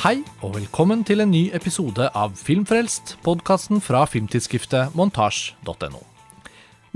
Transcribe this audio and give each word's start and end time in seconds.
Hei, 0.00 0.22
og 0.40 0.54
velkommen 0.54 1.02
til 1.04 1.20
en 1.20 1.28
ny 1.28 1.50
episode 1.52 2.06
av 2.16 2.32
Filmfrelst, 2.40 3.18
podkasten 3.20 3.82
fra 3.84 4.06
filmtidsskriftet 4.08 4.94
montasj.no. 4.96 5.98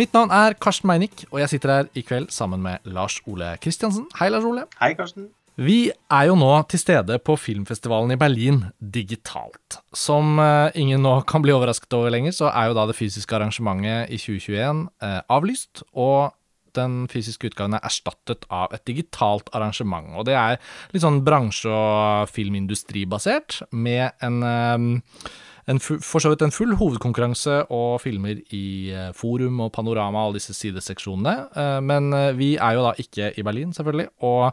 Mitt 0.01 0.15
navn 0.17 0.33
er 0.33 0.57
Karsten 0.57 0.89
Meinick, 0.89 1.27
og 1.29 1.43
jeg 1.43 1.53
sitter 1.53 1.73
her 1.75 1.91
i 1.93 2.01
kveld 2.01 2.31
sammen 2.33 2.63
med 2.65 2.89
Lars 2.89 3.19
Ole 3.29 3.51
Kristiansen. 3.61 4.07
Hei, 4.17 4.31
Lars 4.33 4.47
Ole. 4.49 4.65
Hei, 4.81 4.95
Karsten. 4.97 5.27
Vi 5.61 5.91
er 5.93 6.31
jo 6.31 6.39
nå 6.41 6.49
til 6.73 6.81
stede 6.81 7.19
på 7.21 7.37
filmfestivalen 7.37 8.17
i 8.17 8.19
Berlin 8.25 8.63
digitalt. 8.81 9.83
Som 9.93 10.41
eh, 10.41 10.73
ingen 10.81 11.05
nå 11.05 11.19
kan 11.29 11.45
bli 11.45 11.53
overrasket 11.53 11.93
over 11.99 12.09
lenger, 12.15 12.33
så 12.33 12.49
er 12.55 12.71
jo 12.71 12.79
da 12.81 12.87
det 12.89 12.97
fysiske 12.97 13.37
arrangementet 13.37 14.17
i 14.17 14.17
2021 14.17 14.81
eh, 15.05 15.21
avlyst. 15.29 15.85
Og 15.93 16.33
den 16.77 17.07
fysiske 17.13 17.51
utgaven 17.51 17.77
er 17.79 17.85
erstattet 17.87 18.45
av 18.51 18.75
et 18.75 18.85
digitalt 18.89 19.49
arrangement. 19.55 20.13
Og 20.19 20.27
det 20.29 20.37
er 20.39 20.59
litt 20.93 21.05
sånn 21.05 21.23
bransje- 21.27 21.71
og 21.71 22.29
filmindustribasert, 22.33 23.63
med 23.73 24.13
en, 24.23 24.43
eh, 24.43 25.31
en 25.67 25.79
for 25.81 26.21
så 26.21 26.29
vidt 26.33 26.43
en 26.45 26.53
full 26.53 26.75
hovedkonkurranse 26.77 27.63
og 27.71 28.01
filmer 28.03 28.43
i 28.53 28.91
eh, 28.93 29.13
Forum 29.17 29.61
og 29.65 29.73
Panorama, 29.73 30.27
alle 30.27 30.39
disse 30.41 30.53
sideseksjonene. 30.57 31.49
Eh, 31.57 31.81
Men 31.81 32.11
vi 32.37 32.57
er 32.57 32.75
jo 32.75 32.85
da 32.85 32.93
ikke 33.01 33.33
i 33.39 33.43
Berlin, 33.43 33.73
selvfølgelig. 33.73 34.09
og 34.23 34.53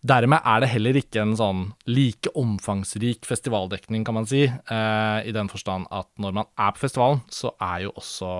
Dermed 0.00 0.40
er 0.48 0.62
det 0.62 0.70
heller 0.72 0.96
ikke 0.96 1.20
en 1.20 1.34
sånn 1.36 1.62
like 1.90 2.32
omfangsrik 2.38 3.26
festivaldekning, 3.28 4.04
kan 4.06 4.16
man 4.16 4.28
si, 4.28 4.46
eh, 4.48 5.18
i 5.28 5.34
den 5.36 5.50
forstand 5.52 5.90
at 5.92 6.08
når 6.16 6.36
man 6.38 6.48
er 6.56 6.72
på 6.72 6.86
festivalen, 6.86 7.20
så 7.28 7.52
er 7.60 7.84
jo 7.84 7.92
også 8.00 8.30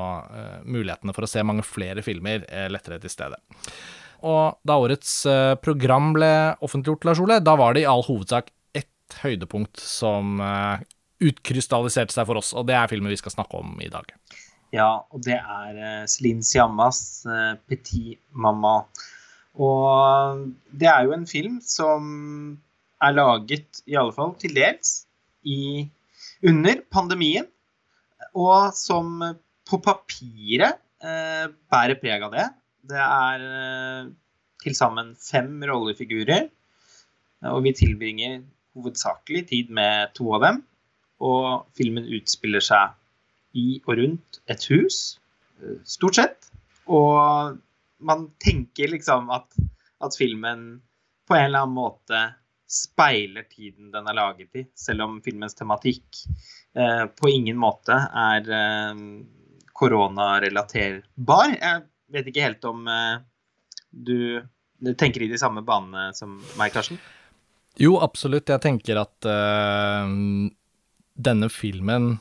eh, 0.40 0.60
mulighetene 0.64 1.16
for 1.16 1.26
å 1.26 1.30
se 1.30 1.44
mange 1.44 1.66
flere 1.66 2.04
filmer 2.06 2.46
eh, 2.48 2.70
lettere 2.72 3.00
til 3.02 3.12
stede. 3.12 3.36
Og 4.24 4.56
da 4.64 4.78
årets 4.80 5.12
eh, 5.28 5.54
program 5.60 6.14
ble 6.16 6.32
offentliggjort, 6.64 7.04
Lars 7.08 7.20
Ole, 7.20 7.40
da 7.44 7.56
var 7.60 7.76
det 7.76 7.84
i 7.84 7.90
all 7.92 8.06
hovedsak 8.08 8.48
ett 8.76 9.20
høydepunkt 9.20 9.80
som 9.84 10.40
eh, 10.44 10.88
utkrystalliserte 11.28 12.16
seg 12.16 12.28
for 12.28 12.40
oss, 12.40 12.54
og 12.56 12.68
det 12.68 12.76
er 12.78 12.88
filmen 12.88 13.12
vi 13.12 13.20
skal 13.20 13.36
snakke 13.36 13.60
om 13.60 13.76
i 13.84 13.92
dag. 13.92 14.08
Ja, 14.74 15.02
og 15.10 15.24
det 15.26 15.36
er 15.36 15.78
uh, 15.78 16.04
Celine 16.10 16.46
Siammas 16.46 17.26
eh, 17.26 17.54
Petit 17.68 18.20
Mamma. 18.30 18.84
Og 19.58 20.44
det 20.70 20.88
er 20.90 21.06
jo 21.06 21.14
en 21.16 21.26
film 21.26 21.58
som 21.64 22.04
er 23.00 23.16
laget, 23.16 23.82
i 23.88 23.96
alle 23.98 24.14
fall 24.14 24.34
til 24.38 24.54
dels, 24.54 25.04
i, 25.42 25.88
under 26.46 26.82
pandemien. 26.92 27.48
Og 28.36 28.70
som 28.76 29.18
på 29.66 29.80
papiret 29.82 30.78
eh, 31.02 31.46
bærer 31.70 31.98
preg 31.98 32.22
av 32.26 32.34
det. 32.34 32.46
Det 32.90 33.00
er 33.02 33.44
eh, 33.46 34.08
til 34.62 34.76
sammen 34.76 35.14
fem 35.18 35.62
rollefigurer, 35.66 36.48
og 37.48 37.62
vi 37.64 37.72
tilbringer 37.72 38.42
hovedsakelig 38.76 39.46
tid 39.48 39.70
med 39.72 40.12
to 40.16 40.28
av 40.36 40.44
dem. 40.44 40.60
Og 41.20 41.66
filmen 41.76 42.06
utspiller 42.16 42.64
seg 42.64 42.96
i 43.56 43.80
og 43.86 43.96
rundt 43.98 44.40
et 44.52 44.66
hus, 44.70 45.18
eh, 45.60 45.80
stort 45.88 46.20
sett. 46.20 46.50
Og 46.86 47.58
man 48.00 48.30
tenker 48.42 48.88
liksom 48.88 49.30
at, 49.30 49.56
at 50.00 50.16
filmen 50.18 50.80
på 51.28 51.36
en 51.36 51.44
eller 51.44 51.64
annen 51.64 51.76
måte 51.76 52.22
speiler 52.70 53.42
tiden 53.50 53.90
den 53.90 54.06
er 54.06 54.14
laget 54.14 54.56
i, 54.56 54.64
selv 54.78 55.02
om 55.06 55.18
filmens 55.24 55.56
tematikk 55.58 56.22
eh, 56.78 57.04
på 57.10 57.30
ingen 57.30 57.58
måte 57.58 57.96
er 57.98 58.46
eh, 58.54 59.02
koronarelaterbar. 59.80 61.56
Jeg 61.56 61.82
vet 62.14 62.30
ikke 62.30 62.46
helt 62.46 62.68
om 62.70 62.86
eh, 62.90 63.16
du, 63.90 64.38
du 64.78 64.92
tenker 64.94 65.26
i 65.26 65.30
de 65.32 65.40
samme 65.40 65.64
banene 65.66 66.14
som 66.14 66.38
meg, 66.60 66.70
Karsten? 66.74 67.00
Jo, 67.80 67.96
absolutt. 68.02 68.50
Jeg 68.50 68.62
tenker 68.62 69.02
at 69.02 69.26
eh, 69.30 70.14
denne 71.30 71.50
filmen 71.52 72.12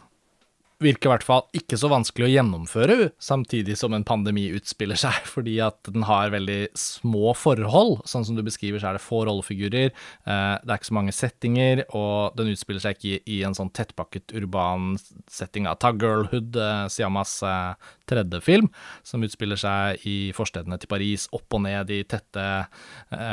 virker 0.80 1.10
i 1.10 1.12
hvert 1.12 1.26
fall 1.28 1.42
ikke 1.56 1.78
så 1.80 1.90
vanskelig 1.92 2.28
å 2.28 2.32
gjennomføre, 2.32 2.98
samtidig 3.22 3.76
som 3.80 3.94
en 3.96 4.06
pandemi 4.08 4.46
utspiller 4.56 5.00
seg, 5.00 5.18
fordi 5.34 5.58
at 5.64 5.78
den 5.92 6.06
har 6.08 6.32
veldig 6.34 6.72
små 6.80 7.34
forhold. 7.38 8.00
Sånn 8.08 8.26
som 8.28 8.38
du 8.38 8.44
beskriver, 8.46 8.80
så 8.82 8.92
er 8.92 9.00
det 9.00 9.04
få 9.04 9.22
rollefigurer, 9.28 9.92
eh, 9.92 10.54
det 10.64 10.72
er 10.72 10.80
ikke 10.80 10.92
så 10.92 10.98
mange 10.98 11.16
settinger, 11.16 11.84
og 11.98 12.38
den 12.40 12.54
utspiller 12.54 12.84
seg 12.84 12.98
ikke 12.98 13.24
i, 13.26 13.42
en 13.48 13.58
sånn 13.58 13.72
tettpakket 13.76 14.36
urban 14.40 14.94
setting. 15.32 15.68
Da. 15.68 15.76
Ta 15.80 15.92
Girlhood, 15.96 16.56
eh, 16.56 16.86
Siamas 16.92 17.36
eh, 17.44 17.90
tredje 18.10 18.42
film, 18.46 18.70
som 19.06 19.24
utspiller 19.26 19.60
seg 19.60 20.06
i 20.10 20.18
forstedene 20.36 20.80
til 20.80 20.92
Paris, 20.92 21.28
opp 21.36 21.60
og 21.60 21.66
ned 21.66 21.92
i 21.94 22.02
tette 22.10 22.46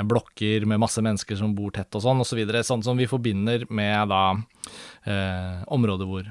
blokker 0.09 0.67
med 0.69 0.81
masse 0.83 1.01
mennesker 1.05 1.39
som 1.39 1.55
bor 1.57 1.73
tett 1.75 1.95
og 1.97 2.03
sånn, 2.05 2.21
og 2.21 2.29
så 2.29 2.37
videre. 2.39 2.65
Sånn 2.67 2.85
som 2.85 2.99
vi 2.99 3.09
forbinder 3.09 3.65
med 3.73 4.11
da 4.13 4.25
områder 5.73 6.09
hvor 6.11 6.29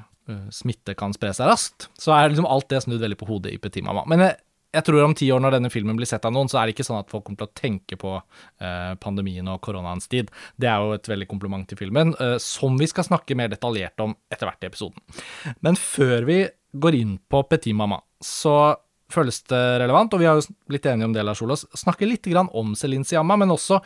smitte 0.50 0.96
kan 0.98 1.14
spre 1.14 1.32
seg 1.36 1.48
raskt, 1.50 1.88
så 2.00 2.14
er 2.16 2.32
liksom 2.32 2.48
alt 2.50 2.68
det 2.72 2.82
snudd 2.84 3.02
veldig 3.02 3.18
på 3.20 3.28
hodet 3.28 3.54
i 3.54 3.60
Petit 3.62 3.84
Mamma. 3.86 4.02
Men 4.10 4.24
jeg, 4.24 4.38
jeg 4.76 4.86
tror 4.88 5.04
om 5.04 5.14
ti 5.16 5.28
år, 5.32 5.40
når 5.42 5.56
denne 5.56 5.70
filmen 5.72 5.96
blir 5.98 6.08
sett 6.08 6.26
av 6.28 6.34
noen, 6.34 6.50
så 6.52 6.60
er 6.60 6.68
det 6.68 6.76
ikke 6.76 6.86
sånn 6.88 7.00
at 7.00 7.12
folk 7.12 7.24
kommer 7.26 7.40
til 7.44 7.48
å 7.48 7.56
tenke 7.56 7.98
på 8.00 8.12
eh, 8.16 8.92
pandemien 9.02 9.46
og 9.52 9.62
koronaens 9.64 10.10
tid. 10.12 10.32
Det 10.60 10.68
er 10.70 10.82
jo 10.82 10.96
et 10.96 11.08
veldig 11.08 11.28
kompliment 11.30 11.68
til 11.68 11.80
filmen, 11.80 12.12
eh, 12.20 12.36
som 12.42 12.76
vi 12.80 12.88
skal 12.90 13.06
snakke 13.08 13.38
mer 13.38 13.52
detaljert 13.52 14.02
om 14.04 14.16
etter 14.32 14.50
hvert 14.50 14.66
i 14.66 14.70
episoden. 14.70 15.22
Men 15.64 15.78
før 15.80 16.28
vi 16.28 16.42
går 16.76 16.98
inn 16.98 17.16
på 17.30 17.40
Petit 17.48 17.76
Mamma, 17.76 18.02
så 18.20 18.74
føles 19.12 19.38
det 19.48 19.62
relevant, 19.80 20.12
og 20.12 20.20
vi 20.20 20.28
har 20.28 20.36
jo 20.38 20.54
blitt 20.68 20.86
enige 20.90 21.08
om 21.08 21.14
det, 21.14 21.24
Lars 21.24 21.42
Olas, 21.44 21.64
snakke 21.78 22.08
litt 22.08 22.26
om 22.34 22.74
Celine 22.76 23.06
Siamma, 23.06 23.36
men 23.38 23.54
også 23.54 23.78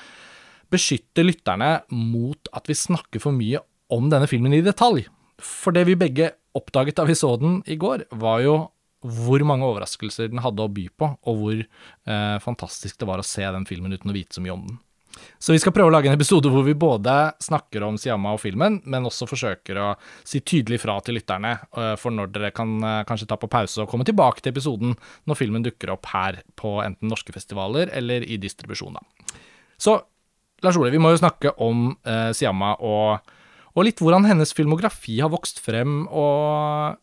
beskytte 0.70 1.22
lytterne 1.26 1.80
mot 1.92 2.50
at 2.56 2.70
vi 2.70 2.78
snakker 2.78 3.22
for 3.22 3.36
mye 3.36 3.60
om 3.92 4.08
denne 4.10 4.28
filmen 4.30 4.54
i 4.56 4.62
detalj. 4.64 5.04
For 5.44 5.76
det 5.76 5.86
vi 5.88 5.98
begge 5.98 6.32
oppdaget 6.56 6.98
da 6.98 7.06
vi 7.08 7.16
så 7.18 7.34
den 7.40 7.60
i 7.70 7.78
går, 7.80 8.08
var 8.20 8.44
jo 8.44 8.58
hvor 9.00 9.40
mange 9.48 9.64
overraskelser 9.64 10.28
den 10.28 10.42
hadde 10.44 10.64
å 10.64 10.72
by 10.72 10.84
på, 10.92 11.08
og 11.24 11.40
hvor 11.40 11.60
eh, 11.60 12.36
fantastisk 12.44 12.98
det 13.00 13.08
var 13.08 13.22
å 13.22 13.26
se 13.26 13.46
den 13.46 13.64
filmen 13.68 13.94
uten 13.96 14.12
å 14.12 14.16
vite 14.16 14.36
så 14.36 14.44
mye 14.44 14.56
om 14.56 14.66
den. 14.66 14.80
Så 15.38 15.54
vi 15.54 15.58
skal 15.58 15.72
prøve 15.74 15.90
å 15.90 15.94
lage 15.94 16.10
en 16.10 16.14
episode 16.14 16.50
hvor 16.52 16.62
vi 16.66 16.76
både 16.78 17.14
snakker 17.42 17.82
om 17.82 17.96
Siamma 17.98 18.34
og 18.36 18.42
filmen, 18.42 18.78
men 18.84 19.08
også 19.08 19.26
forsøker 19.28 19.80
å 19.80 19.88
si 20.26 20.42
tydelig 20.44 20.82
fra 20.84 20.98
til 21.04 21.16
lytterne 21.18 21.56
eh, 21.56 21.94
for 22.00 22.14
når 22.14 22.30
dere 22.34 22.52
kan 22.54 22.76
eh, 22.78 23.00
kanskje 23.08 23.30
ta 23.30 23.40
på 23.40 23.50
pause 23.50 23.82
og 23.82 23.90
komme 23.90 24.06
tilbake 24.08 24.44
til 24.44 24.52
episoden 24.54 24.94
når 25.28 25.40
filmen 25.40 25.64
dukker 25.66 25.94
opp 25.96 26.12
her 26.12 26.42
på 26.60 26.78
enten 26.84 27.10
norske 27.10 27.34
festivaler 27.34 27.92
eller 27.96 28.26
i 28.26 28.38
distribusjon. 28.40 29.00
da. 29.00 29.36
Så 29.80 29.96
Lars 30.60 30.76
Ole, 30.76 30.92
vi 30.92 31.00
må 31.00 31.14
jo 31.14 31.22
snakke 31.22 31.56
om 31.64 31.88
eh, 32.04 32.30
Siamma 32.36 32.76
og 32.84 33.36
og 33.80 33.88
litt 33.88 34.02
hvordan 34.02 34.28
hennes 34.28 34.52
filmografi 34.56 35.18
har 35.22 35.32
vokst 35.32 35.62
frem, 35.64 36.04
og 36.12 37.00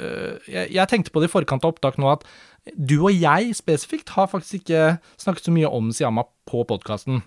øh, 0.00 0.36
jeg, 0.44 0.68
jeg, 0.76 0.86
tenkte 0.90 1.14
på 1.14 1.22
det 1.22 1.30
i 1.30 1.32
forkant 1.32 1.64
av 1.64 1.72
opptak 1.72 1.96
nå 2.00 2.12
at 2.12 2.26
du 2.76 2.98
og 3.00 3.14
jeg 3.14 3.54
spesifikt 3.56 4.12
har 4.18 4.28
faktisk 4.28 4.60
ikke 4.60 4.98
snakket 5.20 5.48
så 5.48 5.54
mye 5.54 5.70
om 5.72 5.88
Siamma 5.96 6.26
på 6.50 6.60
podkasten. 6.68 7.22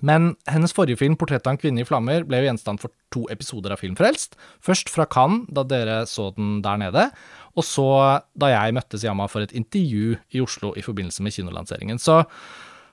Men 0.00 0.32
hennes 0.48 0.72
forrige 0.72 0.96
film, 0.96 1.18
'Portrett 1.20 1.44
av 1.44 1.52
en 1.52 1.60
kvinne 1.60 1.82
i 1.82 1.84
flammer', 1.84 2.24
ble 2.24 2.40
jo 2.40 2.48
gjenstand 2.48 2.80
for 2.80 2.94
to 3.12 3.26
episoder 3.28 3.74
av 3.74 3.82
Filmfrelst. 3.82 4.38
Først 4.64 4.88
fra 4.88 5.04
Cannes, 5.04 5.44
da 5.52 5.66
dere 5.68 6.06
så 6.08 6.30
den 6.32 6.62
der 6.64 6.80
nede, 6.80 7.10
og 7.52 7.64
så 7.68 8.22
da 8.32 8.48
jeg 8.48 8.72
møtte 8.72 8.96
Siamma 8.96 9.28
for 9.28 9.44
et 9.44 9.52
intervju 9.52 10.16
i 10.32 10.40
Oslo 10.40 10.72
i 10.72 10.84
forbindelse 10.84 11.20
med 11.20 11.36
kinolanseringen. 11.36 12.00
Så 12.00 12.22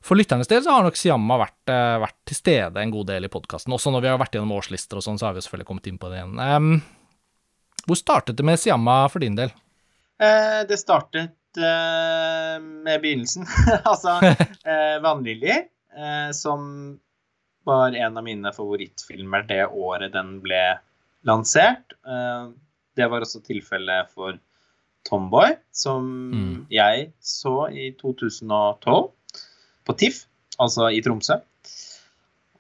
for 0.06 0.20
lytternes 0.20 0.48
del 0.48 0.62
så 0.64 0.76
har 0.76 0.86
nok 0.86 0.98
Siamma 1.00 1.40
vært, 1.42 1.72
vært, 2.04 2.18
til 2.30 2.38
stede 2.38 2.82
en 2.82 2.94
god 2.94 3.10
del 3.10 3.28
i 3.28 3.32
podkasten. 3.32 3.74
Også 3.76 3.92
når 3.92 4.06
vi 4.06 4.12
har 4.12 4.22
vært 4.22 4.38
gjennom 4.38 4.56
årslister 4.56 5.02
og 5.02 5.06
sånn, 5.06 5.20
så 5.20 5.28
har 5.28 5.36
vi 5.36 5.44
selvfølgelig 5.44 5.68
kommet 5.68 5.90
inn 5.92 6.00
på 6.00 6.12
det 6.12 6.22
igjen. 6.22 6.40
Um, 6.40 6.70
hvor 7.90 7.98
startet 7.98 8.38
det 8.38 8.46
med 8.46 8.60
Siamma 8.62 9.02
for 9.10 9.24
din 9.24 9.36
del? 9.38 9.52
Eh, 10.22 10.62
det 10.68 10.78
startet 10.78 11.58
eh, 11.58 12.58
med 12.62 13.02
begynnelsen. 13.02 13.48
altså 13.84 14.20
eh, 14.72 14.98
Vannliljer, 15.04 15.68
som 16.34 16.62
var 17.68 17.96
en 17.98 18.18
av 18.18 18.24
mine 18.24 18.52
favorittfilmer 18.56 19.48
det 19.50 19.66
året 19.68 20.14
den 20.14 20.38
ble 20.44 20.62
lansert. 21.28 21.98
det 22.96 23.08
var 23.12 23.26
også 23.26 23.42
tilfellet 23.44 24.14
for 24.14 24.38
Tomboy, 25.10 25.58
som 25.76 26.06
mm. 26.32 26.54
jeg 26.72 27.10
så 27.20 27.68
i 27.74 27.90
2012 28.00 29.10
på 29.90 29.98
TIFF, 29.98 30.24
altså 30.62 30.92
i 30.94 31.02
Tromsø. 31.02 31.40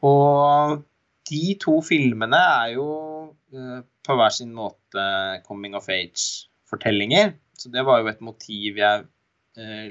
Og 0.10 0.82
de 1.30 1.44
to 1.62 1.76
filmene 1.86 2.40
er 2.40 2.74
jo 2.74 2.90
uh, 3.30 3.80
på 4.06 4.18
hver 4.18 4.34
sin 4.34 4.56
måte 4.58 5.06
coming 5.46 5.78
of 5.78 5.90
age-fortellinger. 5.94 7.36
Så 7.60 7.70
det 7.74 7.86
var 7.86 8.02
jo 8.02 8.10
et 8.10 8.24
motiv 8.26 8.80
jeg 8.82 9.06
uh, 9.06 9.90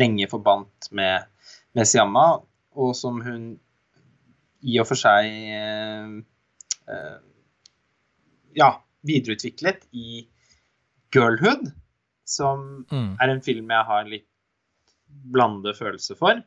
lenge 0.00 0.30
forbandt 0.30 0.90
med, 0.96 1.28
med 1.76 1.86
Siamma, 1.86 2.26
og 2.74 2.94
som 2.98 3.20
hun 3.22 3.52
i 4.60 4.76
og 4.80 4.88
for 4.90 4.98
seg 4.98 5.30
uh, 6.90 7.20
ja, 8.58 8.72
videreutviklet 9.06 9.86
i 9.94 10.24
Girlhood, 11.14 11.70
som 12.26 12.84
mm. 12.90 13.14
er 13.22 13.32
en 13.32 13.42
film 13.44 13.70
jeg 13.70 13.86
har 13.86 14.10
litt 14.10 14.29
blande 15.30 15.74
følelser 15.76 16.18
for. 16.20 16.42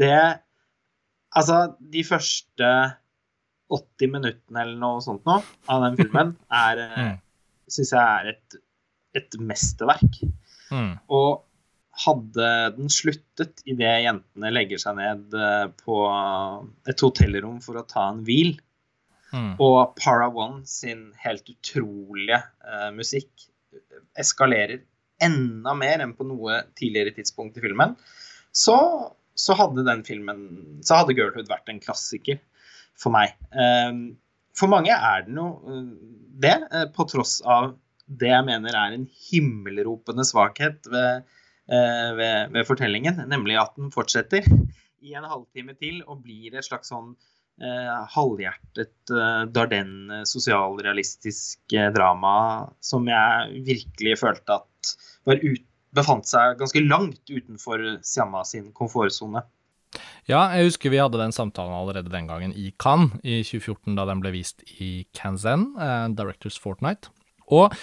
Det 0.00 0.14
Altså, 1.30 1.76
de 1.78 2.02
første 2.02 2.68
80 3.70 4.08
minuttene 4.10 4.64
eller 4.64 4.78
noe 4.82 5.02
sånt 5.04 5.22
nå 5.28 5.36
av 5.70 5.84
den 5.84 5.98
filmen 6.00 6.32
er 6.66 6.80
eh, 6.86 6.96
Mm. 7.04 7.20
Syns 7.70 7.92
jeg 7.94 8.02
er 8.02 8.32
et, 8.32 8.56
et 9.14 9.36
mesterverk. 9.38 10.16
Mm. 10.74 10.96
Og 11.06 11.44
hadde 12.02 12.48
den 12.74 12.90
sluttet 12.90 13.62
idet 13.62 13.92
jentene 14.02 14.50
legger 14.50 14.82
seg 14.82 14.98
ned 14.98 15.36
eh, 15.38 15.68
på 15.84 16.00
et 16.90 17.04
hotellrom 17.06 17.60
for 17.62 17.78
å 17.78 17.86
ta 17.86 18.08
en 18.10 18.24
hvil, 18.26 18.56
Mm. 19.30 19.52
og 19.62 19.92
Para 19.94 20.26
One 20.26 20.64
sin 20.66 21.12
helt 21.22 21.46
utrolige 21.46 22.40
uh, 22.66 22.88
musikk 22.90 23.44
eskalerer 24.18 24.80
enda 25.22 25.74
mer 25.78 26.02
enn 26.04 26.16
på 26.16 26.26
noe 26.28 26.62
tidligere 26.78 27.14
tidspunkt 27.16 27.58
i 27.58 27.64
filmen, 27.64 27.96
så, 28.52 28.76
så 29.38 29.54
hadde 29.54 29.86
den 29.86 30.00
filmen 30.02 30.40
Så 30.82 30.98
hadde 30.98 31.14
Girlhood 31.14 31.50
vært 31.50 31.70
en 31.70 31.78
klassiker 31.82 32.40
for 32.98 33.14
meg. 33.14 33.36
Eh, 33.54 33.92
for 34.56 34.72
mange 34.72 34.92
er 34.94 35.26
den 35.28 35.38
jo 35.40 35.46
eh, 35.70 35.86
det, 36.42 36.56
eh, 36.70 36.88
på 36.94 37.06
tross 37.10 37.38
av 37.46 37.74
det 38.10 38.32
jeg 38.32 38.46
mener 38.46 38.74
er 38.74 38.96
en 38.96 39.06
himmelropende 39.28 40.24
svakhet 40.26 40.88
ved, 40.90 41.26
eh, 41.70 42.08
ved, 42.18 42.54
ved 42.56 42.66
fortellingen, 42.68 43.22
nemlig 43.30 43.60
at 43.60 43.76
den 43.78 43.92
fortsetter 43.94 44.46
i 45.00 45.14
en 45.16 45.28
halvtime 45.28 45.76
til 45.78 46.02
og 46.06 46.24
blir 46.24 46.56
et 46.56 46.66
slags 46.66 46.90
sånn 46.92 47.14
eh, 47.14 47.39
halvhjertet 47.60 49.12
eh, 49.12 49.42
Dardenne 49.52 50.22
sosialrealistisk 50.28 51.74
eh, 51.76 51.90
drama 51.94 52.34
som 52.80 53.08
jeg 53.08 53.62
virkelig 53.66 54.18
følte 54.22 54.60
at 54.60 54.92
ut, 55.28 55.66
befant 55.94 56.28
seg 56.28 56.58
ganske 56.60 56.82
langt 56.86 57.30
utenfor 57.30 57.82
Siamma 58.06 58.44
sin 58.46 58.70
komfortsone. 58.76 59.42
Ja, 60.30 60.44
jeg 60.54 60.68
husker 60.68 60.92
vi 60.92 61.00
hadde 61.02 61.18
den 61.18 61.34
samtalen 61.34 61.74
allerede 61.74 62.12
den 62.12 62.28
gangen 62.30 62.52
i 62.54 62.70
Cannes 62.78 63.18
i 63.24 63.40
2014, 63.42 63.96
da 63.98 64.06
den 64.06 64.22
ble 64.22 64.32
vist 64.36 64.62
i 64.78 65.06
Kanzen, 65.16 65.72
eh, 65.80 66.06
Directors 66.14 66.58
Fortnight. 66.62 67.10
Og 67.50 67.74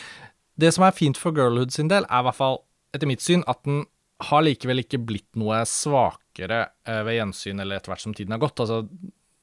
det 0.57 0.71
som 0.73 0.87
er 0.87 0.95
fint 0.95 1.19
for 1.19 1.35
Girlhood 1.35 1.75
sin 1.75 1.91
del, 1.91 2.07
er 2.07 2.23
i 2.23 2.27
hvert 2.29 2.39
fall, 2.39 2.61
etter 2.95 3.09
mitt 3.09 3.21
syn, 3.21 3.43
at 3.51 3.61
den 3.67 3.85
har 4.31 4.41
likevel 4.41 4.81
ikke 4.81 5.01
blitt 5.05 5.29
noe 5.37 5.59
svakere 5.69 6.63
eh, 6.87 7.03
ved 7.05 7.19
gjensyn 7.19 7.61
eller 7.61 7.77
etter 7.77 7.93
hvert 7.93 8.05
som 8.05 8.15
tiden 8.17 8.33
har 8.33 8.41
gått. 8.41 8.63
Altså, 8.63 8.85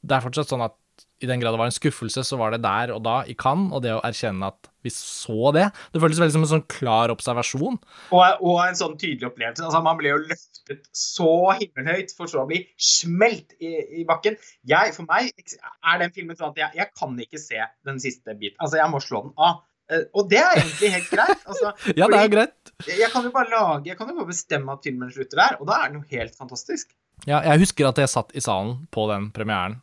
det 0.04 0.16
er 0.18 0.24
fortsatt 0.24 0.50
sånn 0.52 0.64
at 0.66 0.76
i 1.24 1.26
den 1.26 1.40
grad 1.42 1.54
det 1.54 1.58
var 1.58 1.66
en 1.70 1.74
skuffelse, 1.74 2.22
så 2.26 2.36
var 2.38 2.52
det 2.54 2.60
der 2.62 2.90
og 2.94 3.00
da 3.02 3.14
i 3.26 3.34
Cannes, 3.38 3.72
og 3.74 3.80
det 3.82 3.94
å 3.96 4.02
erkjenne 4.06 4.46
at 4.52 4.68
vi 4.84 4.90
så 4.92 5.50
det, 5.56 5.64
det 5.94 6.00
føltes 6.02 6.20
veldig 6.20 6.34
som 6.36 6.44
en 6.44 6.50
sånn 6.52 6.64
klar 6.70 7.10
observasjon. 7.14 7.78
Og, 8.12 8.42
og 8.44 8.58
en 8.66 8.76
sånn 8.78 8.94
tydelig 9.00 9.30
opplevelse. 9.30 9.64
Altså, 9.64 9.80
man 9.82 9.96
ble 9.98 10.12
jo 10.12 10.18
løftet 10.20 10.84
så 10.94 11.30
himmelhøyt 11.56 12.12
for 12.14 12.30
så 12.30 12.42
å 12.44 12.48
bli 12.50 12.60
smelt 12.76 13.56
i, 13.64 13.72
i 14.02 14.04
bakken. 14.06 14.36
Jeg, 14.70 14.92
for 14.94 15.08
meg 15.08 15.32
er 15.34 16.02
den 16.04 16.12
filmen 16.14 16.36
sånn 16.38 16.52
at 16.52 16.60
jeg, 16.62 16.76
jeg 16.82 16.92
kan 17.00 17.16
ikke 17.26 17.40
se 17.42 17.62
den 17.88 18.02
siste 18.04 18.36
biten. 18.36 18.58
Altså, 18.60 18.78
jeg 18.82 18.92
må 18.92 19.00
slå 19.02 19.24
den 19.28 19.34
av. 19.48 19.62
Eh, 19.90 20.04
Og 20.14 20.28
det 20.30 20.42
er 20.44 20.60
egentlig 20.60 20.92
helt 20.98 21.10
greit. 21.14 21.42
Altså, 21.48 21.72
Ja, 21.98 22.10
det 22.12 22.20
er 22.20 22.30
greit. 22.36 22.74
jeg 22.90 23.10
kan 23.14 23.24
jo 23.26 23.32
bare 23.34 23.50
lage, 23.54 23.88
jeg 23.90 23.98
kan 23.98 24.12
jo 24.12 24.18
bare 24.20 24.30
bestemme 24.30 24.76
at 24.76 24.84
filmen 24.86 25.10
slutter 25.16 25.40
der, 25.42 25.56
og 25.62 25.66
da 25.72 25.80
er 25.80 25.90
den 25.94 26.02
jo 26.04 26.06
helt 26.20 26.36
fantastisk. 26.38 26.92
Ja, 27.30 27.40
jeg 27.46 27.62
husker 27.64 27.88
at 27.88 27.98
jeg 28.04 28.10
satt 28.12 28.32
i 28.36 28.42
salen 28.44 28.84
på 28.92 29.08
den 29.08 29.30
premieren, 29.32 29.80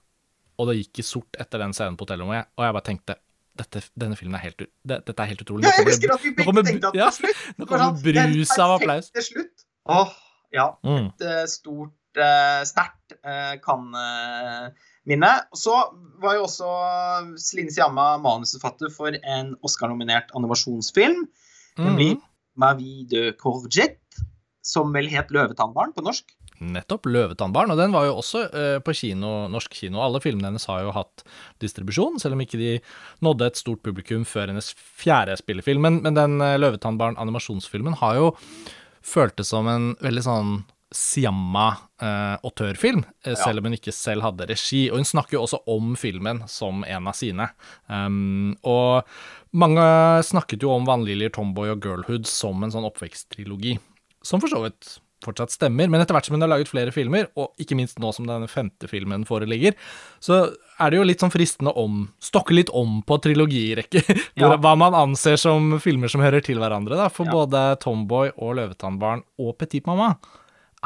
og 0.58 0.70
det 0.70 0.78
gikk 0.82 1.02
i 1.02 1.06
sort 1.06 1.38
etter 1.40 1.62
den 1.64 1.74
scenen 1.74 1.98
på 2.00 2.08
hotellet, 2.08 2.50
og 2.58 2.66
jeg 2.66 2.76
bare 2.78 2.88
tenkte 2.88 3.16
dette, 3.62 3.82
denne 4.00 4.16
filmen 4.16 4.38
er 4.38 4.46
helt, 4.46 4.64
det, 4.88 4.98
dette 5.08 5.24
er 5.24 5.30
helt 5.32 5.42
utrolig. 5.44 5.68
Ja, 5.68 5.74
Nå 5.78 5.86
kommer 5.86 6.22
vi 6.24 6.32
nå 6.32 6.46
kommer 6.48 6.66
tenkte 6.68 6.92
at 6.92 6.96
det 6.96 7.02
ja. 7.02 7.34
Nå 7.58 7.68
kommer 7.68 7.84
sånn, 7.84 8.04
brus 8.06 8.54
av 8.58 8.76
applaus. 8.78 9.10
perfekte 9.12 9.26
slutt. 9.28 9.66
Åh, 9.92 10.14
ja. 10.56 10.68
Mm. 10.88 11.10
Et 11.12 11.26
eh, 11.28 11.44
stort, 11.52 11.94
uh, 12.20 12.62
sterkt 12.68 13.16
uh, 13.26 13.56
kan-minne. 13.66 15.32
Og 15.52 15.60
så 15.60 15.78
var 16.24 16.38
jo 16.38 16.46
også 16.48 16.72
Celine 17.42 17.74
Siamma 17.74 18.14
manusforfatter 18.24 18.92
for 18.94 19.16
en 19.20 19.54
Oscar-nominert 19.68 20.34
animasjonsfilm, 20.38 21.26
nemlig 21.80 22.16
Mhm. 22.16 22.28
Ma 22.60 22.74
vie 22.76 23.06
de 23.08 23.32
Courgette, 23.40 23.98
som 24.62 24.92
vel 24.94 25.08
het 25.08 25.30
Løvetannbarn 25.32 25.94
på 25.96 26.04
norsk. 26.04 26.34
Nettopp. 26.62 27.08
'Løvetannbarn'. 27.10 27.74
Og 27.74 27.80
den 27.80 27.94
var 27.96 28.06
jo 28.06 28.20
også 28.22 28.44
eh, 28.54 28.78
på 28.86 28.94
kino, 28.94 29.48
norsk 29.52 29.74
kino. 29.74 30.02
Alle 30.04 30.22
filmene 30.22 30.52
hennes 30.52 30.68
har 30.70 30.84
jo 30.86 30.94
hatt 30.96 31.24
distribusjon, 31.64 32.20
selv 32.22 32.38
om 32.38 32.44
ikke 32.46 32.62
de 32.62 32.76
nådde 33.26 33.50
et 33.50 33.62
stort 33.62 33.82
publikum 33.86 34.24
før 34.28 34.52
hennes 34.52 34.70
fjerde 34.78 35.38
spillefilm. 35.42 35.82
Men, 35.82 35.94
men 36.06 36.18
den 36.18 36.34
uh, 36.44 36.60
'Løvetannbarn' 36.60 37.20
animasjonsfilmen 37.22 37.96
har 38.04 38.14
jo 38.20 38.28
føltes 39.02 39.50
som 39.50 39.66
en 39.72 39.86
veldig 40.04 40.24
sånn 40.28 40.52
Siamma-autørfilm, 40.92 43.06
eh, 43.24 43.36
selv 43.40 43.60
om 43.60 43.66
hun 43.70 43.78
ikke 43.78 43.94
selv 43.96 44.26
hadde 44.26 44.50
regi. 44.50 44.82
Og 44.92 44.98
hun 45.00 45.08
snakker 45.08 45.38
jo 45.38 45.44
også 45.46 45.60
om 45.72 45.96
filmen 45.96 46.44
som 46.52 46.84
en 46.84 47.08
av 47.08 47.16
sine. 47.16 47.48
Um, 47.88 48.60
og 48.68 49.08
mange 49.56 49.80
snakket 50.28 50.64
jo 50.64 50.72
om 50.76 50.86
Vanliljer, 50.86 51.32
'Tomboy' 51.32 51.72
og 51.72 51.80
'Girlhood' 51.80 52.28
som 52.28 52.64
en 52.64 52.72
sånn 52.76 52.90
oppveksttrilogi, 52.90 53.80
som 54.22 54.42
for 54.44 54.50
så 54.52 54.60
vidt 54.68 55.00
fortsatt 55.24 55.52
stemmer, 55.54 55.90
men 55.90 56.02
etter 56.02 56.14
hvert 56.16 56.26
som 56.26 56.34
hun 56.36 56.42
har 56.42 56.50
laget 56.52 56.68
flere 56.72 56.92
filmer, 56.92 57.28
og 57.38 57.54
ikke 57.62 57.76
minst 57.78 58.00
nå 58.00 58.12
som 58.14 58.26
denne 58.28 58.48
femte 58.50 58.88
filmen 58.90 59.24
foreligger, 59.28 59.76
så 60.20 60.56
er 60.82 60.90
det 60.90 60.98
jo 60.98 61.04
litt 61.06 61.20
sånn 61.22 61.32
fristende 61.34 61.74
om 61.78 62.08
Stokke 62.20 62.56
litt 62.58 62.70
om 62.74 63.02
på 63.06 63.20
trilogirekke, 63.22 64.02
hvor, 64.36 64.56
Ja. 64.56 64.58
hva 64.58 64.76
man 64.78 64.94
anser 64.98 65.38
som 65.38 65.78
filmer 65.80 66.10
som 66.10 66.22
hører 66.22 66.42
til 66.44 66.58
hverandre, 66.58 66.98
da, 66.98 67.08
for 67.10 67.26
Ja. 67.26 67.32
både 67.32 67.64
'Tomboy' 67.78 68.34
og 68.38 68.56
'Løvetannbarn' 68.58 69.24
og 69.40 69.58
'Petit 69.58 69.84
Mamma' 69.86 70.18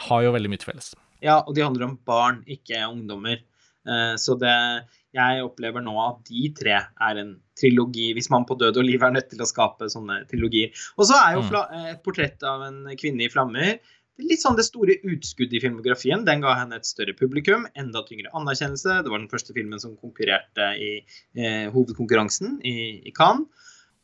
har 0.10 0.24
jo 0.24 0.32
veldig 0.36 0.50
mye 0.52 0.60
til 0.60 0.72
felles. 0.74 0.94
Ja, 1.24 1.40
og 1.48 1.56
de 1.56 1.62
handler 1.64 1.86
om 1.88 1.98
barn, 2.06 2.44
ikke 2.48 2.76
ungdommer. 2.90 3.40
Eh, 3.88 4.16
Så 4.18 4.38
det 4.40 4.84
Jeg 5.16 5.40
opplever 5.46 5.80
nå 5.82 5.94
at 6.10 6.26
de 6.28 6.50
tre 6.52 6.74
er 7.00 7.18
en 7.22 7.40
trilogi, 7.56 8.14
hvis 8.14 8.30
man 8.30 8.44
på 8.44 8.58
død 8.60 8.76
og 8.82 8.84
liv 8.84 9.02
er 9.02 9.12
nødt 9.16 9.30
til 9.30 9.40
å 9.40 9.48
skape 9.48 9.88
sånne 9.88 10.28
trilogier. 10.28 10.74
Og 11.00 11.06
så 11.08 11.16
er 11.16 11.36
jo 11.38 11.42
Mm. 11.42 11.72
eh, 11.72 11.92
et 11.94 12.04
portrett 12.04 12.44
av 12.44 12.62
en 12.64 12.84
kvinne 12.98 13.24
i 13.24 13.30
flammer 13.30 13.80
litt 14.21 14.41
sånn 14.41 14.57
det 14.57 14.65
store 14.67 14.97
utskuddet 15.03 15.57
i 15.57 15.62
filmografien. 15.63 16.25
Den 16.27 16.44
ga 16.44 16.56
henne 16.59 16.79
et 16.79 16.88
større 16.88 17.15
publikum, 17.17 17.67
enda 17.75 18.03
tyngre 18.07 18.31
anerkjennelse. 18.38 19.01
Det 19.03 19.12
var 19.12 19.21
den 19.21 19.31
første 19.31 19.56
filmen 19.56 19.81
som 19.81 19.97
konkurrerte 20.00 20.71
i 20.79 20.91
eh, 21.01 21.65
hovedkonkurransen 21.73 22.59
i, 22.63 22.75
i 23.03 23.15
Cannes. 23.15 23.47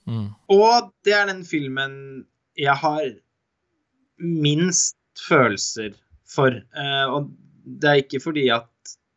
Mm. 0.09 0.31
Og 0.51 0.91
det 1.05 1.13
er 1.15 1.29
den 1.29 1.43
filmen 1.47 1.93
jeg 2.59 2.73
har 2.81 3.05
minst 4.21 4.97
følelser 5.27 5.95
for. 6.27 6.55
Eh, 6.55 7.05
og 7.07 7.31
det 7.63 7.89
er 7.89 8.03
ikke 8.03 8.21
fordi 8.23 8.47
at 8.53 8.67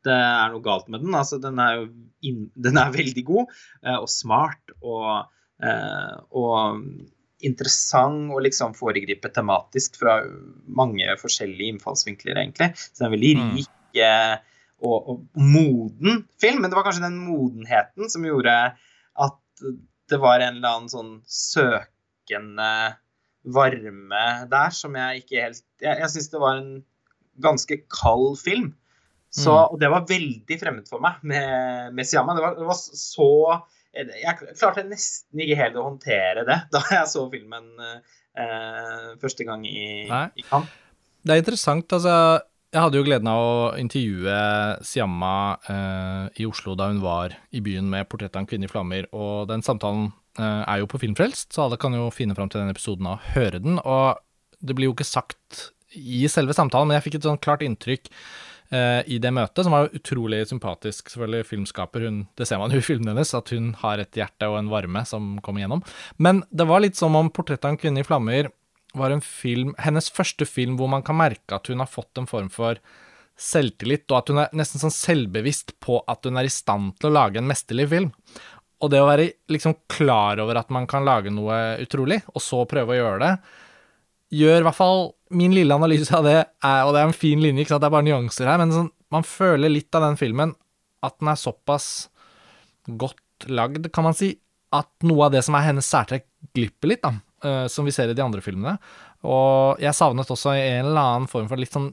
det 0.05 0.15
er 0.15 0.53
noe 0.53 0.65
galt 0.65 0.91
med 0.93 1.05
den. 1.05 1.15
Altså, 1.17 1.41
den 1.41 1.61
er 1.63 1.79
jo 1.79 1.87
inn, 2.29 2.49
den 2.55 2.81
er 2.81 2.95
veldig 2.95 3.25
god 3.27 3.47
eh, 3.85 3.97
og 3.97 4.09
smart 4.13 4.75
og, 4.81 5.31
eh, 5.65 6.15
og 6.37 6.85
interessant 7.47 8.33
og 8.33 8.43
liksom 8.47 8.75
foregripe 8.79 9.31
tematisk 9.35 9.99
fra 10.01 10.19
mange 10.67 11.07
forskjellige 11.21 11.75
innfallsvinkler, 11.75 12.41
egentlig. 12.41 12.73
Så 12.77 12.99
det 12.99 13.05
er 13.05 13.11
en 13.11 13.17
veldig 13.17 13.33
Mm. 13.39 13.55
rik 13.59 14.01
mm. 14.01 14.45
og, 14.85 15.09
og 15.09 15.41
moden 15.41 16.25
film. 16.41 16.63
Men 16.63 16.71
det 16.71 16.79
var 16.79 16.87
kanskje 16.89 17.07
den 17.07 17.21
modenheten 17.25 18.11
som 18.11 18.27
gjorde 18.27 18.57
at 19.29 19.65
det 20.11 20.21
var 20.21 20.41
en 20.43 20.59
eller 20.59 20.69
annen 20.77 20.93
sånn 20.93 21.13
søkende 21.25 22.71
varme 23.45 24.25
der 24.49 24.73
som 24.73 24.95
jeg 24.97 25.21
ikke 25.23 25.43
helt 25.43 25.63
Jeg, 25.85 25.99
jeg 26.01 26.11
syns 26.15 26.31
det 26.33 26.41
var 26.41 26.59
en 26.59 26.73
ganske 27.45 27.77
kald 27.93 28.39
film. 28.41 28.73
Så, 29.35 29.51
Mm. 29.51 29.73
Og 29.75 29.81
det 29.81 29.89
var 29.91 30.05
veldig 30.07 30.57
fremmed 30.61 30.87
for 30.89 31.03
meg 31.03 31.19
med, 31.27 31.95
med 31.95 32.07
Siamma. 32.07 32.37
Det 32.37 32.45
var, 32.45 32.55
det 32.55 32.69
var 32.69 32.79
så 32.79 33.31
Jeg 33.95 34.39
klarte 34.59 34.85
nesten 34.89 35.45
ikke 35.45 35.59
helt 35.61 35.79
å 35.79 35.87
håndtere 35.89 36.47
det 36.49 36.59
da 36.75 36.83
jeg 36.91 37.11
så 37.11 37.27
filmen 37.33 37.71
eh, 37.85 39.15
første 39.23 39.47
gang 39.47 39.63
i, 39.69 40.09
i 40.09 40.47
Cannes. 40.49 40.81
Det 41.25 41.33
er 41.33 41.41
interessant, 41.41 41.89
altså. 41.97 42.43
Jeg 42.75 42.83
hadde 42.83 42.99
jo 42.99 43.05
gleden 43.07 43.29
av 43.31 43.41
å 43.41 43.59
intervjue 43.79 44.35
Siamma 44.85 45.35
eh, 45.71 46.43
i 46.43 46.47
Oslo 46.49 46.75
da 46.77 46.89
hun 46.91 46.99
var 47.05 47.37
i 47.55 47.63
byen 47.63 47.87
med 47.93 48.09
portrettet 48.11 48.35
av 48.35 48.43
en 48.43 48.49
kvinne 48.51 48.67
i 48.67 48.73
flammer, 48.73 49.07
og 49.15 49.47
den 49.49 49.63
samtalen 49.63 50.09
eh, 50.41 50.63
er 50.67 50.83
jo 50.83 50.89
på 50.91 50.99
Filmfrelst, 51.05 51.53
så 51.55 51.69
alle 51.69 51.79
kan 51.81 51.95
jo 51.95 52.11
finne 52.13 52.35
fram 52.37 52.51
til 52.51 52.65
den 52.65 52.75
episoden 52.75 53.09
og 53.13 53.23
høre 53.37 53.63
den. 53.63 53.79
Og 53.79 54.19
det 54.59 54.75
blir 54.75 54.91
jo 54.91 54.97
ikke 54.97 55.07
sagt 55.07 55.69
i 55.95 56.25
selve 56.27 56.57
samtalen, 56.57 56.91
men 56.91 56.99
jeg 56.99 57.07
fikk 57.07 57.21
et 57.21 57.29
sånn 57.29 57.41
klart 57.47 57.63
inntrykk 57.63 58.11
i 58.75 59.19
det 59.23 59.31
møtet, 59.35 59.61
som 59.63 59.75
var 59.75 59.93
utrolig 59.95 60.41
sympatisk. 60.51 61.13
Selvfølgelig 61.13 61.47
filmskaper, 61.47 62.09
hun, 62.09 62.19
det 62.39 62.49
ser 62.49 62.59
man 62.59 62.75
jo 62.75 62.81
i 62.81 62.85
filmen 62.85 63.13
hennes, 63.13 63.31
at 63.37 63.53
hun 63.55 63.73
har 63.85 64.03
et 64.03 64.19
hjerte 64.19 64.49
og 64.51 64.59
en 64.59 64.71
varme 64.73 65.05
som 65.07 65.37
kommer 65.45 65.63
gjennom. 65.63 65.85
Men 66.19 66.43
det 66.51 66.67
var 66.67 66.83
litt 66.83 66.99
som 66.99 67.15
om 67.19 67.31
portrettet 67.31 67.69
av 67.69 67.75
en 67.75 67.81
kvinne 67.81 68.03
i 68.03 68.09
flammer 68.09 68.51
var 68.95 69.11
en 69.11 69.23
film, 69.25 69.75
hennes 69.83 70.11
første 70.15 70.47
film 70.47 70.79
hvor 70.79 70.91
man 70.91 71.05
kan 71.07 71.19
merke 71.19 71.57
at 71.57 71.71
hun 71.71 71.83
har 71.83 71.91
fått 71.91 72.21
en 72.21 72.31
form 72.31 72.51
for 72.53 72.79
selvtillit, 73.41 74.07
og 74.13 74.19
at 74.21 74.31
hun 74.31 74.41
er 74.45 74.53
nesten 74.55 74.83
sånn 74.83 74.95
selvbevisst 74.95 75.75
på 75.83 75.99
at 76.11 76.27
hun 76.27 76.39
er 76.39 76.47
i 76.47 76.53
stand 76.53 76.95
til 77.01 77.11
å 77.11 77.17
lage 77.17 77.41
en 77.41 77.51
mesterlig 77.51 77.89
film. 77.91 78.13
Og 78.83 78.93
det 78.93 79.01
å 79.03 79.09
være 79.09 79.31
liksom 79.51 79.77
klar 79.91 80.41
over 80.43 80.61
at 80.61 80.71
man 80.75 80.87
kan 80.91 81.07
lage 81.07 81.33
noe 81.35 81.81
utrolig, 81.83 82.21
og 82.35 82.43
så 82.43 82.63
prøve 82.71 82.95
å 82.95 82.99
gjøre 83.01 83.23
det, 83.25 83.33
gjør 84.35 84.63
i 84.63 84.67
hvert 84.67 84.79
fall 84.79 85.07
min 85.35 85.55
lille 85.55 85.75
analyse 85.75 86.15
av 86.15 86.27
det, 86.27 86.37
er, 86.43 86.81
og 86.85 86.95
det 86.95 87.03
er 87.03 87.09
en 87.09 87.17
fin 87.17 87.41
linje, 87.43 87.65
ikke 87.65 87.75
sant, 87.75 87.83
det 87.85 87.89
er 87.91 87.97
bare 87.97 88.07
nyanser 88.07 88.51
her, 88.51 88.61
men 88.61 88.75
sånn, 88.75 88.91
man 89.15 89.27
føler 89.27 89.73
litt 89.73 89.95
av 89.97 90.07
den 90.07 90.19
filmen 90.21 90.55
at 91.05 91.17
den 91.21 91.31
er 91.31 91.41
såpass 91.41 91.89
godt 92.87 93.49
lagd, 93.51 93.91
kan 93.93 94.07
man 94.07 94.17
si, 94.17 94.33
at 94.75 94.91
noe 95.07 95.27
av 95.27 95.35
det 95.35 95.45
som 95.47 95.57
er 95.59 95.69
hennes 95.69 95.89
særtrekk, 95.89 96.27
glipper 96.55 96.91
litt, 96.91 97.05
da. 97.05 97.15
uh, 97.47 97.67
som 97.71 97.87
vi 97.87 97.93
ser 97.95 98.11
i 98.11 98.17
de 98.17 98.25
andre 98.25 98.43
filmene. 98.45 98.77
Og 99.25 99.81
jeg 99.81 99.97
savnet 99.97 100.31
også 100.31 100.53
en 100.53 100.91
eller 100.91 101.01
annen 101.01 101.29
form 101.31 101.47
for 101.49 101.61
litt 101.61 101.73
sånn 101.73 101.91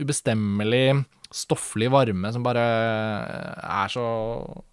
ubestemmelig, 0.00 1.00
stofflig 1.34 1.88
varme 1.90 2.30
som 2.34 2.44
bare 2.46 2.62
er 3.62 3.90
så 3.92 4.04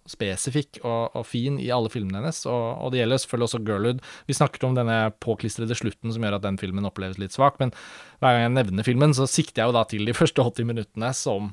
spesifikk 0.08 0.80
og, 0.82 1.16
og 1.16 1.26
fin 1.26 1.58
i 1.62 1.70
alle 1.74 1.90
filmene 1.92 2.20
hennes. 2.20 2.42
Og, 2.50 2.64
og, 2.78 2.92
det 2.92 3.00
gjelder 3.02 3.22
selvfølgelig 3.22 3.48
også 3.48 3.62
Girlhood. 3.66 4.04
Vi 4.28 4.36
snakket 4.38 4.68
om 4.68 4.78
denne 4.78 4.98
påklistrede 5.24 5.76
slutten 5.78 6.14
som 6.14 6.24
gjør 6.24 6.38
at 6.38 6.46
den 6.46 6.60
filmen 6.60 6.86
oppleves 6.88 7.18
litt 7.22 7.34
svak, 7.34 7.58
men 7.62 7.74
hver 8.22 8.36
gang 8.36 8.46
jeg 8.46 8.56
nevner 8.60 8.86
filmen, 8.86 9.16
så 9.16 9.28
sikter 9.30 9.64
jeg 9.64 9.72
jo 9.72 9.76
da 9.78 9.84
til 9.90 10.08
de 10.08 10.16
første 10.16 10.44
80 10.44 10.70
minuttene 10.70 11.12
som 11.16 11.52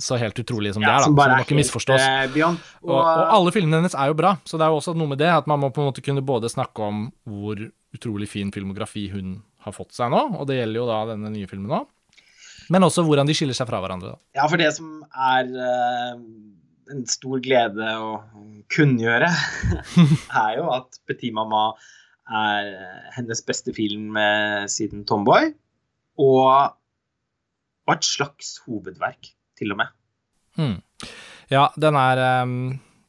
så 0.00 0.16
helt 0.16 0.38
utrolig 0.40 0.70
som 0.72 0.82
Ja, 0.82 0.88
det 0.88 0.94
er, 0.94 0.98
da. 0.98 1.04
som 1.04 1.12
Så 1.12 1.18
bare 1.18 1.34
er 1.34 1.42
må 1.42 1.44
ikke 1.44 1.58
misforstås. 1.58 2.00
eh, 2.00 2.30
beyond. 2.32 2.62
Og, 2.86 2.94
og 2.96 3.34
alle 3.34 3.52
filmene 3.52 3.82
hennes 3.82 3.96
er 3.96 4.08
jo 4.08 4.16
bra, 4.16 4.36
så 4.48 4.56
det 4.56 4.64
er 4.64 4.72
jo 4.72 4.80
også 4.80 4.94
noe 4.96 5.12
med 5.12 5.20
det 5.20 5.28
at 5.28 5.50
man 5.50 5.60
må 5.60 5.68
på 5.74 5.82
en 5.82 5.90
måte 5.90 6.04
kunne 6.04 6.24
både 6.24 6.48
snakke 6.48 6.86
om 6.88 7.08
hvor 7.28 7.60
utrolig 7.94 8.28
fin 8.30 8.52
filmografi 8.54 9.08
hun 9.12 9.42
har 9.64 9.74
fått 9.76 9.92
seg 9.96 10.12
nå, 10.12 10.22
og 10.38 10.48
det 10.48 10.60
gjelder 10.60 10.80
jo 10.80 10.88
da 10.88 10.98
denne 11.12 11.32
nye 11.34 11.48
filmen 11.50 11.72
nå, 11.72 11.82
men 12.72 12.86
også 12.86 13.04
hvordan 13.06 13.28
de 13.28 13.36
skiller 13.36 13.56
seg 13.56 13.68
fra 13.70 13.80
hverandre. 13.82 14.14
da. 14.14 14.20
Ja, 14.38 14.48
for 14.48 14.60
det 14.60 14.70
som 14.76 15.02
er 15.12 15.48
eh, 15.68 16.18
en 16.92 17.04
stor 17.10 17.40
glede 17.44 17.92
å 18.00 18.18
kunngjøre, 18.72 19.30
er 20.44 20.58
jo 20.58 20.68
at 20.74 21.00
Petit 21.08 21.34
Mamma 21.36 21.70
er 22.28 22.74
hennes 23.16 23.40
beste 23.46 23.72
film 23.76 24.16
eh, 24.20 24.66
siden 24.70 25.06
Tomboy, 25.08 25.52
og, 26.18 26.74
og 27.88 27.94
et 27.94 28.06
slags 28.06 28.58
hovedverk, 28.66 29.32
til 29.58 29.74
og 29.74 29.80
med. 29.80 29.94
Mm. 30.58 30.76
Ja, 31.50 31.68
den 31.80 31.96
er, 31.98 32.20
ehm, 32.22 32.60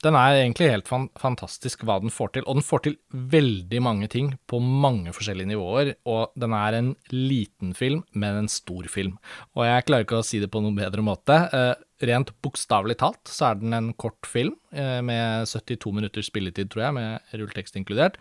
den 0.03 0.15
er 0.15 0.37
egentlig 0.37 0.69
helt 0.71 0.87
fan 0.87 1.09
fantastisk 1.19 1.81
hva 1.87 1.97
den 1.99 2.13
får 2.13 2.31
til, 2.35 2.45
og 2.47 2.59
den 2.59 2.65
får 2.65 2.83
til 2.85 2.95
veldig 3.33 3.81
mange 3.83 4.07
ting 4.11 4.31
på 4.47 4.61
mange 4.63 5.11
forskjellige 5.15 5.51
nivåer, 5.51 5.91
og 6.07 6.31
den 6.39 6.55
er 6.55 6.77
en 6.77 6.93
liten 7.11 7.73
film, 7.75 8.05
men 8.13 8.43
en 8.43 8.51
stor 8.51 8.87
film. 8.91 9.17
Og 9.57 9.65
jeg 9.67 9.87
klarer 9.89 10.07
ikke 10.07 10.21
å 10.21 10.25
si 10.25 10.39
det 10.39 10.51
på 10.53 10.63
noen 10.63 10.79
bedre 10.79 11.03
måte. 11.03 11.41
Eh, 11.51 11.73
rent 12.07 12.31
bokstavelig 12.45 12.99
talt 13.01 13.27
så 13.27 13.49
er 13.49 13.59
den 13.59 13.75
en 13.75 13.91
kort 13.99 14.29
film 14.29 14.55
eh, 14.71 15.01
med 15.03 15.49
72 15.51 15.91
minutters 15.95 16.31
spilletid, 16.31 16.71
tror 16.71 16.87
jeg, 16.87 16.97
med 16.99 17.35
rulletekst 17.35 17.79
inkludert. 17.79 18.19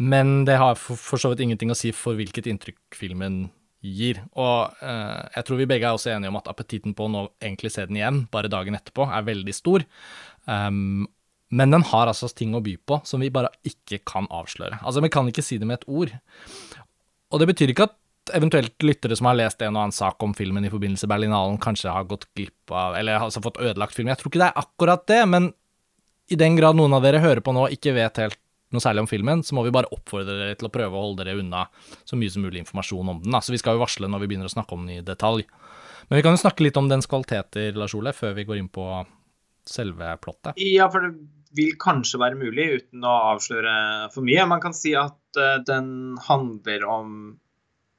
Men 0.00 0.46
det 0.48 0.56
har 0.62 0.80
for, 0.80 0.96
for 0.96 1.20
så 1.20 1.34
vidt 1.34 1.44
ingenting 1.44 1.72
å 1.74 1.76
si 1.76 1.92
for 1.92 2.16
hvilket 2.16 2.48
inntrykk 2.48 2.96
filmen 2.96 3.50
gir. 3.80 4.20
Og 4.36 4.80
eh, 4.84 5.20
jeg 5.36 5.46
tror 5.46 5.60
vi 5.60 5.68
begge 5.68 5.88
er 5.88 5.96
også 5.96 6.12
enige 6.14 6.32
om 6.32 6.38
at 6.40 6.48
appetitten 6.52 6.94
på 6.96 7.06
å 7.06 7.12
nå 7.12 7.24
egentlig 7.40 7.72
se 7.74 7.86
den 7.88 7.98
igjen, 8.00 8.24
bare 8.32 8.50
dagen 8.52 8.76
etterpå, 8.76 9.08
er 9.08 9.26
veldig 9.28 9.54
stor. 9.56 9.84
Um, 10.46 11.08
men 11.50 11.74
den 11.74 11.82
har 11.90 12.06
altså 12.06 12.28
ting 12.30 12.54
å 12.54 12.62
by 12.62 12.76
på 12.86 13.00
som 13.06 13.22
vi 13.22 13.32
bare 13.34 13.50
ikke 13.66 14.00
kan 14.06 14.28
avsløre. 14.30 14.78
Altså, 14.84 15.02
vi 15.02 15.10
kan 15.12 15.28
ikke 15.30 15.44
si 15.44 15.58
det 15.58 15.66
med 15.66 15.80
et 15.80 15.88
ord. 15.90 16.12
Og 17.30 17.42
det 17.42 17.48
betyr 17.50 17.72
ikke 17.72 17.88
at 17.90 17.96
eventuelt 18.36 18.84
lyttere 18.86 19.16
som 19.18 19.26
har 19.26 19.38
lest 19.38 19.62
en 19.64 19.74
og 19.74 19.84
annen 19.84 19.96
sak 19.96 20.22
om 20.22 20.34
filmen 20.36 20.66
i 20.66 20.70
forbindelse 20.70 21.08
med 21.08 21.14
Berlinalen, 21.14 21.58
kanskje 21.62 21.90
har 21.90 22.06
gått 22.10 22.28
glipp 22.38 22.70
av, 22.70 22.94
eller 22.98 23.18
altså 23.18 23.42
fått 23.42 23.58
ødelagt 23.58 23.96
filmen. 23.96 24.12
Jeg 24.12 24.22
tror 24.22 24.32
ikke 24.32 24.42
det 24.44 24.50
er 24.50 24.62
akkurat 24.62 25.06
det, 25.10 25.20
men 25.32 25.50
i 26.30 26.38
den 26.38 26.58
grad 26.58 26.78
noen 26.78 26.94
av 26.94 27.02
dere 27.02 27.22
hører 27.22 27.42
på 27.42 27.54
nå 27.56 27.66
og 27.66 27.74
ikke 27.74 27.96
vet 27.96 28.22
helt 28.22 28.38
noe 28.70 28.82
særlig 28.84 29.02
om 29.02 29.08
filmen, 29.10 29.40
så 29.42 29.56
må 29.56 29.64
vi 29.66 29.72
bare 29.74 29.90
oppfordre 29.90 30.36
dere 30.38 30.54
til 30.58 30.68
å 30.68 30.72
prøve 30.72 30.94
å 30.94 31.02
holde 31.02 31.24
dere 31.24 31.40
unna 31.40 31.64
så 32.06 32.18
mye 32.18 32.30
som 32.30 32.44
mulig 32.46 32.62
informasjon 32.62 33.08
om 33.16 33.22
den. 33.24 33.34
Da. 33.34 33.40
Så 33.42 33.50
vi 33.50 33.58
skal 33.58 33.74
jo 33.74 33.82
varsle 33.82 34.06
når 34.06 34.22
vi 34.22 34.30
begynner 34.30 34.46
å 34.46 34.52
snakke 34.52 34.76
om 34.76 34.84
den 34.86 35.00
i 35.00 35.06
detalj. 35.06 35.42
Men 36.06 36.20
vi 36.20 36.22
kan 36.22 36.36
jo 36.36 36.42
snakke 36.44 36.62
litt 36.62 36.78
om 36.78 36.86
dens 36.90 37.10
kvaliteter, 37.10 37.74
Lars 37.74 37.96
Ole, 37.98 38.14
før 38.14 38.36
vi 38.38 38.46
går 38.46 38.60
inn 38.60 38.70
på 38.70 38.86
selve 39.70 40.14
plottet. 40.22 40.58
Ja, 40.60 40.88
for 40.92 41.06
det 41.06 41.14
vil 41.56 41.76
kanskje 41.82 42.20
være 42.22 42.38
mulig 42.38 42.66
uten 42.78 43.06
å 43.06 43.14
avsløre 43.34 43.74
for 44.14 44.26
mye. 44.26 44.46
Man 44.48 44.62
kan 44.62 44.76
si 44.76 44.94
at 44.98 45.38
eh, 45.40 45.58
den 45.66 46.18
handler 46.28 46.86
om 46.86 47.14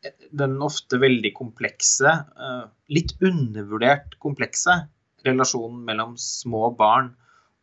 eh, 0.06 0.16
den 0.32 0.58
ofte 0.64 1.02
veldig 1.02 1.34
komplekse, 1.38 2.16
eh, 2.32 2.66
litt 2.96 3.16
undervurdert 3.20 4.18
komplekse 4.24 4.84
relasjonen 5.28 5.84
mellom 5.88 6.16
små 6.20 6.72
barn 6.78 7.14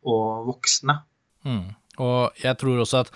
og 0.06 0.48
voksne. 0.52 1.00
Mm. 1.46 1.70
Og 1.98 2.42
jeg 2.44 2.60
tror 2.60 2.84
også 2.84 3.06
at 3.06 3.14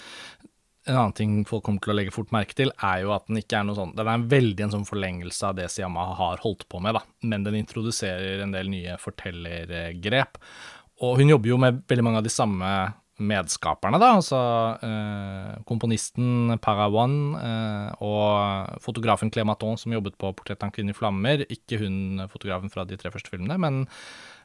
en 0.91 0.97
annen 0.97 1.15
ting 1.15 1.35
folk 1.47 1.63
kommer 1.67 1.83
til 1.85 1.93
å 1.93 1.95
legge 1.95 2.15
fort 2.15 2.33
merke 2.35 2.57
til, 2.59 2.73
er 2.83 3.05
jo 3.05 3.13
at 3.15 3.29
den 3.29 3.39
ikke 3.39 3.61
er 3.61 3.67
noe 3.69 3.79
sånn 3.79 3.93
Den 3.95 4.09
er 4.11 4.25
veldig 4.33 4.65
en 4.65 4.73
sånn 4.73 4.89
forlengelse 4.89 5.47
av 5.47 5.59
det 5.61 5.69
Siyama 5.71 6.09
har 6.19 6.43
holdt 6.43 6.67
på 6.73 6.81
med, 6.83 6.97
da. 6.99 7.05
Men 7.23 7.47
den 7.47 7.61
introduserer 7.61 8.43
en 8.43 8.55
del 8.55 8.71
nye 8.73 8.97
fortellergrep. 8.99 10.41
Og 11.03 11.17
hun 11.19 11.33
jobber 11.33 11.53
jo 11.53 11.61
med 11.61 11.81
veldig 11.91 12.05
mange 12.07 12.23
av 12.23 12.27
de 12.27 12.33
samme 12.33 12.73
medskaperne, 13.23 14.01
da. 14.01 14.11
Altså 14.17 14.39
eh, 14.87 15.55
komponisten 15.69 16.57
Parawan 16.65 17.17
eh, 17.39 18.03
og 18.03 18.83
fotografen 18.83 19.31
Clématon 19.31 19.79
som 19.79 19.95
jobbet 19.95 20.17
på 20.19 20.33
'Portrett 20.33 20.63
av 20.63 20.71
en 20.71 20.75
kvinne 20.75 20.95
i 20.95 20.97
flammer'. 20.97 21.45
Ikke 21.53 21.79
hun 21.83 22.25
fotografen 22.33 22.73
fra 22.73 22.87
de 22.89 22.99
tre 22.99 23.13
første 23.15 23.31
filmene, 23.31 23.59
men 23.61 23.85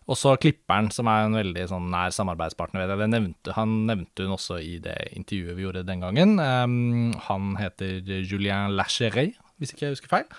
også 0.07 0.37
klipperen, 0.39 0.89
som 0.93 1.09
er 1.11 1.25
en 1.25 1.35
veldig 1.35 1.65
sånn 1.71 1.89
nær 1.91 2.13
samarbeidspartner. 2.15 2.83
Vet 2.83 2.93
jeg. 2.93 3.01
Det 3.01 3.09
nevnte, 3.11 3.55
han 3.57 3.73
nevnte 3.89 4.27
hun 4.27 4.37
også 4.37 4.61
i 4.63 4.77
det 4.83 4.95
intervjuet 5.17 5.57
vi 5.57 5.65
gjorde 5.65 5.87
den 5.87 6.03
gangen. 6.03 6.37
Um, 6.39 7.11
han 7.27 7.57
heter 7.59 7.99
Julien 8.23 8.77
Lacheret, 8.77 9.35
hvis 9.59 9.73
ikke 9.73 9.87
jeg 9.87 9.97
husker 9.97 10.13
feil. 10.13 10.29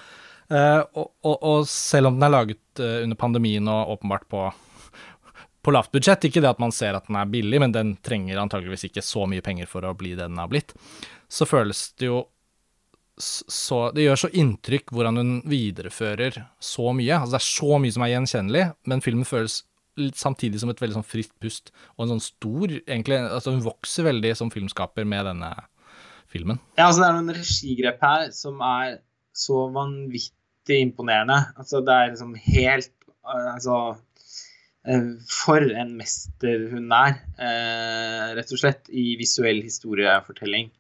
Uh, 0.48 0.80
og, 0.96 1.10
og, 1.20 1.36
og, 1.36 1.66
selv 1.68 2.08
om 2.08 2.16
den 2.16 2.24
er 2.24 2.32
laget 2.32 2.80
uh, 2.80 3.02
under 3.04 3.18
pandemien 3.20 3.68
og 3.68 3.98
åpenbart 3.98 4.24
på, 4.32 4.46
på 5.62 5.74
lavt 5.74 5.92
budsjett, 5.92 6.28
ikke 6.28 6.42
det 6.44 6.50
at 6.52 6.60
man 6.62 6.72
ser 6.74 6.96
at 6.96 7.08
den 7.08 7.18
er 7.18 7.30
billig, 7.30 7.60
men 7.60 7.74
den 7.74 7.94
trenger 8.04 8.40
antageligvis 8.40 8.88
ikke 8.88 9.04
så 9.04 9.26
mye 9.30 9.44
penger 9.44 9.70
for 9.70 9.84
å 9.86 9.94
bli 9.98 10.14
det 10.14 10.26
den 10.28 10.40
har 10.40 10.50
blitt, 10.50 10.74
så 11.28 11.48
føles 11.48 11.90
det 11.98 12.10
jo 12.10 12.24
så, 13.18 13.88
det 13.90 14.04
gjør 14.04 14.20
så 14.22 14.28
inntrykk 14.30 14.92
hvordan 14.94 15.18
hun 15.18 15.30
viderefører 15.50 16.36
så 16.62 16.92
mye. 16.94 17.16
Altså 17.16 17.34
Det 17.34 17.40
er 17.40 17.48
så 17.48 17.80
mye 17.82 17.94
som 17.96 18.04
er 18.06 18.12
gjenkjennelig, 18.12 18.62
men 18.90 19.02
filmen 19.02 19.26
føles 19.26 19.56
samtidig 20.14 20.60
som 20.62 20.70
et 20.70 20.78
veldig 20.78 21.00
sånn 21.00 21.06
fritt 21.06 21.32
pust, 21.42 21.72
og 21.96 22.04
en 22.04 22.12
sånn 22.14 22.22
stor 22.22 22.76
egentlig, 22.78 23.18
altså 23.18 23.56
Hun 23.56 23.64
vokser 23.64 24.06
veldig 24.06 24.34
som 24.38 24.52
filmskaper 24.54 25.08
med 25.08 25.26
denne 25.26 25.50
filmen. 26.30 26.60
Ja, 26.78 26.86
altså 26.86 27.02
Det 27.02 27.08
er 27.08 27.16
noen 27.18 27.34
regigrep 27.40 28.04
her 28.06 28.28
som 28.36 28.62
er 28.62 29.00
så 29.34 29.66
vanvittig 29.74 30.78
imponerende. 30.84 31.40
Altså 31.58 31.82
Det 31.82 31.94
er 31.96 32.14
liksom 32.14 32.36
helt 32.46 32.94
Altså 33.28 33.74
For 35.28 35.64
en 35.76 35.90
mester 35.98 36.62
hun 36.72 36.92
er, 36.96 37.18
rett 38.38 38.52
og 38.54 38.60
slett, 38.60 38.86
i 38.88 39.18
visuell 39.20 39.60
historiefortelling. 39.60 40.70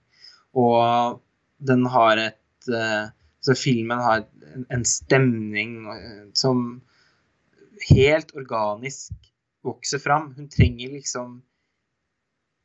Og 0.56 1.18
den 1.58 1.84
har 1.92 2.22
et 2.22 2.36
Så 2.68 3.54
filmen 3.56 4.00
har 4.02 4.24
en 4.74 4.82
stemning 4.84 5.76
som 6.36 6.80
helt 7.88 8.34
organisk 8.36 9.14
vokser 9.64 10.02
fram. 10.02 10.32
Hun 10.36 10.48
trenger 10.52 10.92
liksom 10.96 11.38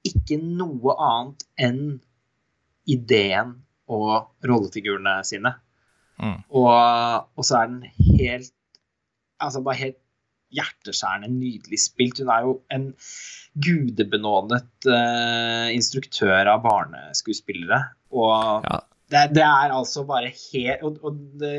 ikke 0.08 0.40
noe 0.42 0.96
annet 1.00 1.46
enn 1.68 1.84
ideen 2.90 3.56
og 3.92 4.48
rollefigurene 4.48 5.20
sine. 5.28 5.54
Mm. 6.20 6.40
Og, 6.50 6.74
og, 7.36 7.44
så 7.46 7.64
er 7.64 7.72
den 7.72 7.86
helt 8.20 8.54
Altså 9.42 9.64
bare 9.66 9.80
helt 9.80 9.98
hjerteskjærende 10.54 11.30
nydelig 11.34 11.80
spilt. 11.82 12.22
Hun 12.22 12.32
er 12.34 12.48
jo 12.48 12.56
en 12.74 12.88
gudebenådet 13.66 14.90
uh, 14.90 15.68
instruktør 15.74 16.50
av 16.54 16.64
barneskuespillere. 16.66 17.82
Og 18.14 18.66
ja. 18.68 18.82
det, 19.14 19.28
det, 19.38 19.46
er 19.46 19.76
altså 19.76 20.06
bare 20.10 20.30
helt 20.30 20.84
Og, 20.86 21.00
og 21.06 21.22
det, 21.42 21.54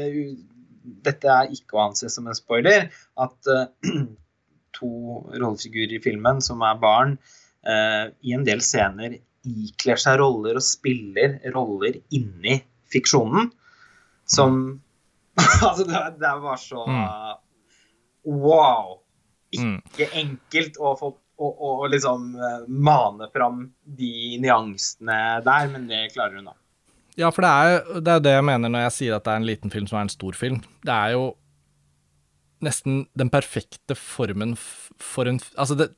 dette 1.04 1.30
er 1.30 1.52
ikke 1.54 1.78
å 1.78 1.86
anse 1.88 2.10
som 2.12 2.28
en 2.28 2.36
spoiler, 2.38 2.88
at 3.20 3.52
uh, 3.52 3.66
to 4.78 4.90
rollefigurer 5.32 5.98
i 5.98 6.02
filmen, 6.04 6.42
som 6.44 6.64
er 6.66 6.80
barn, 6.82 7.16
uh, 7.68 8.10
i 8.22 8.34
en 8.36 8.46
del 8.46 8.62
scener 8.64 9.18
ikler 9.44 10.00
seg 10.00 10.18
roller 10.22 10.56
og 10.56 10.64
spiller 10.64 11.36
roller 11.52 11.98
inni 12.16 12.60
fiksjonen, 12.92 13.50
som 14.24 14.80
Altså, 15.66 15.82
det, 15.88 16.00
det 16.20 16.30
var 16.44 16.58
så 16.62 16.84
uh, 16.86 17.32
Wow! 18.24 19.00
Ikke 19.54 20.08
mm. 20.08 20.16
enkelt 20.24 20.80
å 20.82 20.96
få 20.98 21.14
å, 21.34 21.48
å, 21.50 21.70
liksom 21.90 22.28
mane 22.68 23.26
fram 23.34 23.64
de 23.82 24.36
nyansene 24.42 25.16
der, 25.42 25.70
men 25.72 25.88
det 25.90 26.12
klarer 26.14 26.38
hun, 26.38 26.52
da. 26.52 26.54
Ja, 27.18 27.30
for 27.34 27.46
det 27.46 27.50
er 27.50 28.00
det, 28.02 28.14
det, 28.26 28.34
jeg 28.36 28.46
mener 28.46 28.70
når 28.70 28.88
jeg 28.88 28.94
sier 28.96 29.16
at 29.16 29.26
det 29.26 29.32
er 29.34 29.42
en 29.42 29.48
liten 29.48 29.72
film 29.74 29.86
som 29.90 30.00
er 30.00 30.06
en 30.06 30.14
stor 30.14 30.38
film. 30.38 30.60
Det 30.86 30.94
er 30.94 31.14
jo 31.14 31.28
nesten 32.64 33.04
den 33.18 33.30
perfekte 33.30 33.96
formen 33.98 34.56
for 34.56 35.30
en 35.30 35.38
Altså, 35.54 35.76
det, 35.78 35.90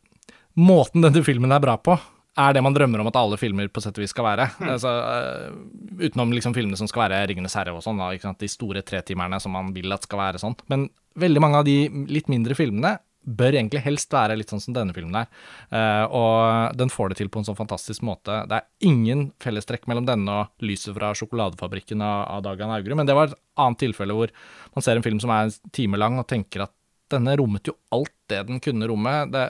måten 0.56 1.04
denne 1.04 1.24
filmen 1.24 1.52
er 1.52 1.62
bra 1.62 1.76
på, 1.80 1.96
er 2.36 2.52
det 2.52 2.62
man 2.64 2.74
drømmer 2.76 3.00
om 3.00 3.08
at 3.10 3.16
alle 3.18 3.38
filmer 3.40 3.68
på 3.72 3.82
sett 3.84 3.96
og 3.96 4.04
vis 4.04 4.12
skal 4.14 4.26
være. 4.28 4.48
Mm. 4.60 4.70
Altså, 4.74 4.92
uh, 4.92 6.04
utenom 6.04 6.34
liksom 6.36 6.54
filmene 6.56 6.78
som 6.78 6.88
skal 6.90 7.06
være 7.06 7.24
'Ringenes 7.30 7.56
herre' 7.56 7.74
og 7.76 7.84
sånn, 7.84 8.00
de 8.38 8.50
store 8.50 8.84
tretimerne 8.84 9.40
som 9.40 9.56
man 9.56 9.72
vil 9.76 9.92
at 9.92 10.04
skal 10.04 10.20
være 10.20 10.42
sånn. 10.42 10.56
Men 10.68 10.88
veldig 11.16 11.40
mange 11.40 11.62
av 11.62 11.68
de 11.68 11.88
litt 12.12 12.28
mindre 12.28 12.54
filmene 12.58 12.98
bør 13.26 13.56
egentlig 13.58 13.82
helst 13.82 14.12
være 14.14 14.36
litt 14.38 14.52
sånn 14.52 14.62
som 14.62 14.74
denne 14.76 14.94
filmen 14.94 15.16
er. 15.18 15.26
Uh, 15.72 16.04
og 16.14 16.76
den 16.78 16.92
får 16.92 17.10
det 17.10 17.18
til 17.20 17.30
på 17.32 17.40
en 17.40 17.48
sånn 17.48 17.58
fantastisk 17.58 18.04
måte. 18.06 18.44
Det 18.46 18.60
er 18.60 18.86
ingen 18.86 19.30
fellestrekk 19.42 19.88
mellom 19.90 20.06
denne 20.06 20.42
og 20.42 20.66
Lyset 20.66 20.94
fra 20.94 21.12
sjokoladefabrikken 21.18 22.04
av, 22.04 22.26
av 22.36 22.46
Dagan 22.46 22.70
Augerud, 22.76 23.00
men 23.00 23.08
det 23.08 23.16
var 23.18 23.32
et 23.32 23.38
annet 23.58 23.82
tilfelle 23.82 24.14
hvor 24.14 24.32
man 24.76 24.84
ser 24.84 25.00
en 25.00 25.06
film 25.06 25.18
som 25.22 25.32
er 25.34 25.48
en 25.48 25.72
time 25.74 25.98
lang 25.98 26.20
og 26.20 26.28
tenker 26.30 26.68
at 26.68 26.74
denne 27.12 27.36
rommet 27.38 27.66
jo 27.66 27.74
alt 27.94 28.14
det 28.30 28.44
den 28.48 28.62
kunne 28.62 28.88
romme. 28.90 29.14
Det, 29.30 29.48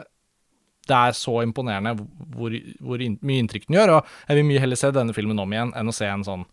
det 0.87 0.97
er 0.97 1.17
så 1.19 1.41
imponerende 1.43 1.95
hvor, 2.35 2.55
hvor 2.85 3.03
in, 3.03 3.17
mye 3.27 3.43
inntrykk 3.43 3.67
den 3.69 3.79
gjør, 3.79 3.97
og 3.97 4.13
jeg 4.29 4.39
vil 4.39 4.49
mye 4.49 4.63
heller 4.63 4.81
se 4.81 4.93
denne 4.95 5.17
filmen 5.17 5.43
om 5.43 5.55
igjen 5.55 5.73
enn 5.77 5.91
å 5.91 5.95
se 5.95 6.09
en 6.11 6.25
sånn 6.27 6.45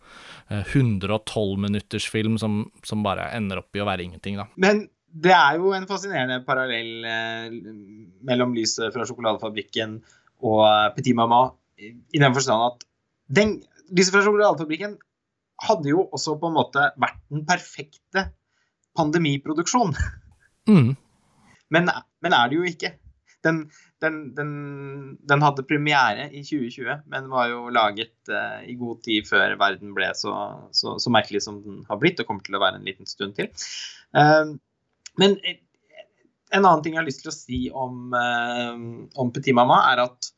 eh, 0.50 0.64
112 0.64 1.62
minutters 1.62 2.08
film 2.12 2.40
som, 2.42 2.64
som 2.86 3.06
bare 3.06 3.30
ender 3.38 3.62
opp 3.62 3.78
i 3.78 3.84
å 3.84 3.88
være 3.90 4.08
ingenting, 4.08 4.40
da. 4.42 4.48
Men 4.58 4.88
det 5.14 5.34
er 5.38 5.60
jo 5.62 5.76
en 5.78 5.86
fascinerende 5.90 6.42
parallell 6.48 7.06
eh, 7.06 7.58
mellom 8.26 8.56
lyset 8.58 8.94
fra 8.96 9.06
sjokoladefabrikken 9.06 10.00
og 10.44 10.64
eh, 10.66 10.90
Petit 10.98 11.18
Mama, 11.18 11.46
i 11.78 12.22
den 12.22 12.34
forstand 12.36 12.64
at 12.72 12.86
den, 13.34 13.58
lyset 13.94 14.14
fra 14.16 14.24
sjokoladefabrikken 14.26 14.98
hadde 15.64 15.94
jo 15.94 16.08
også 16.14 16.36
på 16.42 16.50
en 16.50 16.58
måte 16.58 16.90
vært 17.00 17.22
den 17.32 17.46
perfekte 17.48 18.28
pandemiproduksjon. 18.98 19.94
Mm. 20.70 20.94
Men, 21.74 21.90
men, 22.24 22.36
er 22.36 22.50
det 22.50 22.58
jo 22.58 22.68
ikke. 22.68 22.94
Den, 23.44 23.58
den, 24.04 24.20
den, 24.38 24.52
den, 25.28 25.44
hadde 25.44 25.66
premiere 25.68 26.30
i 26.32 26.44
2020, 26.46 27.04
men 27.12 27.32
var 27.32 27.50
jo 27.52 27.66
laget 27.76 28.16
uh, 28.32 28.62
i 28.64 28.76
god 28.80 29.02
tid 29.04 29.28
før 29.28 29.58
verden 29.60 29.92
ble 29.98 30.10
så, 30.16 30.34
så, 30.72 30.96
så, 31.02 31.12
merkelig 31.14 31.44
som 31.46 31.60
den 31.66 31.82
har 31.90 32.00
blitt, 32.00 32.22
og 32.22 32.30
kommer 32.30 32.46
til 32.46 32.56
å 32.56 32.64
være 32.64 32.80
en 32.80 32.88
liten 32.88 33.10
stund 33.10 33.36
til. 33.40 33.52
Uh, 34.16 34.56
men 35.20 35.38
en 36.54 36.66
annen 36.66 36.84
ting 36.86 36.96
jeg 36.96 37.02
har 37.02 37.10
lyst 37.10 37.24
til 37.26 37.34
å 37.34 37.36
si 37.36 37.60
om, 37.70 38.16
uh, 38.16 39.10
om 39.20 39.34
Petit 39.34 39.56
Mama, 39.58 39.82
er 39.92 40.06
at 40.06 40.32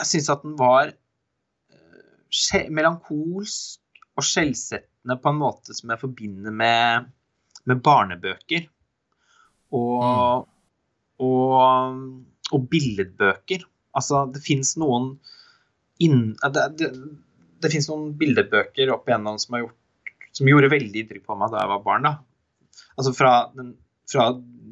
jeg 0.00 0.10
syns 0.14 0.30
at 0.32 0.44
den 0.46 0.56
var 0.58 0.92
uh, 0.92 2.68
melankolsk 2.70 3.80
og 4.16 4.26
skjellsettende 4.26 5.16
på 5.20 5.32
en 5.32 5.40
måte 5.40 5.74
som 5.76 5.92
jeg 5.92 6.02
forbinder 6.02 6.54
med, 6.54 7.10
med 7.68 7.82
barnebøker. 7.84 8.68
Og, 9.76 10.02
mm. 10.02 10.48
Og, 11.20 11.96
og, 12.50 12.68
billedbøker. 12.72 13.66
Altså, 13.96 14.24
det 14.32 14.42
fins 14.44 14.76
noen 14.80 15.12
inn, 16.00 16.32
det, 16.40 16.64
det, 16.80 16.90
det 17.60 17.72
fins 17.72 17.90
noen 17.90 18.14
billedbøker 18.20 18.92
opp 18.94 19.10
igjennom 19.10 19.38
som 19.42 19.56
har 19.56 19.66
gjort 19.66 19.76
som 20.36 20.48
gjorde 20.48 20.70
veldig 20.72 21.04
inntrykk 21.04 21.26
på 21.26 21.36
meg 21.38 21.52
da 21.52 21.64
jeg 21.64 21.72
var 21.72 21.82
barn. 21.84 22.06
da. 22.06 22.12
Altså 22.98 23.12
fra, 23.16 23.32
den, 23.56 23.74
fra 24.10 24.30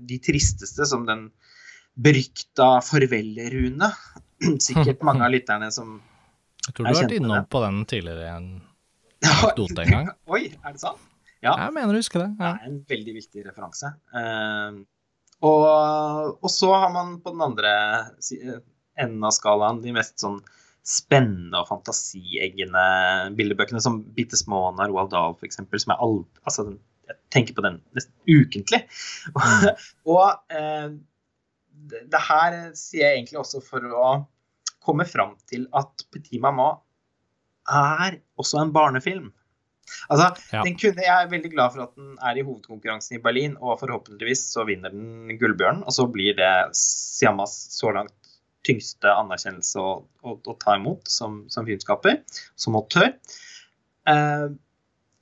de 0.09 0.19
tristeste, 0.23 0.87
som 0.89 1.07
den 1.09 1.29
berykta 1.99 2.79
farvel-rune. 2.87 3.91
Sikkert 4.69 5.03
mange 5.07 5.27
av 5.27 5.35
lytterne 5.35 5.71
som 5.75 5.99
Jeg 6.69 6.77
tror 6.77 6.85
du 6.85 6.91
har 6.93 7.01
vært 7.03 7.17
innom 7.17 7.49
på 7.51 7.63
den 7.65 7.83
tidligere 7.91 8.31
en 8.37 8.51
anekdote 9.25 9.85
en 9.85 9.95
gang. 9.97 10.13
Oi, 10.31 10.45
er 10.63 10.77
det 10.77 10.85
sant? 10.85 11.03
Ja. 11.39 11.53
Jeg 11.55 11.75
mener 11.75 11.95
å 11.95 12.01
huske 12.01 12.19
det. 12.19 12.31
Ja. 12.35 12.55
Det 12.57 12.67
er 12.67 12.71
en 12.71 12.79
veldig 12.91 13.13
viktig 13.15 13.45
referanse. 13.47 13.93
Uh, 14.11 14.81
og, 15.47 16.39
og, 16.43 16.51
så 16.51 16.73
har 16.75 16.91
man 16.95 17.19
på 17.23 17.35
den 17.35 17.45
andre 17.45 17.73
enden 18.99 19.25
av 19.25 19.35
skalaen 19.37 19.83
de 19.85 19.95
mest 19.95 20.19
sånn 20.23 20.41
spennende 20.89 21.61
og 21.61 21.69
fantasieggende 21.69 22.85
bildebøkene, 23.37 23.81
som 23.85 24.01
'Bitte 24.17 24.39
små' 24.41 24.71
av 24.71 24.81
Roald 24.89 25.13
Dahl, 25.13 25.37
f.eks., 25.37 25.61
som 25.61 25.93
er 25.95 26.01
all, 26.05 26.23
altså, 26.49 26.65
jeg 27.09 27.19
tenker 27.35 27.57
på 27.57 27.65
den 27.65 27.79
nesten 27.97 28.15
ukentlig. 28.25 28.81
Og 30.15 30.27
eh, 30.53 30.89
det, 31.89 32.03
det, 32.13 32.23
her 32.29 32.59
sier 32.77 33.05
jeg 33.05 33.19
egentlig 33.21 33.41
også 33.43 33.63
for 33.65 33.85
å 33.85 34.11
komme 34.85 35.07
fram 35.09 35.37
til 35.49 35.67
at 35.77 36.07
Petit 36.13 36.41
Mamma 36.43 36.73
er 37.69 38.21
også 38.41 38.63
en 38.63 38.73
barnefilm. 38.73 39.29
Altså, 40.09 40.29
ja. 40.55 40.63
kunne, 40.65 41.05
Jeg 41.05 41.15
er 41.15 41.33
veldig 41.33 41.51
glad 41.53 41.75
for 41.75 41.87
at 41.87 41.97
den 41.99 42.15
er 42.31 42.39
i 42.39 42.45
hovedkonkurransen 42.47 43.19
i 43.19 43.23
Berlin, 43.25 43.57
og 43.61 43.81
forhåpentligvis 43.83 44.47
så 44.53 44.67
vinner 44.69 44.95
den 44.95 45.35
Gullbjørnen. 45.41 45.85
Og 45.87 45.95
så 45.97 46.07
blir 46.13 46.37
det 46.39 46.53
Siamas 46.77 47.57
så 47.77 47.93
langt 47.97 48.15
tyngste 48.67 49.11
anerkjennelse 49.15 49.81
å, 49.81 49.93
å, 50.27 50.37
å 50.37 50.57
ta 50.61 50.77
imot 50.77 51.09
som, 51.11 51.45
som 51.53 51.67
filmskaper, 51.69 52.23
som 52.59 52.77
autør. 52.79 53.13
Eh, 54.09 54.49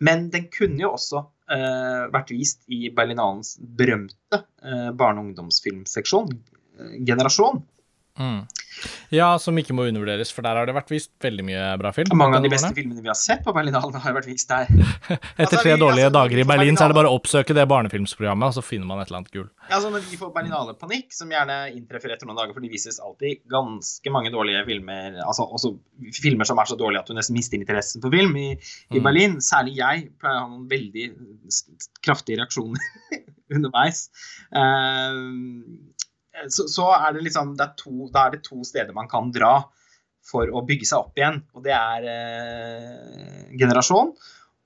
men 0.07 0.29
den 0.33 0.49
kunne 0.53 0.83
jo 0.83 0.93
også 0.97 1.23
eh, 1.53 2.07
vært 2.13 2.33
vist 2.35 2.65
i 2.73 2.91
Berlinalens 2.95 3.55
berømte 3.61 4.43
eh, 4.63 4.91
barne- 4.97 5.23
og 5.23 5.31
ungdomsfilmseksjon, 5.31 6.33
eh, 6.81 6.97
Generasjon. 7.07 7.63
Mm. 8.21 8.43
Ja, 9.15 9.29
som 9.41 9.57
ikke 9.59 9.75
må 9.77 9.87
undervurderes, 9.89 10.33
for 10.35 10.45
der 10.47 10.59
har 10.59 10.69
det 10.69 10.75
vært 10.77 10.91
vist 10.93 11.13
veldig 11.23 11.45
mye 11.47 11.65
bra 11.81 11.93
film. 11.95 12.13
Mange 12.19 12.41
av 12.41 12.47
de 12.47 12.51
beste 12.53 12.73
filmene 12.77 13.03
vi 13.05 13.11
har 13.11 13.19
sett 13.19 13.45
på 13.47 13.55
Berlinalen, 13.57 13.97
har 14.03 14.17
vært 14.17 14.29
vist 14.29 14.51
der. 14.51 14.69
Etter 14.71 15.45
altså, 15.47 15.61
tre 15.63 15.75
vi, 15.75 15.81
dårlige 15.81 16.09
altså, 16.09 16.17
dager 16.19 16.43
i 16.43 16.47
Berlin, 16.51 16.79
så 16.79 16.87
er 16.87 16.93
det 16.93 16.99
bare 16.99 17.13
å 17.13 17.19
oppsøke 17.19 17.57
det 17.57 17.67
barnefilmsprogrammet, 17.71 18.51
og 18.51 18.59
så 18.59 18.65
finner 18.67 18.91
man 18.91 19.03
et 19.03 19.11
eller 19.11 19.23
annet 19.23 19.33
gull. 19.35 19.49
Ja, 19.67 19.79
altså 19.79 19.93
Når 19.95 20.07
vi 20.11 20.21
får 20.21 20.33
Berlinale-panikk, 20.35 21.09
som 21.17 21.33
gjerne 21.33 21.61
inntreffer 21.73 22.15
etter 22.15 22.29
noen 22.29 22.41
dager, 22.41 22.57
for 22.57 22.67
de 22.67 22.73
vises 22.73 23.01
alltid 23.03 23.45
ganske 23.53 24.15
mange 24.15 24.35
dårlige 24.35 24.65
filmer, 24.69 25.21
altså 25.25 25.47
også 25.47 25.73
filmer 26.17 26.49
som 26.49 26.61
er 26.61 26.71
så 26.71 26.79
dårlige 26.79 27.05
at 27.05 27.11
du 27.11 27.17
nesten 27.17 27.37
mister 27.39 27.61
interessen 27.61 28.05
for 28.05 28.15
film 28.15 28.37
i, 28.41 28.51
i 28.57 28.99
mm. 28.99 29.05
Berlin. 29.07 29.39
Særlig 29.45 29.79
jeg 29.79 30.11
pleier 30.21 30.43
å 30.43 30.45
ha 30.45 30.51
noen 30.51 30.69
veldig 30.71 31.09
kraftige 32.05 32.43
reaksjoner 32.43 33.17
underveis. 33.57 34.07
Uh, 34.51 35.95
så, 36.53 36.67
så, 36.71 36.91
er 36.97 37.17
det 37.17 37.25
liksom 37.27 37.55
det 37.59 37.65
er 37.67 37.75
to, 37.81 38.09
Da 38.13 38.27
er 38.27 38.37
det 38.37 38.45
to 38.47 38.61
steder 38.67 38.97
man 38.97 39.09
kan 39.11 39.31
dra 39.35 39.59
for 40.27 40.51
å 40.51 40.65
bygge 40.67 40.89
seg 40.89 41.05
opp 41.05 41.21
igjen. 41.21 41.41
Og 41.55 41.63
det 41.67 41.75
er 41.77 42.09
eh, 42.11 43.45
generasjon 43.59 44.13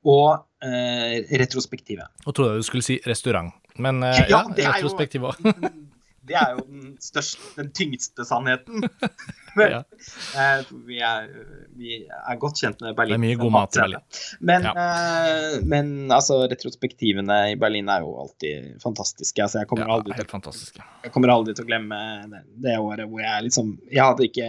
og 0.08 0.28
eh, 0.64 1.20
retrospektive. 1.40 2.06
Og 2.24 2.32
trodde 2.32 2.54
jeg 2.54 2.64
du 2.64 2.68
skulle 2.70 2.86
si 2.86 2.96
restaurant, 3.04 3.52
men 3.76 4.00
eh, 4.06 4.22
ja, 4.32 4.42
ja 4.56 4.74
retrospektiv 4.76 5.28
òg. 5.28 5.44
Det 6.30 6.36
er 6.38 6.52
jo 6.54 6.64
den 6.68 6.90
største, 7.02 7.42
den 7.56 7.70
tyngste 7.74 8.26
sannheten. 8.28 8.84
Men, 9.58 9.72
ja. 9.72 9.80
uh, 10.60 10.68
vi, 10.86 11.00
er, 11.02 11.26
vi, 11.74 11.96
er, 12.06 12.36
godt 12.38 12.60
kjent 12.62 12.84
med 12.84 12.94
Berlin. 12.94 13.16
Det 13.16 13.18
er 13.18 13.24
mye 13.24 13.40
god 13.40 13.54
mat 13.56 13.74
i 13.74 13.80
Berlin. 13.82 14.04
Men, 14.46 14.68
ja. 14.68 14.74
uh, 14.76 15.56
men, 15.66 15.90
altså, 16.14 16.38
retrospektivene 16.52 17.40
i 17.50 17.58
Berlin 17.58 17.90
er 17.90 18.06
jo 18.06 18.14
alltid 18.22 18.78
fantastiske. 18.84 19.42
Altså, 19.42 19.64
jeg, 19.64 19.70
kommer 19.72 19.90
ja, 19.90 19.98
aldri 19.98 20.14
til, 20.20 20.70
jeg 21.02 21.14
kommer 21.16 21.34
aldri 21.34 21.56
til 21.58 21.66
å 21.66 21.72
glemme 21.72 22.00
det, 22.30 22.44
det, 22.62 22.78
året 22.78 23.10
hvor 23.10 23.24
jeg 23.24 23.48
liksom 23.48 23.74
Jeg 23.90 24.04
hadde 24.04 24.30
ikke 24.30 24.48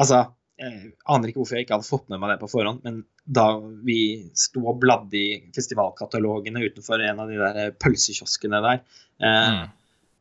Altså, 0.00 0.24
jeg 0.60 0.90
aner 1.12 1.30
ikke 1.30 1.42
hvorfor 1.42 1.58
jeg 1.58 1.66
ikke 1.66 1.76
hadde 1.76 1.88
fått 1.88 2.10
med 2.12 2.20
meg 2.20 2.32
det 2.32 2.40
på 2.40 2.48
forhånd, 2.52 2.82
men 2.84 3.02
da 3.24 3.46
vi 3.84 3.98
sto 4.36 4.62
og 4.70 4.78
bladde 4.80 5.16
i 5.16 5.38
festivalkatalogene 5.56 6.62
utenfor 6.64 7.04
en 7.04 7.20
av 7.20 7.32
de 7.32 7.40
der 7.40 7.74
pølsekioskene 7.80 8.60
der 8.64 8.78
eh, 8.80 9.50
mm 9.56 9.66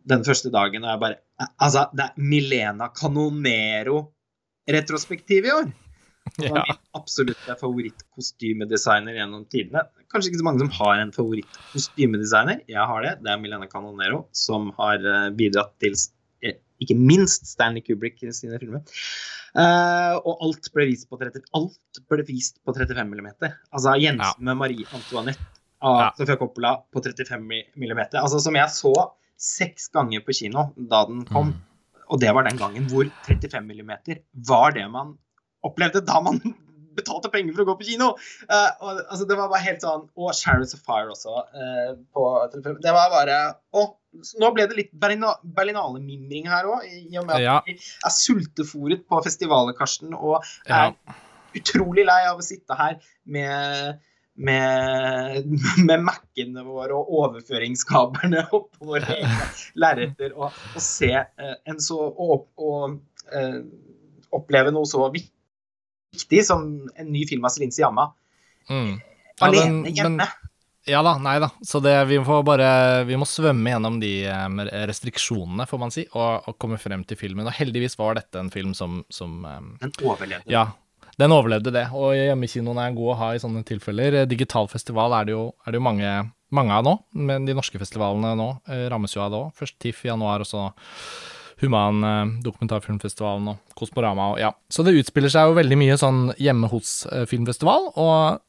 den 0.10 0.24
første 0.28 0.50
dagen, 0.54 0.84
og 0.86 0.92
jeg 0.94 1.02
bare 1.02 1.18
Altså, 1.60 1.82
det 1.92 2.04
er 2.06 2.14
Milena 2.16 2.88
Canonero-retrospektiv 2.96 5.46
i 5.46 5.52
år! 5.52 5.66
Det 6.36 6.50
var 6.50 6.66
min 6.66 6.80
absolutte 6.98 7.56
favorittkostymedesigner 7.60 9.14
gjennom 9.20 9.44
tidene. 9.52 9.82
Kanskje 10.12 10.30
ikke 10.32 10.42
så 10.42 10.48
mange 10.48 10.62
som 10.64 10.72
har 10.80 10.96
en 11.00 11.14
favorittkostymedesigner. 11.16 12.58
Jeg 12.72 12.86
har 12.92 13.00
det. 13.06 13.14
Det 13.24 13.30
er 13.32 13.42
Milena 13.42 13.68
Canonero, 13.72 14.20
som 14.36 14.62
har 14.80 14.98
eh, 15.06 15.30
bidratt 15.38 15.74
til 15.84 15.94
eh, 16.42 16.58
ikke 16.82 16.98
minst 16.98 17.42
Stanley 17.52 17.84
Kubrick 17.86 18.18
i 18.26 18.34
sine 18.36 18.60
filmer. 18.62 18.82
Uh, 19.56 20.20
og 20.28 20.42
alt 20.44 20.68
ble 20.76 20.90
vist 20.90 21.08
på 21.08 21.16
30, 21.16 21.46
alt 21.56 22.00
ble 22.12 22.26
vist 22.28 22.58
på 22.68 22.74
35 22.76 23.08
mm. 23.08 23.30
Altså 23.72 23.94
Jensen 23.96 24.20
ja. 24.20 24.34
med 24.50 24.58
Marie 24.60 24.84
Antoinette 24.92 25.40
av 25.80 26.02
ja. 26.02 26.10
Sofia 26.18 26.36
Coppola 26.42 26.74
på 26.92 27.00
35 27.06 27.40
mm. 27.40 28.02
Altså 28.20 28.42
Som 28.44 28.60
jeg 28.60 28.68
så 28.76 28.92
seks 29.42 29.90
ganger 29.94 30.24
på 30.26 30.36
kino 30.36 30.70
da 30.76 31.06
den 31.10 31.24
kom. 31.30 31.54
Mm. 31.54 31.64
Og 32.14 32.22
det 32.22 32.32
var 32.38 32.46
den 32.48 32.60
gangen 32.60 32.86
hvor 32.92 33.08
35 33.28 33.66
mm 33.66 33.96
var 34.48 34.76
det 34.76 34.86
man 34.92 35.16
opplevde 35.66 36.04
da 36.06 36.22
man 36.22 36.40
betalte 36.98 37.32
penger 37.32 37.56
for 37.56 37.66
å 37.66 37.68
gå 37.72 37.76
på 37.80 37.88
kino. 37.90 38.12
Uh, 38.48 38.72
og, 38.80 39.02
altså, 39.04 39.28
det 39.28 39.38
var 39.40 39.52
bare 39.52 39.66
helt 39.66 39.84
sånn 39.84 40.06
Og 40.16 40.32
Chariots 40.38 40.78
of 40.78 40.84
Fire 40.86 41.12
også. 41.12 41.44
Uh, 41.52 41.92
på, 42.16 42.26
det 42.56 42.96
var 42.96 43.12
bare 43.12 43.40
Å, 43.76 43.86
nå 44.40 44.52
ble 44.56 44.68
det 44.72 44.80
litt 44.80 44.94
Berlinale-mimring 44.96 46.48
her 46.52 46.70
òg, 46.72 46.88
i 46.88 47.20
og 47.20 47.28
med 47.28 47.36
at 47.36 47.44
ja. 47.44 47.60
vi 47.68 47.76
er 47.76 48.16
sultefòret 48.16 49.04
på 49.10 49.20
festivalet, 49.26 49.76
Karsten, 49.76 50.16
og 50.16 50.38
er 50.70 50.94
ja. 50.94 51.18
utrolig 51.60 52.06
lei 52.08 52.22
av 52.30 52.40
å 52.40 52.46
sitte 52.46 52.78
her 52.80 52.96
med 53.28 54.00
med, 54.36 55.46
med 55.88 56.04
Mac-ene 56.04 56.64
våre 56.66 56.98
og 56.98 57.12
overføringskablene 57.22 58.46
oppå 58.56 58.92
våre 58.94 59.20
lerreter 59.80 60.36
og, 60.36 60.52
og, 60.52 60.82
se 60.84 61.14
eh, 61.16 61.56
en 61.70 61.82
så 61.82 62.00
og, 62.00 62.50
og 62.60 62.98
eh, 63.32 63.62
oppleve 64.36 64.74
noe 64.76 64.88
så 64.90 65.08
viktig 65.14 66.42
som 66.48 66.66
en 66.96 67.12
ny 67.12 67.24
film 67.30 67.46
av 67.48 67.56
Celine 67.56 67.76
Siyama. 67.76 68.10
Mm. 68.70 68.98
Ja, 68.98 69.48
alene 69.50 69.94
hjemme. 69.94 70.18
Men, 70.26 70.42
Ja 70.86 71.00
da, 71.02 71.16
nei 71.18 71.40
da. 71.42 71.48
Så 71.66 71.80
det, 71.82 71.96
vi 72.12 72.20
får 72.22 72.44
bare 72.46 72.68
Vi 73.10 73.16
må 73.18 73.26
svømme 73.26 73.72
gjennom 73.72 73.96
de 74.04 74.12
eh, 74.30 74.60
restriksjonene, 74.86 75.66
får 75.66 75.82
man 75.82 75.94
si, 75.94 76.04
og, 76.14 76.46
og 76.46 76.60
komme 76.62 76.78
frem 76.82 77.02
til 77.08 77.18
filmen. 77.18 77.48
Og 77.48 77.56
heldigvis 77.58 77.98
var 77.98 78.20
dette 78.20 78.38
en 78.38 78.52
film 78.54 78.76
som, 78.78 79.00
som 79.10 79.40
Den 79.82 79.96
overlevde. 80.04 80.46
Ja, 80.52 80.68
den 81.22 81.36
overlevde 81.36 81.74
det. 81.76 81.86
Og 81.96 82.16
hjemmekinoen 82.18 82.82
er 82.82 82.96
god 82.96 83.12
å 83.14 83.20
ha 83.22 83.30
i 83.36 83.42
sånne 83.42 83.64
tilfeller. 83.68 84.24
Digital 84.30 84.70
festival 84.72 85.16
er 85.20 85.30
det 85.30 85.36
jo, 85.36 85.46
er 85.66 85.74
det 85.74 85.80
jo 85.80 85.88
mange, 85.88 86.12
mange, 86.56 86.76
av 86.76 86.86
nå, 86.88 86.98
men 87.28 87.48
de 87.48 87.56
norske 87.58 87.80
festivalene 87.82 88.36
nå 88.40 88.50
eh, 88.72 88.88
rammes 88.92 89.16
jo 89.16 89.24
av 89.24 89.32
det 89.32 89.40
òg. 89.40 89.56
Først 89.62 89.80
TIFF 89.84 90.06
i 90.06 90.12
januar, 90.12 90.44
og 90.44 90.50
så 90.50 90.68
Human 91.62 92.04
eh, 92.04 92.34
dokumentarfilmfestivalen 92.44 93.54
og 93.54 93.78
Kosmorama 93.80 94.34
og 94.34 94.42
ja. 94.42 94.52
Så 94.68 94.84
det 94.84 94.98
utspiller 95.00 95.32
seg 95.32 95.48
jo 95.48 95.60
veldig 95.60 95.78
mye 95.80 95.96
sånn 96.00 96.26
hjemme 96.42 96.68
hos 96.72 97.06
eh, 97.12 97.24
filmfestival, 97.30 97.94
og 97.96 98.42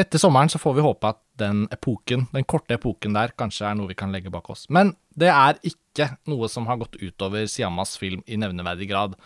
etter 0.00 0.22
sommeren 0.22 0.50
så 0.50 0.58
får 0.58 0.76
vi 0.76 0.84
håpe 0.84 1.12
at 1.12 1.20
den 1.40 1.64
epoken, 1.72 2.26
den 2.34 2.46
korte 2.48 2.76
epoken 2.76 3.14
der, 3.16 3.34
kanskje 3.38 3.68
er 3.68 3.78
noe 3.78 3.90
vi 3.90 3.98
kan 3.98 4.12
legge 4.14 4.32
bak 4.32 4.50
oss. 4.52 4.66
Men 4.72 4.94
det 5.18 5.30
er 5.32 5.58
ikke 5.66 6.12
noe 6.30 6.48
som 6.52 6.68
har 6.70 6.78
gått 6.80 6.98
utover 7.00 7.46
Siamas 7.50 7.96
film 8.00 8.22
i 8.26 8.38
nevneverdig 8.40 8.90
grad. 8.90 9.16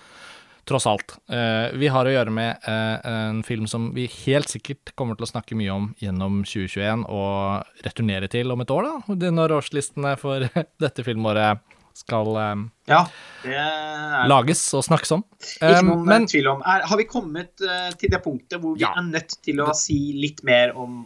Tross 0.64 0.87
alt. 0.88 1.16
Eh, 1.29 1.74
vi 1.77 1.90
har 1.92 2.09
å 2.09 2.12
gjøre 2.12 2.33
med 2.33 2.64
eh, 2.64 3.09
en 3.11 3.42
film 3.44 3.66
som 3.68 3.90
vi 3.92 4.07
helt 4.24 4.48
sikkert 4.48 4.94
kommer 4.96 5.18
til 5.18 5.27
å 5.27 5.29
snakke 5.29 5.57
mye 5.59 5.72
om 5.74 5.90
gjennom 6.00 6.40
2021, 6.48 7.05
og 7.12 7.85
returnere 7.85 8.31
til 8.33 8.55
om 8.55 8.64
et 8.64 8.72
år, 8.72 8.88
da, 8.88 9.31
når 9.37 9.59
årslistene 9.59 10.14
for 10.20 10.46
dette 10.85 11.05
filmåret 11.05 11.61
skal 11.94 12.27
um, 12.35 12.62
ja, 12.90 13.05
er... 13.46 14.24
lages 14.31 14.62
og 14.74 14.83
snakkes 14.87 15.14
om. 15.14 15.22
Ikke 15.61 15.85
noen 15.85 16.00
um, 16.00 16.09
men, 16.09 16.24
tvil 16.31 16.48
om. 16.50 16.64
Er, 16.66 16.83
har 16.90 16.98
vi 16.98 17.07
kommet 17.07 17.53
uh, 17.62 17.92
til 18.00 18.11
det 18.11 18.18
punktet 18.24 18.59
hvor 18.62 18.74
vi 18.74 18.83
ja, 18.83 18.90
er 18.98 19.07
nødt 19.07 19.37
til 19.46 19.62
å 19.62 19.68
si 19.79 19.98
litt 20.18 20.42
mer 20.46 20.74
om 20.74 21.05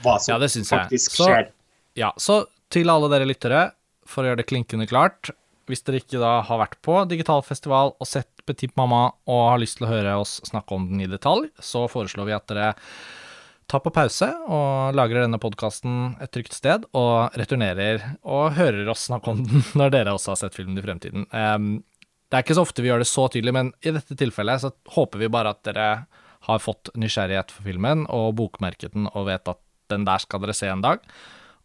hva 0.00 0.16
som 0.22 0.38
ja, 0.38 0.48
faktisk 0.70 1.18
så, 1.18 1.28
skjer? 1.28 1.50
Ja, 1.98 2.14
så 2.16 2.44
til 2.72 2.88
alle 2.88 3.10
dere 3.12 3.28
lyttere, 3.28 3.66
for 4.08 4.24
å 4.24 4.30
gjøre 4.30 4.40
det 4.40 4.48
klinkende 4.48 4.88
klart 4.90 5.34
Hvis 5.70 5.84
dere 5.86 6.00
ikke 6.02 6.20
da 6.20 6.40
har 6.46 6.60
vært 6.64 6.80
på 6.84 6.98
digitalfestival 7.10 7.94
og 7.94 8.08
sett 8.08 8.44
Petit 8.48 8.72
Mamma 8.78 9.06
og 9.30 9.42
har 9.52 9.62
lyst 9.62 9.78
til 9.78 9.86
å 9.86 9.92
høre 9.92 10.18
oss 10.18 10.40
snakke 10.48 10.74
om 10.74 10.88
den 10.90 11.04
i 11.04 11.10
detalj, 11.10 11.48
så 11.62 11.86
foreslår 11.90 12.26
vi 12.28 12.36
at 12.36 12.48
dere 12.50 12.70
tar 13.70 13.82
på 13.84 13.92
pause 13.94 14.26
og 14.50 14.96
lagrer 14.98 15.24
denne 15.24 15.38
podkasten 15.38 16.16
et 16.22 16.32
trygt 16.34 16.56
sted, 16.56 16.86
og 16.96 17.36
returnerer 17.38 18.02
og 18.26 18.56
hører 18.56 18.90
oss 18.90 19.06
snakke 19.06 19.30
om 19.30 19.44
den 19.46 19.62
når 19.78 19.94
dere 19.94 20.16
også 20.16 20.34
har 20.34 20.40
sett 20.42 20.58
filmen 20.58 20.80
i 20.80 20.84
fremtiden. 20.84 21.28
Um, 21.30 21.70
det 22.30 22.38
er 22.38 22.44
ikke 22.44 22.58
så 22.58 22.66
ofte 22.66 22.82
vi 22.82 22.90
gjør 22.90 23.02
det 23.02 23.10
så 23.10 23.26
tydelig, 23.30 23.54
men 23.54 23.72
i 23.82 23.94
dette 23.94 24.16
tilfellet 24.18 24.62
så 24.62 24.72
håper 24.94 25.22
vi 25.22 25.30
bare 25.32 25.54
at 25.54 25.62
dere 25.66 25.88
har 26.46 26.62
fått 26.62 26.92
nysgjerrighet 26.98 27.52
for 27.52 27.66
filmen 27.66 28.06
og 28.10 28.36
bokmerket 28.38 28.94
den 28.94 29.10
og 29.12 29.28
vet 29.28 29.50
at 29.50 29.60
den 29.90 30.06
der 30.06 30.22
skal 30.22 30.42
dere 30.42 30.54
se 30.56 30.70
en 30.70 30.84
dag. 30.84 31.02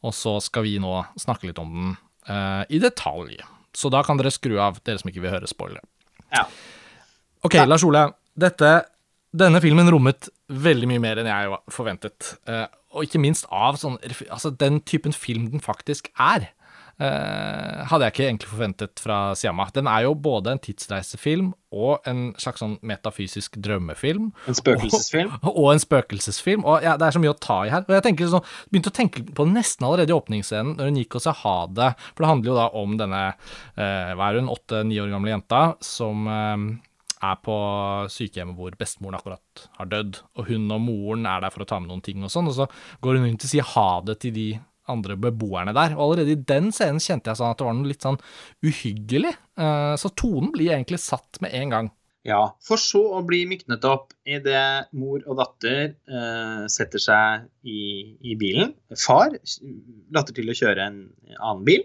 Og 0.06 0.14
så 0.14 0.38
skal 0.44 0.66
vi 0.66 0.78
nå 0.82 0.98
snakke 1.22 1.50
litt 1.50 1.62
om 1.62 1.72
den 1.74 1.94
uh, 2.30 2.66
i 2.70 2.82
detalj. 2.82 3.38
Så 3.76 3.92
da 3.94 4.02
kan 4.06 4.20
dere 4.20 4.34
skru 4.34 4.58
av, 4.62 4.80
dere 4.88 5.02
som 5.02 5.12
ikke 5.12 5.24
vil 5.26 5.34
høre 5.36 5.50
spoiler. 5.52 5.84
Ja. 6.34 6.46
OK. 7.46 7.60
Lars 7.68 7.86
Ole. 7.86 8.08
Dette 8.36 8.72
denne 9.36 9.60
filmen 9.64 9.90
rommet 9.92 10.30
veldig 10.48 10.90
mye 10.90 11.02
mer 11.04 11.20
enn 11.20 11.30
jeg 11.30 11.60
forventet. 11.74 12.36
Uh, 12.48 12.66
og 12.96 13.08
ikke 13.08 13.20
minst 13.20 13.48
av 13.52 13.76
sånn 13.80 13.98
Altså, 14.32 14.54
den 14.56 14.80
typen 14.88 15.16
film 15.16 15.50
den 15.52 15.64
faktisk 15.64 16.08
er. 16.16 16.50
Uh, 16.96 17.84
hadde 17.90 18.08
jeg 18.08 18.14
ikke 18.14 18.26
egentlig 18.30 18.50
forventet 18.50 19.02
fra 19.04 19.18
Siamma. 19.36 19.66
Den 19.76 19.90
er 19.92 20.06
jo 20.06 20.14
både 20.16 20.54
en 20.54 20.62
tidsreisefilm 20.64 21.50
og 21.76 22.06
en 22.08 22.30
slags 22.40 22.64
sånn 22.64 22.78
metafysisk 22.88 23.58
drømmefilm. 23.60 24.30
En 24.48 24.56
spøkelsesfilm. 24.56 25.34
Og, 25.42 25.52
og 25.52 25.70
en 25.74 25.84
spøkelsesfilm. 25.84 26.64
Og 26.64 26.86
ja, 26.86 26.96
det 26.96 27.10
er 27.10 27.18
så 27.18 27.22
mye 27.24 27.34
å 27.36 27.42
ta 27.44 27.60
i 27.66 27.74
her. 27.74 27.84
Og 27.84 27.98
jeg 27.98 28.06
tenker 28.08 28.32
sånn, 28.32 28.48
begynte 28.72 28.94
å 28.94 28.96
tenke 28.96 29.26
på 29.28 29.48
det 29.48 29.58
nesten 29.58 29.88
allerede 29.88 30.16
i 30.16 30.16
åpningsscenen, 30.16 30.78
når 30.80 30.92
hun 30.92 31.02
gikk 31.04 31.20
og 31.20 31.26
sa 31.26 31.36
ha 31.44 31.58
det. 31.68 31.92
For 32.14 32.24
det 32.24 32.32
handler 32.32 32.52
jo 32.54 32.58
da 32.62 32.68
om 32.80 32.96
denne, 33.02 33.24
eh, 33.76 34.16
hva 34.16 34.30
er 34.30 34.40
hun, 34.40 34.52
åtte-ni 34.56 35.02
år 35.04 35.12
gamle 35.12 35.36
jenta 35.36 35.64
som 35.84 36.30
er 37.26 37.36
på 37.44 37.56
sykehjemmet 38.12 38.58
hvor 38.58 38.76
bestemoren 38.80 39.18
akkurat 39.20 39.66
har 39.80 39.90
dødd, 39.92 40.22
og 40.38 40.50
hun 40.50 40.72
og 40.72 40.82
moren 40.84 41.28
er 41.30 41.44
der 41.44 41.54
for 41.54 41.66
å 41.66 41.70
ta 41.70 41.80
med 41.82 41.92
noen 41.92 42.04
ting 42.06 42.24
og 42.24 42.32
sånn, 42.34 42.50
og 42.52 42.58
så 42.58 42.68
går 43.04 43.20
hun 43.20 43.28
rundt 43.30 43.46
og 43.48 43.52
sier 43.52 43.68
ha 43.76 43.90
det 44.06 44.18
til 44.24 44.36
de 44.36 44.48
andre 44.92 45.18
beboerne 45.20 45.74
der. 45.76 45.96
Og 45.98 46.04
allerede 46.06 46.36
i 46.36 46.46
den 46.54 46.72
scenen 46.76 47.02
kjente 47.04 47.32
jeg 47.32 47.40
sånn 47.40 47.54
at 47.54 47.62
det 47.62 47.68
var 47.68 47.78
noe 47.78 47.92
litt 47.92 48.06
sånn 48.06 48.20
uhyggelig. 48.66 49.36
Eh, 49.60 49.94
så 50.02 50.12
tonen 50.18 50.52
blir 50.56 50.74
egentlig 50.74 51.02
satt 51.04 51.42
med 51.44 51.56
en 51.58 51.76
gang. 51.76 51.92
Ja, 52.26 52.42
for 52.66 52.82
så 52.82 53.04
å 53.20 53.22
bli 53.26 53.44
myknet 53.46 53.86
opp 53.86 54.16
idet 54.26 54.88
mor 54.98 55.22
og 55.30 55.38
datter 55.38 55.92
uh, 56.10 56.64
setter 56.74 56.98
seg 57.04 57.44
i, 57.62 58.16
i, 58.18 58.34
bilen. 58.34 58.72
Far 58.98 59.36
later 60.10 60.34
til 60.34 60.50
å 60.50 60.56
kjøre 60.58 60.88
en 60.90 60.98
annen 61.36 61.62
bil. 61.68 61.84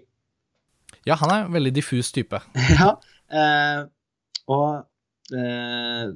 Ja, 1.05 1.19
han 1.21 1.35
er 1.35 1.45
en 1.45 1.53
veldig 1.53 1.75
diffus 1.77 2.09
type. 2.17 2.41
ja, 2.81 2.95
uh, 3.37 3.85
og 4.49 4.89
Eh, 5.31 6.07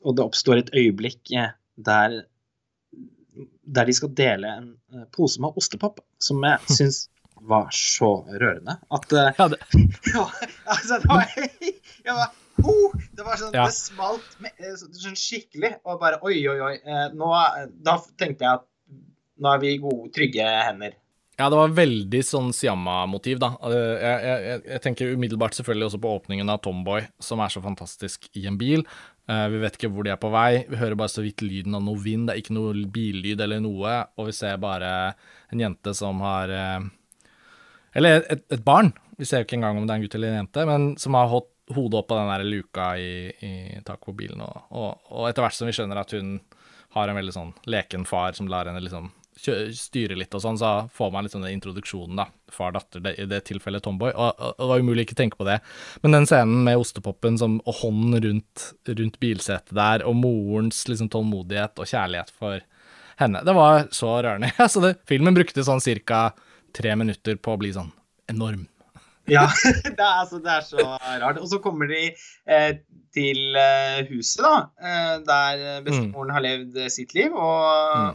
og 0.00 0.16
det 0.16 0.24
oppstår 0.24 0.62
et 0.62 0.72
øyeblikk 0.76 1.32
eh, 1.36 1.54
der, 1.76 2.22
der 3.70 3.88
de 3.88 3.94
skal 3.96 4.12
dele 4.18 4.52
en 4.58 4.68
eh, 4.94 5.06
pose 5.14 5.42
med 5.42 5.56
ostepop, 5.60 6.02
som 6.22 6.42
jeg 6.46 6.60
syns 6.78 7.06
var 7.50 7.70
så 7.72 8.10
rørende 8.28 8.74
at 8.92 9.12
Ja, 9.16 9.46
det, 9.48 9.58
ja 10.14 10.26
altså, 10.68 10.98
det 11.00 11.08
var, 11.08 11.30
jeg 12.06 12.16
var 12.18 12.34
oh, 12.68 12.96
Det 13.16 13.24
var 13.24 13.40
sånn 13.40 13.56
ja. 13.56 13.64
Det 13.64 13.76
smalt 13.78 14.34
med, 14.44 14.66
sånn 14.76 15.16
skikkelig. 15.16 15.78
Og 15.88 16.02
bare 16.02 16.18
oi, 16.26 16.36
oi, 16.52 16.58
oi. 16.60 16.74
Nå, 17.16 17.30
da 17.80 17.96
tenkte 18.20 18.44
jeg 18.44 18.60
at 18.60 18.66
nå 19.40 19.54
er 19.54 19.62
vi 19.62 19.72
i 19.72 19.80
gode, 19.80 20.10
trygge 20.12 20.44
hender. 20.44 20.98
Ja, 21.40 21.46
det 21.48 21.56
var 21.56 21.72
veldig 21.72 22.20
sånn 22.26 22.50
Siamma-motiv, 22.52 23.38
da. 23.40 23.54
Jeg, 23.72 24.16
jeg, 24.20 24.58
jeg, 24.66 24.80
tenker 24.84 25.14
umiddelbart 25.16 25.56
selvfølgelig 25.56 25.86
også 25.86 26.00
på 26.02 26.10
åpningen 26.18 26.52
av 26.52 26.60
Tomboy, 26.66 27.06
som 27.22 27.40
er 27.40 27.52
så 27.54 27.62
fantastisk 27.64 28.28
i 28.36 28.44
en 28.50 28.58
bil. 28.60 28.84
Uh, 29.30 29.46
vi 29.52 29.60
vet 29.62 29.76
ikke 29.78 29.90
hvor 29.94 30.06
de 30.06 30.10
er 30.10 30.18
på 30.18 30.30
vei, 30.32 30.64
vi 30.66 30.78
hører 30.80 30.98
bare 30.98 31.12
så 31.12 31.22
vidt 31.22 31.44
lyden 31.44 31.76
av 31.78 31.84
noe 31.86 32.00
vind, 32.02 32.26
det 32.26 32.34
er 32.34 32.40
ikke 32.40 32.56
noe 32.56 32.72
billyd 32.90 33.42
eller 33.44 33.60
noe, 33.62 33.92
og 34.18 34.26
vi 34.26 34.34
ser 34.34 34.56
bare 34.62 34.88
en 35.54 35.62
jente 35.62 35.94
som 35.94 36.18
har 36.24 36.50
uh, 36.50 36.88
Eller 37.94 38.24
et, 38.24 38.42
et, 38.50 38.64
barn, 38.64 38.90
vi 39.18 39.28
ser 39.28 39.42
jo 39.42 39.46
ikke 39.46 39.60
engang 39.60 39.78
om 39.78 39.86
det 39.86 39.94
er 39.94 40.00
en 40.00 40.06
gutt 40.06 40.16
eller 40.18 40.32
en 40.32 40.40
jente, 40.40 40.66
men 40.66 40.88
som 40.98 41.18
har 41.18 41.30
hatt 41.30 41.50
hodet 41.70 42.00
opp 42.00 42.10
av 42.10 42.24
den 42.24 42.32
der 42.32 42.48
luka 42.48 42.88
i, 42.98 43.12
i 43.30 43.52
taket 43.86 44.08
på 44.08 44.16
bilen, 44.18 44.42
og, 44.42 44.66
og, 44.74 45.12
og 45.14 45.28
etter 45.28 45.46
hvert 45.46 45.58
som 45.60 45.70
vi 45.70 45.76
skjønner 45.78 46.02
at 46.02 46.16
hun 46.16 46.38
har 46.96 47.10
en 47.10 47.20
veldig 47.20 47.36
sånn 47.36 47.54
leken 47.70 48.08
far 48.10 48.34
som 48.34 48.50
lar 48.50 48.66
henne 48.66 48.82
liksom 48.82 49.12
styre 49.40 50.16
litt 50.18 50.34
og 50.36 50.42
sånn, 50.44 50.58
så 50.60 50.72
får 50.94 51.10
man 51.14 51.26
litt 51.26 51.34
sånn 51.34 51.46
introduksjonen, 51.48 52.20
da. 52.20 52.26
Far-datter, 52.50 53.02
i 53.14 53.26
det 53.30 53.42
tilfellet 53.48 53.84
Tomboy. 53.84 54.12
Og, 54.12 54.40
og, 54.40 54.54
det 54.58 54.68
var 54.72 54.82
umulig 54.82 55.06
ikke 55.06 55.18
tenke 55.18 55.38
på 55.40 55.46
det. 55.48 55.60
Men 56.04 56.16
den 56.18 56.28
scenen 56.30 56.64
med 56.66 56.80
ostepopen 56.80 57.38
som, 57.40 57.58
og 57.64 57.80
hånden 57.82 58.18
rundt, 58.24 58.66
rundt 58.88 59.20
bilsetet 59.22 59.74
der, 59.76 60.06
og 60.06 60.18
morens 60.20 60.82
liksom 60.90 61.10
tålmodighet 61.12 61.80
og 61.80 61.90
kjærlighet 61.90 62.34
for 62.34 62.64
henne, 63.20 63.44
det 63.46 63.56
var 63.56 63.86
så 63.94 64.16
rørende. 64.18 64.52
Så 64.72 64.82
det, 64.84 64.96
filmen 65.08 65.36
brukte 65.36 65.66
sånn 65.66 65.82
cirka 65.84 66.30
tre 66.76 66.94
minutter 66.96 67.38
på 67.40 67.54
å 67.54 67.60
bli 67.60 67.74
sånn 67.74 67.90
enorm. 68.30 68.69
Ja, 69.30 69.46
det 69.84 69.94
er, 69.94 70.14
altså, 70.22 70.40
det 70.42 70.52
er, 70.52 70.64
så 70.66 70.86
rart. 71.22 71.38
Og 71.40 71.48
så 71.50 71.60
kommer 71.62 71.90
de 71.90 72.10
eh, 72.10 72.72
til 73.14 73.56
eh, 73.58 74.02
huset, 74.10 74.42
da, 74.44 74.54
eh, 74.82 75.14
der 75.26 75.84
bestemoren 75.86 76.34
har 76.34 76.44
levd 76.44 76.78
sitt 76.92 77.14
liv. 77.16 77.34
Og 77.34 77.64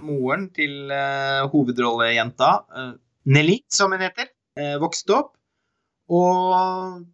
mm. 0.01 0.05
moren 0.11 0.47
til 0.55 0.91
eh, 0.93 1.45
hovedrollejenta, 1.51 2.51
eh, 2.75 2.93
Nelly, 3.31 3.59
som 3.71 3.95
hun 3.95 4.05
heter, 4.05 4.29
eh, 4.59 4.75
vokste 4.81 5.17
opp. 5.17 5.33
Og 6.13 7.05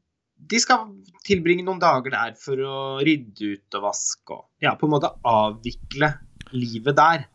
de 0.52 0.60
skal 0.60 0.90
tilbringe 1.26 1.64
noen 1.64 1.80
dager 1.82 2.14
der 2.14 2.34
for 2.40 2.60
å 2.66 2.80
rydde 3.06 3.54
ut 3.56 3.78
og 3.78 3.86
vaske 3.86 4.36
og 4.36 4.48
ja, 4.64 4.74
på 4.76 4.88
en 4.88 4.96
måte 4.98 5.14
avvikle 5.28 6.12
livet 6.52 6.98
der. 6.98 7.28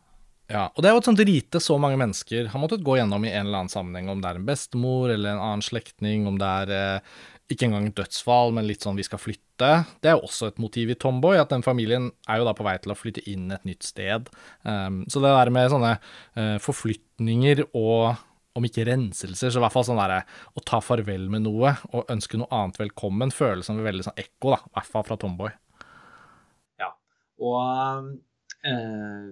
Ja, 0.47 0.69
og 0.71 0.79
det 0.79 0.89
er 0.89 0.95
jo 0.95 1.01
et 1.01 1.07
sånt 1.09 1.21
rite 1.27 1.59
så 1.59 1.75
mange 1.81 1.97
mennesker 1.99 2.47
har 2.53 2.61
måttet 2.61 2.83
gå 2.85 2.95
gjennom 2.95 3.25
i 3.27 3.33
en 3.33 3.49
eller 3.49 3.65
annen 3.65 3.71
sammenheng, 3.71 4.07
om 4.11 4.21
det 4.23 4.29
er 4.29 4.37
en 4.39 4.45
bestemor 4.47 5.11
eller 5.11 5.33
en 5.33 5.43
annen 5.43 5.65
slektning, 5.65 6.23
om 6.29 6.37
det 6.39 6.51
er 6.61 6.71
eh, 6.75 7.15
ikke 7.51 7.67
engang 7.67 7.89
et 7.89 7.97
dødsfall, 7.97 8.53
men 8.55 8.67
litt 8.67 8.83
sånn 8.83 8.99
vi 8.99 9.05
skal 9.07 9.19
flytte. 9.19 9.71
Det 10.03 10.11
er 10.11 10.15
jo 10.15 10.27
også 10.27 10.49
et 10.51 10.61
motiv 10.63 10.91
i 10.91 10.97
Tomboy, 10.99 11.39
at 11.39 11.51
den 11.51 11.65
familien 11.65 12.09
er 12.27 12.39
jo 12.39 12.47
da 12.47 12.53
på 12.55 12.65
vei 12.67 12.77
til 12.83 12.93
å 12.93 12.97
flytte 12.97 13.23
inn 13.27 13.49
et 13.55 13.67
nytt 13.67 13.87
sted. 13.87 14.29
Um, 14.63 15.01
så 15.11 15.23
det 15.23 15.31
der 15.35 15.51
med 15.55 15.71
sånne 15.71 15.93
uh, 15.99 16.57
forflytninger 16.63 17.65
og 17.69 18.19
om 18.57 18.65
ikke 18.67 18.87
renselser, 18.87 19.51
så 19.51 19.59
i 19.59 19.63
hvert 19.63 19.75
fall 19.75 19.85
sånn 19.85 19.99
derre 19.99 20.23
å 20.57 20.63
ta 20.65 20.79
farvel 20.81 21.27
med 21.31 21.43
noe 21.45 21.75
og 21.91 22.07
ønske 22.11 22.39
noe 22.39 22.49
annet 22.55 22.79
velkommen, 22.81 23.31
føles 23.35 23.67
som 23.69 23.79
veldig 23.83 24.07
sånn 24.07 24.19
ekko, 24.19 24.55
da, 24.55 24.61
i 24.63 24.75
hvert 24.79 24.91
fall 24.95 25.05
fra 25.07 25.19
Tomboy. 25.21 25.51
Ja, 26.81 26.93
og 27.43 28.15
uh, 28.67 29.27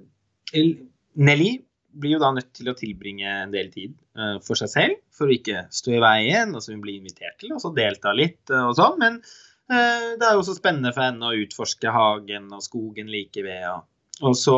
Nelly 1.15 1.55
blir 1.95 2.17
jo 2.17 2.21
da 2.21 2.31
nødt 2.35 2.51
til 2.57 2.67
å 2.67 2.75
tilbringe 2.75 3.29
en 3.45 3.53
del 3.53 3.69
tid 3.71 3.93
uh, 4.19 4.37
for 4.43 4.59
seg 4.59 4.71
selv, 4.71 5.01
for 5.15 5.31
å 5.31 5.35
ikke 5.35 5.65
stå 5.73 5.95
i 5.95 6.01
veien. 6.03 6.55
altså 6.55 6.73
Hun 6.73 6.83
blir 6.83 6.99
invitert 6.99 7.37
til 7.39 7.55
å 7.55 7.73
delta 7.75 8.11
litt 8.15 8.51
uh, 8.51 8.65
og 8.67 8.75
sånn, 8.79 8.97
men 8.99 9.19
uh, 9.21 10.09
det 10.19 10.25
er 10.27 10.33
jo 10.35 10.41
også 10.43 10.57
spennende 10.57 10.91
for 10.95 11.05
henne 11.07 11.29
å 11.29 11.37
utforske 11.45 11.93
hagen 11.95 12.49
og 12.55 12.65
skogen 12.65 13.11
like 13.11 13.45
ved. 13.45 13.63
Og, 13.71 13.85
og 14.27 14.35
så 14.39 14.57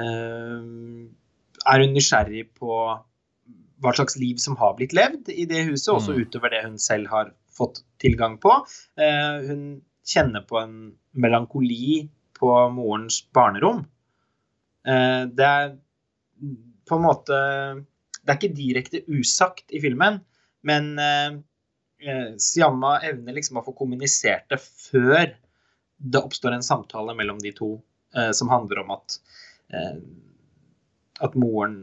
er 0.00 1.82
hun 1.82 1.94
nysgjerrig 1.96 2.44
på 2.56 2.76
hva 3.80 3.92
slags 3.96 4.14
liv 4.20 4.38
som 4.40 4.54
har 4.60 4.76
blitt 4.78 4.94
levd 4.96 5.32
i 5.32 5.44
det 5.50 5.64
huset, 5.66 5.90
også 5.92 6.14
Mm. 6.14 6.20
utover 6.22 6.52
det 6.54 6.60
hun 6.64 6.78
selv 6.78 7.10
har 7.10 7.32
fått 7.56 7.82
tilgang 8.00 8.38
på. 8.40 8.52
Hun 8.96 9.82
kjenner 10.06 10.46
på 10.46 10.60
en 10.62 10.76
melankoli 11.12 12.08
på 12.38 12.52
morens 12.72 13.20
barnerom. 13.34 13.82
Eh, 14.86 15.22
det 15.28 15.46
er 15.46 15.74
på 16.88 16.96
en 16.96 17.04
måte 17.04 17.36
Det 18.20 18.32
er 18.32 18.38
ikke 18.38 18.56
direkte 18.56 19.02
usagt 19.12 19.72
i 19.74 19.80
filmen, 19.82 20.20
men 20.66 20.90
eh, 21.00 21.36
eh, 22.04 22.32
Siamma 22.40 22.98
evner 23.06 23.36
liksom 23.36 23.60
å 23.60 23.64
få 23.66 23.76
kommunisert 23.76 24.48
det 24.52 24.60
før 24.62 25.32
det 26.00 26.20
oppstår 26.20 26.56
en 26.56 26.64
samtale 26.64 27.14
mellom 27.16 27.40
de 27.42 27.52
to 27.52 27.74
som 28.34 28.48
handler 28.50 28.80
om 28.80 28.88
at 28.90 29.18
at 31.22 31.34
moren 31.38 31.76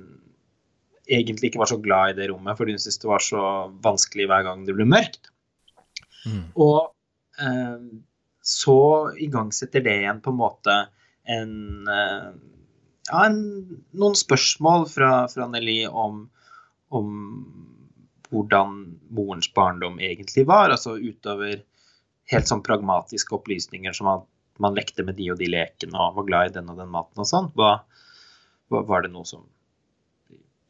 egentlig 1.07 1.51
ikke 1.51 1.61
var 1.61 1.69
så 1.71 1.77
glad 1.81 2.11
i 2.11 2.17
det 2.17 2.27
rommet, 2.31 2.57
fordi 2.57 2.75
hun 2.75 2.81
syntes 2.81 2.99
det 3.03 3.09
var 3.09 3.23
så 3.23 3.43
vanskelig 3.83 4.27
hver 4.29 4.43
gang 4.47 4.65
det 4.67 4.75
ble 4.75 4.87
mørkt. 4.89 5.29
Mm. 6.27 6.43
Og 6.59 6.89
eh, 7.39 7.79
så 8.43 8.79
igangsetter 9.23 9.83
det 9.85 9.95
igjen 10.01 10.21
på 10.23 10.33
en 10.33 10.39
måte 10.41 10.77
en 11.37 11.55
eh, 11.91 12.29
Ja, 13.11 13.25
en, 13.29 13.37
noen 13.95 14.15
spørsmål 14.19 14.87
fra, 14.91 15.11
fra 15.31 15.47
Nelly 15.51 15.85
om, 15.87 16.25
om 16.91 17.11
hvordan 18.29 18.73
morens 19.15 19.47
barndom 19.55 19.99
egentlig 20.03 20.43
var. 20.49 20.73
Altså 20.73 20.97
utover 20.99 21.61
helt 22.31 22.49
sånn 22.49 22.63
pragmatiske 22.65 23.35
opplysninger 23.37 23.95
som 23.95 24.09
at 24.11 24.25
man 24.59 24.75
lekte 24.75 25.05
med 25.07 25.15
de 25.19 25.29
og 25.31 25.37
de 25.39 25.47
lekene 25.53 25.95
og 26.01 26.17
var 26.17 26.25
glad 26.27 26.49
i 26.51 26.55
den 26.57 26.71
og 26.73 26.79
den 26.81 26.89
maten 26.91 27.21
og 27.23 27.29
sånn. 27.29 27.47
Hva 27.55 27.77
var 28.89 29.05
det 29.05 29.13
noe 29.13 29.27
som 29.29 29.45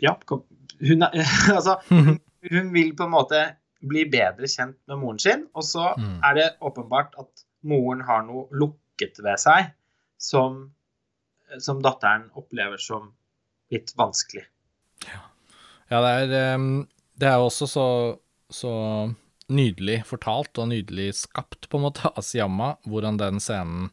Ja, 0.04 0.12
kom, 0.30 0.44
hun 0.84 1.02
er 1.08 1.16
Altså, 1.56 1.80
hun, 1.90 2.20
hun 2.52 2.68
vil 2.76 2.92
på 3.00 3.08
en 3.08 3.16
måte 3.16 3.40
bli 3.88 4.04
bedre 4.10 4.46
kjent 4.50 4.78
med 4.90 5.00
moren 5.02 5.20
sin, 5.22 5.48
og 5.58 5.64
så 5.66 5.92
Mm. 5.98 6.20
er 6.26 6.34
det 6.38 6.46
åpenbart 6.66 7.14
at 7.22 7.44
moren 7.64 8.02
har 8.06 8.24
noe 8.26 8.46
lukket 8.54 9.18
ved 9.24 9.38
seg 9.42 9.72
som, 10.22 10.68
som 11.64 11.82
datteren 11.84 12.28
opplever 12.38 12.78
som 12.82 13.12
litt 13.74 13.94
vanskelig. 13.98 14.46
Ja, 15.88 16.02
det 16.04 16.12
er, 16.12 16.36
ehm, 16.42 16.88
det 17.20 17.30
er 17.32 17.40
også 17.40 17.68
så, 17.72 17.88
så 18.52 18.74
nydelig 19.48 20.02
fortalt 20.08 20.60
og 20.60 20.70
nydelig 20.72 21.14
skapt, 21.22 21.70
på 21.70 21.80
en 21.80 21.88
måte, 21.88 22.12
av 22.12 22.26
Siyama, 22.26 22.74
hvordan 22.88 23.20
den 23.22 23.42
scenen 23.44 23.90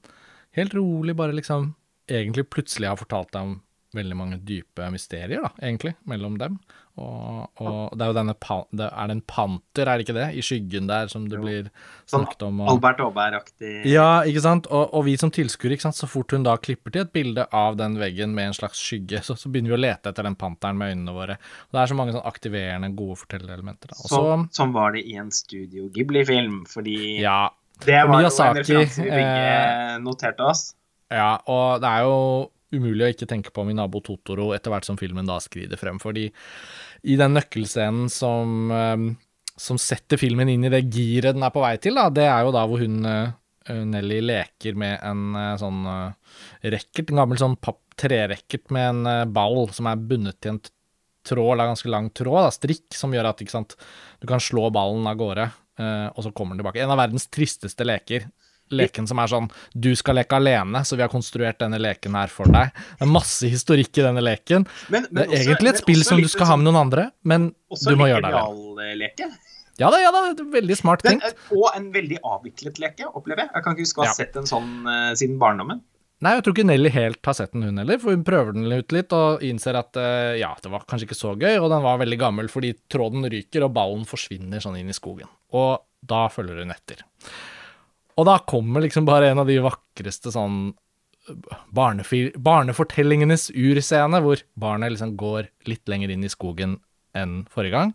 helt 0.59 0.75
rolig 0.75 1.17
bare 1.19 1.37
liksom 1.37 1.73
egentlig 2.11 2.49
plutselig 2.53 2.91
har 2.91 3.01
fortalt 3.01 3.33
deg 3.35 3.49
om 3.49 3.55
veldig 3.97 4.17
mange 4.19 4.41
dype 4.47 4.89
mysterier, 4.93 5.45
da, 5.45 5.53
egentlig, 5.63 5.95
mellom 6.11 6.39
dem. 6.41 6.59
Og, 6.95 7.49
og 7.59 7.97
det 7.99 8.05
er 8.05 8.11
jo 8.13 8.15
denne 8.15 8.35
pan, 8.39 8.69
det 8.71 8.87
Er 8.87 9.09
det 9.11 9.15
en 9.17 9.23
panter, 9.27 9.89
er 9.91 9.99
det 9.99 10.05
ikke 10.05 10.15
det, 10.15 10.27
i 10.39 10.43
skyggen 10.47 10.87
der, 10.87 11.09
som 11.11 11.25
det 11.27 11.41
blir 11.43 11.71
Sånn 12.07 12.23
snakket 12.23 12.45
om? 12.47 12.61
Og, 12.63 12.71
Albert 12.77 13.03
Aaberg-aktig 13.03 13.73
ja, 13.91 14.23
ikke 14.31 14.45
sant? 14.45 14.69
Og, 14.71 14.95
og 14.95 15.03
vi 15.09 15.17
som 15.19 15.33
tilskuere, 15.35 15.75
så 15.83 16.07
fort 16.07 16.37
hun 16.37 16.47
da 16.47 16.55
klipper 16.63 16.95
til 16.95 17.03
et 17.03 17.11
bilde 17.17 17.49
av 17.51 17.81
den 17.81 17.99
veggen 17.99 18.37
med 18.37 18.53
en 18.53 18.57
slags 18.61 18.79
skygge, 18.79 19.25
så, 19.27 19.35
så 19.39 19.51
begynner 19.51 19.75
vi 19.75 19.79
å 19.81 19.83
lete 19.83 20.15
etter 20.15 20.29
den 20.29 20.39
panteren 20.39 20.79
med 20.79 20.95
øynene 20.95 21.17
våre. 21.19 21.39
Og 21.67 21.75
det 21.75 21.83
er 21.83 21.91
så 21.91 21.99
mange 21.99 22.15
sånn 22.15 22.31
aktiverende, 22.31 22.93
gode 22.95 23.19
fortellerelementer. 23.25 23.99
Sånn, 23.99 24.47
sånn 24.55 24.75
var 24.77 24.95
det 24.95 25.03
i 25.03 25.19
en 25.19 25.35
Studio 25.35 25.91
Ghibli-film, 25.91 26.63
fordi 26.71 27.19
ja, 27.25 27.49
det 27.83 28.05
var 28.07 28.23
jo 28.23 28.31
en 28.31 28.59
referanse 28.61 29.03
vi 29.03 29.11
begge 29.11 29.47
eh, 29.51 29.97
noterte 30.05 30.47
oss. 30.47 30.69
ja, 31.11 31.33
og 31.51 31.83
det 31.83 31.91
er 31.91 32.07
jo 32.07 32.19
umulig 32.75 33.07
å 33.07 33.13
ikke 33.13 33.29
tenke 33.31 33.53
på 33.55 33.65
min 33.67 33.79
nabo 33.81 34.01
Totoro 34.05 34.51
etter 34.57 34.73
hvert 34.73 34.87
som 34.87 34.99
filmen 35.01 35.29
da 35.29 35.39
skrider 35.43 35.81
frem, 35.81 36.01
fordi 36.03 36.27
i 37.05 37.17
den 37.21 37.35
nøkkelscenen 37.37 38.11
som, 38.13 38.71
eh, 38.73 39.07
som 39.61 39.81
setter 39.81 40.21
filmen 40.21 40.51
inn 40.51 40.67
i 40.67 40.73
det 40.73 40.85
giret 40.89 41.37
den 41.37 41.47
er 41.47 41.55
på 41.55 41.65
vei 41.65 41.77
til, 41.83 41.99
da, 41.99 42.09
det 42.13 42.29
er 42.29 42.45
jo 42.47 42.55
da 42.55 42.67
hvor 42.69 42.83
hun 42.83 43.01
eh, 43.09 43.33
Nelly 43.65 44.21
leker 44.25 44.77
med 44.77 44.99
en 45.01 45.35
eh, 45.41 45.57
sånn 45.61 45.83
racket, 46.75 47.09
en 47.09 47.23
gammel 47.23 47.41
sånn 47.41 47.59
papp 47.63 47.83
treracket 47.95 48.73
med 48.75 48.89
en 48.91 49.35
ball 49.35 49.69
som 49.73 49.87
er 49.87 50.01
bundet 50.01 50.41
til 50.43 50.57
en 50.57 50.63
tråd, 51.25 51.53
eller 51.55 51.71
ganske 51.71 51.93
lang 51.93 52.09
tråd, 52.11 52.41
da, 52.43 52.51
strikk, 52.53 52.89
som 52.93 53.15
gjør 53.15 53.31
at 53.31 53.45
sant, 53.49 53.77
du 54.21 54.27
kan 54.29 54.43
slå 54.43 54.67
ballen 54.75 55.07
av 55.07 55.15
gårde, 55.17 55.45
og 56.11 56.19
så 56.27 56.33
kommer 56.35 56.53
den 56.53 56.61
tilbake. 56.61 56.83
En 56.83 56.91
av 56.91 56.99
verdens 56.99 57.29
tristeste 57.33 57.87
leker. 57.87 58.27
Leken 58.77 59.07
som 59.11 59.19
er 59.23 59.31
sånn 59.31 59.49
Du 59.73 59.91
skal 59.99 60.19
leke 60.21 60.37
alene, 60.39 60.83
så 60.85 60.97
vi 60.99 61.05
har 61.07 61.13
konstruert 61.13 61.59
denne 61.63 61.79
leken 61.81 62.15
her 62.19 62.29
for 62.33 62.51
deg. 62.51 62.75
Det 62.99 63.07
er 63.07 63.11
masse 63.15 63.49
historikk 63.51 64.03
i 64.03 64.07
denne 64.07 64.23
leken. 64.25 64.67
Men, 64.93 65.07
Det 65.11 65.27
er 65.29 65.41
egentlig 65.47 65.75
et 65.75 65.83
spill 65.85 66.05
som 66.05 66.21
du 66.23 66.29
skal 66.29 66.47
ha 66.53 66.57
med 66.61 66.69
noen 66.69 66.83
andre, 66.87 67.09
men 67.25 67.51
du 67.85 67.97
må 67.97 68.11
gjøre 68.11 68.27
det 68.29 68.35
alene. 68.35 69.33
Ja 69.81 69.89
da, 69.91 69.99
ja 69.99 70.13
da, 70.15 70.21
veldig 70.53 70.77
smart 70.79 71.03
Den, 71.03 71.19
tenkt. 71.19 71.35
og 71.51 71.67
en 71.75 71.89
veldig 71.95 72.21
avviklet 72.23 72.77
leke, 72.79 73.09
opplever 73.11 73.43
jeg. 73.43 73.51
Jeg 73.57 73.65
kan 73.65 73.75
ikke 73.75 73.87
huske 73.89 73.99
å 73.99 74.05
ha 74.05 74.13
Ja. 74.13 74.15
sett 74.15 74.37
en 74.39 74.47
sånn 74.47 74.69
uh, 74.87 75.15
siden 75.19 75.39
barndommen. 75.41 75.81
Nei, 76.23 76.37
jeg 76.37 76.45
tror 76.47 76.55
ikke 76.55 76.67
Nelly 76.69 76.91
helt 76.95 77.27
har 77.27 77.35
sett 77.35 77.51
den, 77.53 77.65
hun 77.67 77.81
heller, 77.83 77.99
for 77.99 78.15
hun 78.15 78.23
prøver 78.25 78.55
den 78.55 78.71
ut 78.71 78.93
litt 78.95 79.11
og 79.13 79.43
innser 79.45 79.75
at 79.77 79.99
uh, 79.99 80.37
ja, 80.39 80.53
det 80.63 80.71
var 80.71 80.87
kanskje 80.89 81.09
ikke 81.11 81.19
så 81.19 81.35
gøy, 81.35 81.59
og 81.59 81.67
den 81.75 81.83
var 81.85 81.99
veldig 82.01 82.19
gammel 82.23 82.49
fordi 82.49 82.71
tråden 82.89 83.27
ryker 83.29 83.67
og 83.67 83.75
ballen 83.75 84.07
forsvinner 84.09 84.63
sånn 84.63 84.79
inn 84.79 84.89
i 84.89 84.97
skogen. 84.97 85.27
Og 85.53 85.83
da 86.07 86.29
følger 86.33 86.63
hun 86.63 86.71
etter. 86.71 87.03
Og 88.19 88.27
da 88.29 88.39
kommer 88.47 88.85
liksom 88.85 89.07
bare 89.09 89.33
en 89.33 89.41
av 89.43 89.49
de 89.51 89.59
vakreste 89.65 90.31
sånn 90.35 90.73
barnefortellingenes 91.75 93.49
urscene, 93.51 94.21
hvor 94.21 94.43
barnet 94.61 94.93
liksom 94.95 95.17
går 95.21 95.49
litt 95.71 95.89
lenger 95.89 96.13
inn 96.13 96.25
i 96.27 96.33
skogen 96.33 96.79
enn 97.17 97.45
forrige 97.51 97.75
gang. 97.79 97.95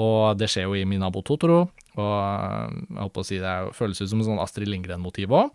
Og 0.00 0.38
det 0.40 0.48
skjer 0.50 0.68
jo 0.68 0.76
i 0.78 0.86
Minabo 0.88 1.20
Totoro, 1.26 1.66
og 1.98 2.12
jeg 2.14 3.00
holdt 3.00 3.14
på 3.16 3.24
å 3.24 3.26
si 3.28 3.40
det 3.42 3.56
føles 3.76 4.00
ut 4.00 4.08
som 4.12 4.22
en 4.22 4.28
sånn 4.30 4.42
Astrid 4.42 4.70
Lindgren-motiv 4.70 5.34
òg. 5.36 5.50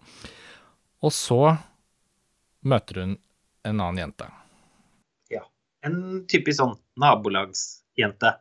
Og 1.06 1.14
så 1.14 1.56
møter 2.68 3.02
hun 3.02 3.16
en 3.68 3.82
annen 3.82 4.02
jente. 4.04 4.28
Ja. 5.34 5.44
En 5.88 5.98
typisk 6.30 6.60
sånn 6.60 6.76
nabolagsjente. 7.02 8.36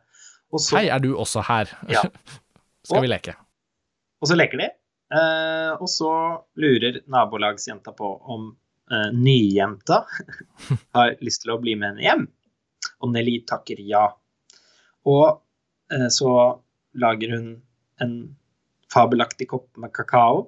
Og 0.53 0.61
så, 0.63 0.77
Hei, 0.77 0.87
er 0.93 1.01
du 1.03 1.13
også 1.17 1.43
her? 1.47 1.71
Ja. 1.91 2.05
Skal 2.87 3.03
vi 3.03 3.11
leke? 3.11 3.33
og 4.17 4.29
så 4.31 4.33
leker 4.37 4.57
de. 4.57 4.67
Eh, 5.07 5.73
og 5.79 5.87
så 5.89 6.11
lurer 6.59 7.01
nabolagsjenta 7.07 7.93
på 7.95 8.09
om 8.35 8.49
eh, 8.91 9.11
nyjenta 9.15 10.01
har 10.97 11.15
lyst 11.23 11.45
til 11.45 11.55
å 11.55 11.61
bli 11.63 11.77
med 11.79 11.93
henne 11.93 12.05
hjem. 12.07 12.25
Og 13.03 13.13
Nelly 13.13 13.39
takker 13.47 13.79
ja. 13.87 14.09
Og 15.07 15.27
eh, 15.93 16.09
så 16.13 16.33
lager 16.97 17.37
hun 17.37 17.49
en 18.03 18.13
fabelaktig 18.93 19.49
kopp 19.51 19.69
med 19.79 19.93
kakao 19.95 20.47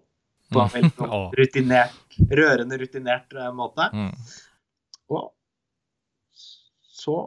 på 0.54 0.62
en 0.62 0.72
veldig 0.74 1.19
rutinert, 1.39 2.19
rørende 2.32 2.80
rutinert 2.82 3.36
eh, 3.38 3.52
måte. 3.56 3.89
Mm. 3.93 4.13
Og 5.10 5.30
så 7.00 7.19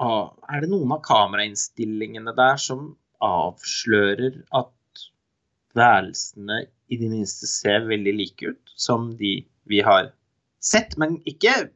ah, 0.00 0.32
er 0.48 0.64
det 0.64 0.70
noen 0.72 0.96
av 0.96 1.02
kamerainnstillingene 1.04 2.32
der 2.36 2.56
som 2.60 2.94
avslører 3.24 4.40
at 4.56 4.72
værelsene 5.76 6.62
i 6.92 6.98
det 7.00 7.08
minste 7.10 7.48
ser 7.50 7.86
veldig 7.88 8.14
like 8.16 8.52
ut 8.52 8.72
som 8.78 9.10
de 9.18 9.38
vi 9.66 9.80
har 9.82 10.12
sett, 10.62 10.94
men 10.98 11.18
ikke 11.26 11.68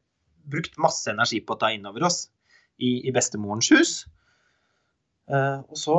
brukt 0.50 0.76
masse 0.80 1.10
energi 1.10 1.40
på 1.44 1.54
å 1.56 1.60
ta 1.60 1.70
inn 1.74 1.86
over 1.86 2.06
oss 2.08 2.24
i, 2.80 3.00
i 3.06 3.12
bestemorens 3.14 3.68
hus. 3.74 3.92
Uh, 5.30 5.62
og 5.70 5.76
så 5.78 5.96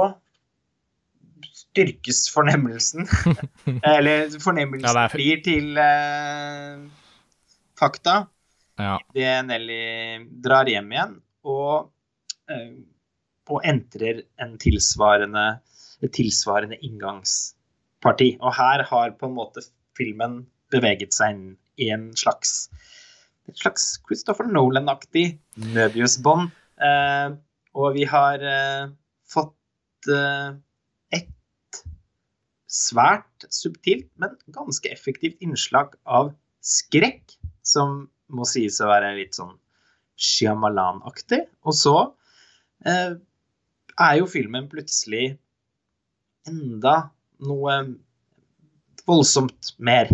styrkes 1.55 2.25
fornemmelsen, 2.33 3.07
eller 3.93 4.31
fornemmelsen 4.43 4.87
Ja, 4.97 5.05
er- 5.07 5.15
blir 5.15 5.41
til 5.45 5.77
uh, 5.79 6.83
fakta 7.79 8.25
Ja. 8.81 8.97
det 9.15 9.31
Nelly 9.47 9.81
drar 10.43 10.69
hjem 10.69 10.91
igjen 10.95 11.15
og, 11.47 11.91
uh, 12.51 12.75
og 13.51 13.65
entrer 13.67 14.23
en 14.41 14.57
tilsvarende, 14.61 15.45
tilsvarende 16.01 16.79
tilsvarende 16.81 16.81
inngangsparti. 18.01 18.37
Og 18.41 18.53
her 18.55 18.83
har 18.83 19.17
på 19.17 19.27
en 19.27 19.35
måte 19.35 19.61
filmen 19.97 20.47
beveget 20.71 21.13
seg 21.13 21.35
inn 21.35 21.57
i 21.77 21.91
en 21.91 22.11
slags 22.15 22.69
et 23.49 23.57
slags 23.57 23.99
Christopher 24.07 24.45
Nolan-aktig 24.45 25.39
Möbius-bånd. 25.73 26.51
Eh, 26.79 27.37
og 27.73 27.93
vi 27.95 28.05
har 28.05 28.39
eh, 28.39 28.91
fått 29.25 30.07
eh, 30.07 30.53
et 31.11 31.81
svært 32.67 33.47
subtilt, 33.49 34.09
men 34.17 34.37
ganske 34.53 34.87
effektivt 34.89 35.41
innslag 35.41 35.95
av 36.05 36.33
skrekk, 36.61 37.33
som 37.63 38.09
må 38.29 38.45
sies 38.45 38.79
å 38.79 38.87
være 38.87 39.15
litt 39.17 39.35
sånn 39.35 39.57
Shyamalan-aktig. 40.21 41.41
Og 41.65 41.73
så 41.75 41.97
eh, 42.85 43.17
er 43.97 44.15
jo 44.21 44.29
filmen 44.29 44.69
plutselig 44.69 45.33
enda 46.47 47.09
noe 47.45 47.77
voldsomt 49.07 49.73
mer. 49.81 50.11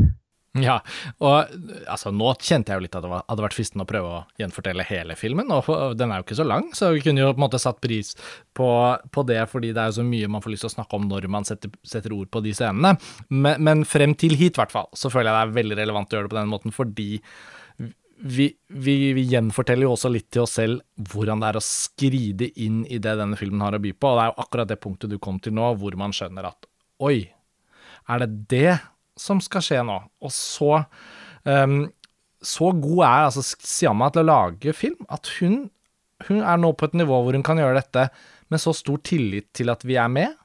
Ja, 0.57 0.77
og 1.21 1.51
altså, 1.89 2.11
nå 2.15 2.31
kjente 2.41 2.71
jeg 2.71 2.79
jo 2.79 2.85
litt 2.85 2.95
at 2.97 3.05
det 3.05 3.11
hadde 3.13 3.43
vært 3.43 3.57
fristende 3.57 3.85
å 3.85 3.89
prøve 3.89 4.13
å 4.13 4.21
gjenfortelle 4.41 4.85
hele 4.87 5.17
filmen, 5.19 5.51
og 5.53 5.97
den 5.99 6.13
er 6.13 6.21
jo 6.21 6.25
ikke 6.25 6.39
så 6.39 6.47
lang, 6.47 6.71
så 6.77 6.91
vi 6.95 7.03
kunne 7.05 7.21
jo 7.21 7.29
på 7.33 7.37
en 7.37 7.45
måte 7.45 7.61
satt 7.61 7.81
pris 7.83 8.13
på, 8.57 8.69
på 9.13 9.25
det, 9.29 9.41
fordi 9.51 9.73
det 9.75 9.83
er 9.83 9.91
jo 9.91 9.99
så 9.99 10.07
mye 10.07 10.31
man 10.31 10.43
får 10.43 10.55
lyst 10.55 10.65
til 10.65 10.71
å 10.71 10.75
snakke 10.77 10.97
om 10.97 11.05
når 11.11 11.29
man 11.33 11.47
setter, 11.47 11.73
setter 11.85 12.15
ord 12.15 12.31
på 12.33 12.41
de 12.45 12.55
scenene. 12.57 12.95
Men, 13.29 13.61
men, 13.63 13.85
frem 13.87 14.15
til 14.17 14.37
hit, 14.37 14.57
i 14.57 14.63
hvert 14.63 14.73
fall, 14.73 14.89
så 14.97 15.11
føler 15.13 15.29
jeg 15.29 15.37
det 15.37 15.43
er 15.43 15.59
veldig 15.61 15.79
relevant 15.83 16.13
å 16.13 16.19
gjøre 16.19 16.29
det 16.29 16.33
på 16.33 16.39
den 16.41 16.53
måten, 16.55 16.75
fordi 16.75 17.09
vi, 18.17 18.47
vi, 18.73 18.95
vi, 19.13 19.23
gjenforteller 19.29 19.85
jo 19.85 19.91
også 19.93 20.09
litt 20.09 20.31
til 20.33 20.41
oss 20.47 20.55
selv 20.57 20.81
hvordan 21.11 21.43
det 21.43 21.51
er 21.51 21.59
å 21.59 21.61
skride 21.61 22.47
inn 22.63 22.79
i 22.89 22.97
det 22.97 23.13
denne 23.19 23.37
filmen 23.37 23.61
har 23.61 23.77
å 23.77 23.81
by 23.83 23.93
på, 23.93 24.09
og 24.09 24.17
det 24.17 24.23
er 24.23 24.31
jo 24.31 24.41
akkurat 24.45 24.71
det 24.71 24.79
punktet 24.81 25.13
du 25.13 25.19
kom 25.21 25.37
til 25.43 25.53
nå, 25.53 25.69
hvor 25.77 25.97
man 25.99 26.15
skjønner 26.15 26.49
at 26.49 26.66
oi, 27.03 27.27
er 28.07 28.23
det 28.23 28.29
det 28.51 28.77
som 29.17 29.41
skal 29.43 29.63
skje 29.65 29.83
nå. 29.85 29.97
Og 30.23 30.33
så 30.33 30.83
um, 31.43 31.79
Så 32.43 32.69
god 32.77 33.03
er 33.03 33.27
altså 33.27 33.43
Siamma 33.43 34.11
til 34.13 34.23
å 34.23 34.29
lage 34.29 34.73
film 34.77 35.07
at 35.09 35.29
hun, 35.39 35.67
hun 36.27 36.41
er 36.41 36.59
nå 36.61 36.71
på 36.77 36.87
et 36.87 36.97
nivå 36.97 37.23
hvor 37.25 37.33
hun 37.35 37.45
kan 37.45 37.57
gjøre 37.59 37.79
dette 37.79 38.07
med 38.53 38.61
så 38.61 38.73
stor 38.77 39.01
tillit 39.03 39.49
til 39.57 39.73
at 39.73 39.83
vi 39.83 39.97
er 39.99 40.07
med, 40.07 40.35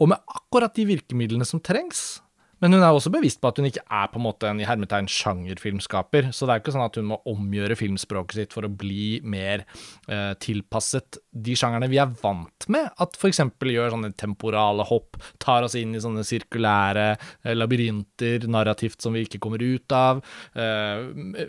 og 0.00 0.12
med 0.12 0.22
akkurat 0.30 0.72
de 0.78 0.86
virkemidlene 0.88 1.44
som 1.44 1.60
trengs 1.60 2.20
men 2.60 2.76
hun 2.76 2.82
er 2.82 2.92
også 2.92 3.12
bevisst 3.12 3.40
på 3.40 3.48
at 3.50 3.58
hun 3.60 3.68
ikke 3.68 3.82
er 3.86 4.08
på 4.12 4.20
en 4.20 4.26
måte 4.26 4.48
en 4.50 4.60
i 4.60 4.66
hermetegn 4.68 5.08
sjangerfilmskaper. 5.10 6.28
Så 6.36 6.44
det 6.44 6.54
er 6.54 6.62
ikke 6.62 6.74
sånn 6.74 6.84
at 6.84 6.98
hun 7.00 7.08
må 7.08 7.20
omgjøre 7.30 7.78
filmspråket 7.78 8.36
sitt 8.36 8.56
for 8.56 8.68
å 8.68 8.72
bli 8.72 9.20
mer 9.24 9.64
eh, 10.10 10.32
tilpasset 10.44 11.20
de 11.30 11.56
sjangerne 11.56 11.88
vi 11.90 12.00
er 12.02 12.12
vant 12.20 12.68
med. 12.72 12.90
At 13.00 13.16
f.eks. 13.16 13.42
gjør 13.64 13.94
sånne 13.94 14.12
temporale 14.20 14.84
hopp, 14.90 15.16
tar 15.42 15.64
oss 15.64 15.78
inn 15.80 15.96
i 15.96 16.04
sånne 16.04 16.24
sirkulære 16.26 17.06
eh, 17.14 17.56
labyrinter 17.56 18.44
narrativt 18.50 19.00
som 19.00 19.16
vi 19.16 19.24
ikke 19.24 19.40
kommer 19.42 19.64
ut 19.64 19.96
av. 19.96 20.20
Eh, 20.52 21.40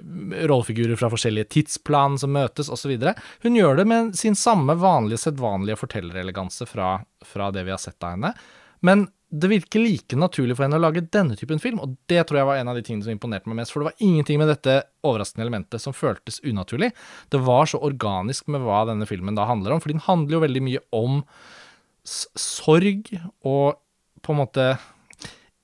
rollefigurer 0.47 0.99
fra 0.99 1.11
forskjellige 1.11 1.51
tidsplan 1.57 2.19
som 2.21 2.31
møtes, 2.35 2.71
osv. 2.71 2.95
Hun 3.43 3.59
gjør 3.59 3.81
det 3.81 3.89
med 3.89 4.15
sin 4.19 4.37
samme 4.39 4.79
vanlige, 4.79 5.25
sedvanlige 5.27 5.81
fortellereleganse 5.83 6.69
fra, 6.69 7.01
fra 7.27 7.51
det 7.51 7.67
vi 7.67 7.75
har 7.75 7.81
sett 7.81 7.99
av 7.99 8.15
henne. 8.15 8.37
Men 8.81 9.09
det 9.31 9.47
virker 9.47 9.79
like 9.79 10.17
naturlig 10.19 10.57
for 10.57 10.65
henne 10.65 10.75
å 10.75 10.83
lage 10.83 11.05
denne 11.07 11.37
typen 11.39 11.59
film, 11.63 11.79
og 11.79 11.93
det 12.11 12.25
tror 12.27 12.41
jeg 12.41 12.47
var 12.49 12.59
en 12.59 12.71
av 12.71 12.75
de 12.75 12.83
tingene 12.83 13.05
som 13.05 13.13
imponerte 13.13 13.47
meg 13.47 13.61
mest. 13.61 13.71
For 13.71 13.79
det 13.79 13.91
var 13.91 14.03
ingenting 14.03 14.41
med 14.41 14.51
dette 14.51 14.75
overraskende 15.07 15.45
elementet 15.45 15.83
som 15.83 15.95
føltes 15.95 16.41
unaturlig. 16.43 16.91
Det 17.31 17.39
var 17.45 17.69
så 17.71 17.79
organisk 17.79 18.51
med 18.51 18.65
hva 18.65 18.83
denne 18.89 19.07
filmen 19.07 19.37
da 19.39 19.47
handler 19.47 19.75
om, 19.75 19.83
for 19.83 19.93
den 19.93 20.03
handler 20.03 20.35
jo 20.35 20.43
veldig 20.43 20.63
mye 20.67 20.83
om 20.97 21.21
sorg 22.03 23.07
og 23.47 23.79
på 24.21 24.33
en 24.33 24.41
måte 24.41 24.67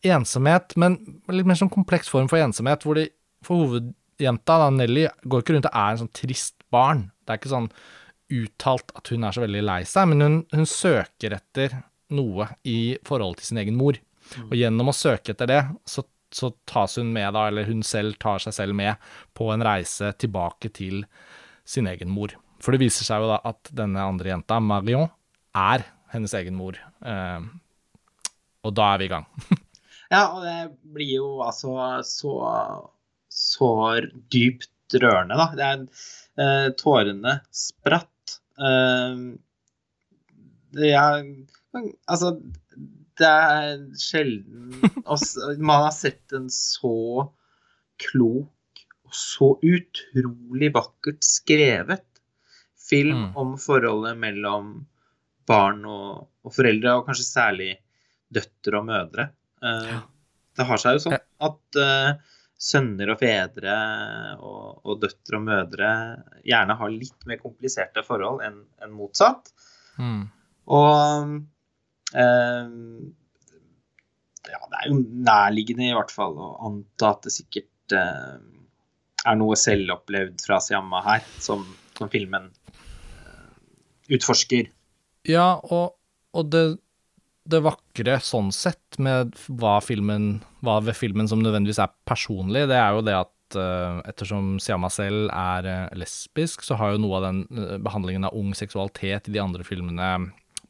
ensomhet, 0.08 0.78
men 0.80 0.96
litt 1.34 1.50
mer 1.50 1.60
sånn 1.60 1.74
kompleks 1.74 2.08
form 2.12 2.30
for 2.32 2.40
ensomhet, 2.40 2.86
hvor 2.88 2.96
de 2.96 3.10
for 3.46 3.66
hovedjenta, 3.66 4.58
da, 4.64 4.72
Nelly, 4.74 5.06
går 5.28 5.44
ikke 5.44 5.58
rundt 5.58 5.68
og 5.70 5.76
er 5.76 5.92
en 5.92 6.02
sånn 6.06 6.16
trist 6.16 6.56
barn. 6.74 7.10
Det 7.26 7.34
er 7.34 7.42
ikke 7.42 7.52
sånn 7.52 7.70
uttalt 8.38 8.96
at 8.98 9.12
hun 9.12 9.28
er 9.28 9.36
så 9.36 9.44
veldig 9.44 9.64
lei 9.66 9.82
seg, 9.88 10.10
men 10.12 10.24
hun, 10.24 10.40
hun 10.56 10.68
søker 10.70 11.36
etter 11.38 11.78
noe 12.14 12.48
i 12.68 12.98
forhold 13.08 13.40
til 13.40 13.52
sin 13.52 13.62
egen 13.64 13.78
mor. 13.80 13.98
Og 14.48 14.56
gjennom 14.60 14.92
å 14.92 14.96
søke 14.96 15.34
etter 15.34 15.50
det, 15.50 15.62
så, 15.88 16.04
så, 16.34 16.52
tas 16.68 16.98
hun 17.00 17.12
med, 17.16 17.30
da, 17.36 17.48
eller 17.50 17.68
hun 17.70 17.84
selv 17.86 18.18
tar 18.22 18.44
seg 18.44 18.56
selv 18.56 18.78
med, 18.78 18.96
på 19.38 19.50
en 19.54 19.64
reise 19.64 20.12
tilbake 20.20 20.72
til 20.76 21.06
sin 21.68 21.88
egen 21.90 22.12
mor. 22.12 22.36
For 22.64 22.74
det 22.74 22.82
viser 22.82 23.08
seg 23.08 23.24
jo 23.24 23.32
da 23.32 23.40
at 23.48 23.72
denne 23.76 24.04
andre 24.04 24.34
jenta, 24.34 24.60
Marion, 24.64 25.10
er 25.58 25.86
hennes 26.14 26.34
egen 26.38 26.58
mor. 26.58 26.78
Eh, 27.06 27.48
og 28.68 28.76
da 28.76 28.92
er 28.94 29.02
vi 29.02 29.08
i 29.08 29.14
gang. 29.14 29.28
ja, 30.14 30.24
og 30.26 30.44
det 30.44 30.58
blir 30.96 31.14
jo 31.20 31.32
altså 31.46 31.76
så, 32.08 32.36
så 33.32 33.72
dypt 34.34 34.72
rørende, 34.96 35.38
da. 35.40 35.48
Det 35.56 35.68
er, 35.68 35.84
eh, 36.44 36.70
tårene 36.80 37.40
spratt. 37.56 38.40
Eh, 38.58 39.28
er 40.88 41.24
Altså, 42.08 42.34
det 43.18 43.28
er 43.28 43.80
sjelden 43.98 44.76
Man 45.58 45.88
har 45.88 45.94
sett 45.96 46.36
en 46.38 46.50
så 46.54 47.28
klok 47.98 48.84
og 49.08 49.16
så 49.16 49.54
utrolig 49.64 50.70
vakkert 50.76 51.24
skrevet 51.26 52.06
film 52.90 53.28
mm. 53.28 53.36
om 53.40 53.56
forholdet 53.60 54.20
mellom 54.20 54.72
barn 55.48 55.84
og, 55.88 56.28
og, 56.44 56.52
foreldre, 56.54 56.98
og 56.98 57.08
kanskje 57.08 57.28
særlig 57.28 57.70
døtre 58.28 58.82
og 58.82 58.88
mødre. 58.90 59.30
Uh. 59.64 60.00
Det 60.58 60.66
har 60.68 60.82
seg 60.82 60.98
jo 60.98 61.04
sånn 61.06 61.16
at 61.18 61.80
uh, 61.80 62.36
sønner 62.58 63.14
og 63.14 63.20
fedre 63.22 63.76
og, 64.42 64.82
og, 64.84 64.96
døtre 65.04 65.40
og 65.40 65.46
mødre 65.46 65.92
gjerne 66.48 66.78
har 66.80 66.94
litt 66.94 67.28
mer 67.30 67.40
kompliserte 67.42 68.04
forhold 68.08 68.42
enn 68.46 68.64
en 68.84 68.96
motsatt. 68.98 69.54
Mm. 70.02 70.26
Og 70.76 71.38
ja, 74.52 74.62
det 74.72 74.80
er 74.80 74.88
jo 74.92 75.00
nærliggende 75.28 75.90
i 75.90 75.96
hvert 75.96 76.14
fall 76.14 76.38
å 76.40 76.54
anta 76.68 77.14
at 77.16 77.28
det 77.28 77.34
sikkert 77.36 77.96
eh, 77.96 78.38
er 79.28 79.40
noe 79.40 79.58
selvopplevd 79.60 80.44
fra 80.46 80.60
Siamma 80.64 81.04
her, 81.06 81.24
som, 81.44 81.66
som 81.98 82.12
filmen 82.12 82.50
eh, 82.72 83.56
utforsker. 84.18 84.70
Ja, 85.28 85.58
og, 85.64 85.98
og 86.38 86.52
det, 86.54 86.66
det, 87.50 87.64
vakre 87.66 88.20
sånn 88.24 88.54
sett 88.56 89.00
med 89.04 89.36
hva, 89.60 89.80
filmen, 89.84 90.38
hva 90.64 90.80
ved 90.86 90.96
filmen 90.98 91.28
som 91.30 91.44
nødvendigvis 91.44 91.82
er 91.84 91.96
personlig, 92.08 92.68
det 92.72 92.80
er 92.80 92.96
jo 92.96 93.04
det 93.08 93.18
at 93.24 93.34
ettersom 93.48 94.58
Siamma 94.60 94.90
selv 94.92 95.30
er 95.32 95.88
lesbisk, 95.96 96.66
så 96.68 96.76
har 96.76 96.92
jo 96.92 97.00
noe 97.00 97.16
av 97.16 97.30
den 97.30 97.38
behandlingen 97.80 98.28
av 98.28 98.36
ung 98.36 98.52
seksualitet 98.52 99.30
i 99.30 99.36
de 99.38 99.40
andre 99.40 99.64
filmene 99.64 100.10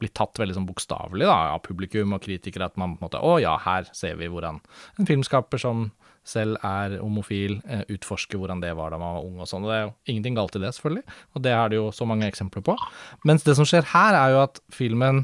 blitt 0.02 0.16
tatt 0.18 0.40
veldig 0.40 0.58
sånn 0.58 0.68
bokstavelig 0.68 1.28
av 1.32 1.62
publikum 1.66 2.16
og 2.16 2.24
kritikere. 2.26 2.70
At 2.70 2.78
man 2.78 2.96
på 2.96 3.02
en 3.02 3.08
måte 3.08 3.24
Å 3.24 3.38
ja, 3.42 3.56
her 3.64 3.90
ser 3.98 4.20
vi 4.20 4.30
hvordan 4.32 4.60
en 5.00 5.10
filmskaper 5.10 5.62
som 5.62 5.90
selv 6.28 6.60
er 6.68 6.98
homofil, 7.00 7.62
eh, 7.72 7.86
utforsker 7.94 8.40
hvordan 8.40 8.60
det 8.60 8.74
var 8.76 8.92
da 8.92 9.00
man 9.00 9.16
var 9.16 9.28
ung 9.28 9.40
og 9.40 9.48
sånn. 9.48 9.64
Og 9.64 9.72
det 9.72 9.78
er 9.78 9.86
jo 9.86 9.94
ingenting 10.12 10.36
galt 10.36 10.58
i 10.60 10.64
det, 10.64 10.74
selvfølgelig, 10.76 11.18
og 11.34 11.44
det 11.46 11.54
er 11.56 11.72
det 11.72 11.80
jo 11.80 11.86
så 11.96 12.08
mange 12.10 12.28
eksempler 12.28 12.66
på. 12.68 12.76
Mens 13.24 13.48
det 13.48 13.56
som 13.56 13.68
skjer 13.68 13.88
her, 13.94 14.18
er 14.18 14.36
jo 14.36 14.42
at 14.44 14.60
filmen 14.76 15.24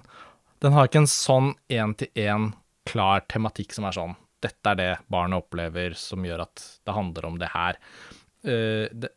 den 0.64 0.72
har 0.72 0.88
ikke 0.88 1.04
en 1.04 1.12
sånn 1.12 1.50
én-til-én 1.68 2.54
klar 2.88 3.26
tematikk 3.28 3.76
som 3.76 3.90
er 3.90 3.98
sånn 3.98 4.16
dette 4.44 4.74
er 4.74 4.80
det 4.80 4.92
barnet 5.12 5.44
opplever 5.44 5.96
som 5.98 6.24
gjør 6.26 6.46
at 6.46 6.66
det 6.84 6.96
handler 6.96 7.30
om 7.30 7.40
det 7.42 7.52
her. 7.54 7.80
Uh, 8.44 8.90
det, 8.92 9.14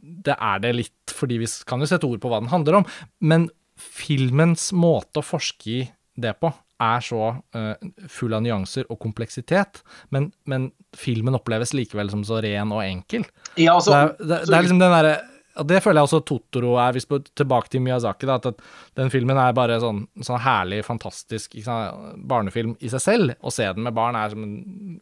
det, 0.00 0.36
er 0.36 0.62
det 0.64 0.72
litt 0.76 1.14
fordi 1.14 1.40
vi 1.42 1.50
kan 1.68 1.82
jo 1.82 1.88
sette 1.90 2.08
ord 2.08 2.22
på 2.22 2.32
hva 2.32 2.40
den 2.42 2.52
handler 2.52 2.80
om, 2.80 2.88
men 3.20 3.50
filmens 3.80 4.70
måte 4.76 5.20
å 5.20 5.26
forske 5.26 5.70
i 5.70 5.80
det 6.20 6.36
på 6.38 6.52
er 6.82 7.04
så 7.06 7.28
uh, 7.56 7.74
full 8.10 8.34
av 8.34 8.42
nyanser 8.44 8.88
og 8.90 8.98
kompleksitet, 9.02 9.82
men, 10.14 10.30
men, 10.50 10.72
filmen 10.94 11.34
oppleves 11.38 11.72
likevel 11.74 12.10
som 12.12 12.24
så 12.26 12.40
ren 12.44 12.72
og 12.74 12.82
enkel. 12.84 13.24
Ja, 13.58 13.76
altså, 13.76 13.94
det, 13.94 14.00
er, 14.00 14.12
det, 14.18 14.40
det, 14.46 14.56
er 14.56 14.66
liksom 14.66 14.82
den 14.82 14.94
derre 14.94 15.14
og 15.60 15.66
Det 15.70 15.80
føler 15.84 16.00
jeg 16.00 16.08
også 16.08 16.20
Totoro 16.26 16.74
er, 16.82 16.94
hvis 16.96 17.06
på, 17.06 17.20
tilbake 17.38 17.70
til 17.70 17.82
Miyazaki. 17.84 18.26
Da, 18.26 18.38
at 18.38 18.62
den 18.98 19.10
filmen 19.12 19.38
er 19.38 19.54
bare 19.56 19.76
sånn, 19.82 20.02
sånn 20.26 20.42
herlig, 20.42 20.80
fantastisk 20.86 21.54
sant, 21.62 22.16
barnefilm 22.30 22.74
i 22.82 22.90
seg 22.90 23.02
selv. 23.02 23.34
Å 23.38 23.52
se 23.54 23.68
den 23.76 23.86
med 23.86 23.94
barn 23.94 24.18
er 24.18 24.34
som 24.34 24.44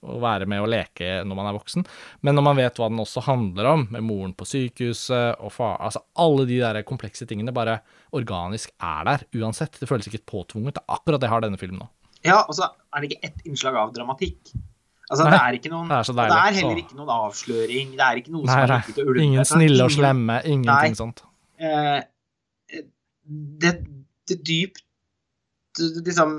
å 0.02 0.18
være 0.22 0.48
med 0.50 0.64
og 0.64 0.68
leke 0.72 1.22
når 1.24 1.38
man 1.38 1.48
er 1.48 1.56
voksen. 1.56 1.86
Men 2.20 2.36
når 2.36 2.46
man 2.50 2.60
vet 2.60 2.80
hva 2.80 2.90
den 2.92 3.00
også 3.02 3.24
handler 3.28 3.70
om, 3.72 3.86
med 3.94 4.04
moren 4.06 4.36
på 4.36 4.48
sykehuset 4.48 5.40
og 5.40 5.54
far 5.54 5.80
Altså 5.82 6.02
alle 6.20 6.44
de 6.46 6.58
der 6.60 6.82
komplekse 6.86 7.26
tingene 7.28 7.54
bare 7.54 7.80
organisk 8.14 8.74
er 8.76 9.08
der 9.08 9.24
uansett. 9.40 9.80
Det 9.80 9.88
føles 9.88 10.10
ikke 10.10 10.26
påtvunget. 10.28 10.76
Det 10.76 10.84
er 10.84 10.98
akkurat 10.98 11.22
det 11.22 11.32
har 11.32 11.44
denne 11.44 11.60
filmen 11.60 11.80
nå. 11.82 11.88
Ja, 12.22 12.42
og 12.44 12.54
så 12.54 12.68
er 12.68 13.02
det 13.02 13.10
ikke 13.10 13.30
ett 13.30 13.48
innslag 13.48 13.78
av 13.80 13.96
dramatikk. 13.96 14.52
Altså, 15.12 15.26
Nei, 15.26 15.32
det 15.32 15.40
er 15.44 15.56
ikke 15.58 15.70
noen 15.72 15.90
Det 15.90 15.96
er, 15.98 16.14
det 16.16 16.36
er 16.38 16.54
heller 16.56 16.78
ikke 16.80 16.96
noen 16.96 17.10
avsløring. 17.12 17.90
Det 17.98 18.04
er 18.06 18.20
ikke 18.22 18.32
noe 18.32 18.46
Nei, 18.48 18.54
som 18.54 18.62
er 18.78 18.86
til 18.86 19.02
å 19.02 19.10
ulve. 19.12 19.24
Ingen 19.26 19.48
snille 19.50 19.84
og 19.84 19.92
slemme. 19.92 20.38
Ingenting 20.48 20.94
sånt. 20.96 21.20
Eh, 21.60 21.98
det, 23.62 23.72
det 24.30 24.38
dypt 24.48 25.82
liksom 26.06 26.32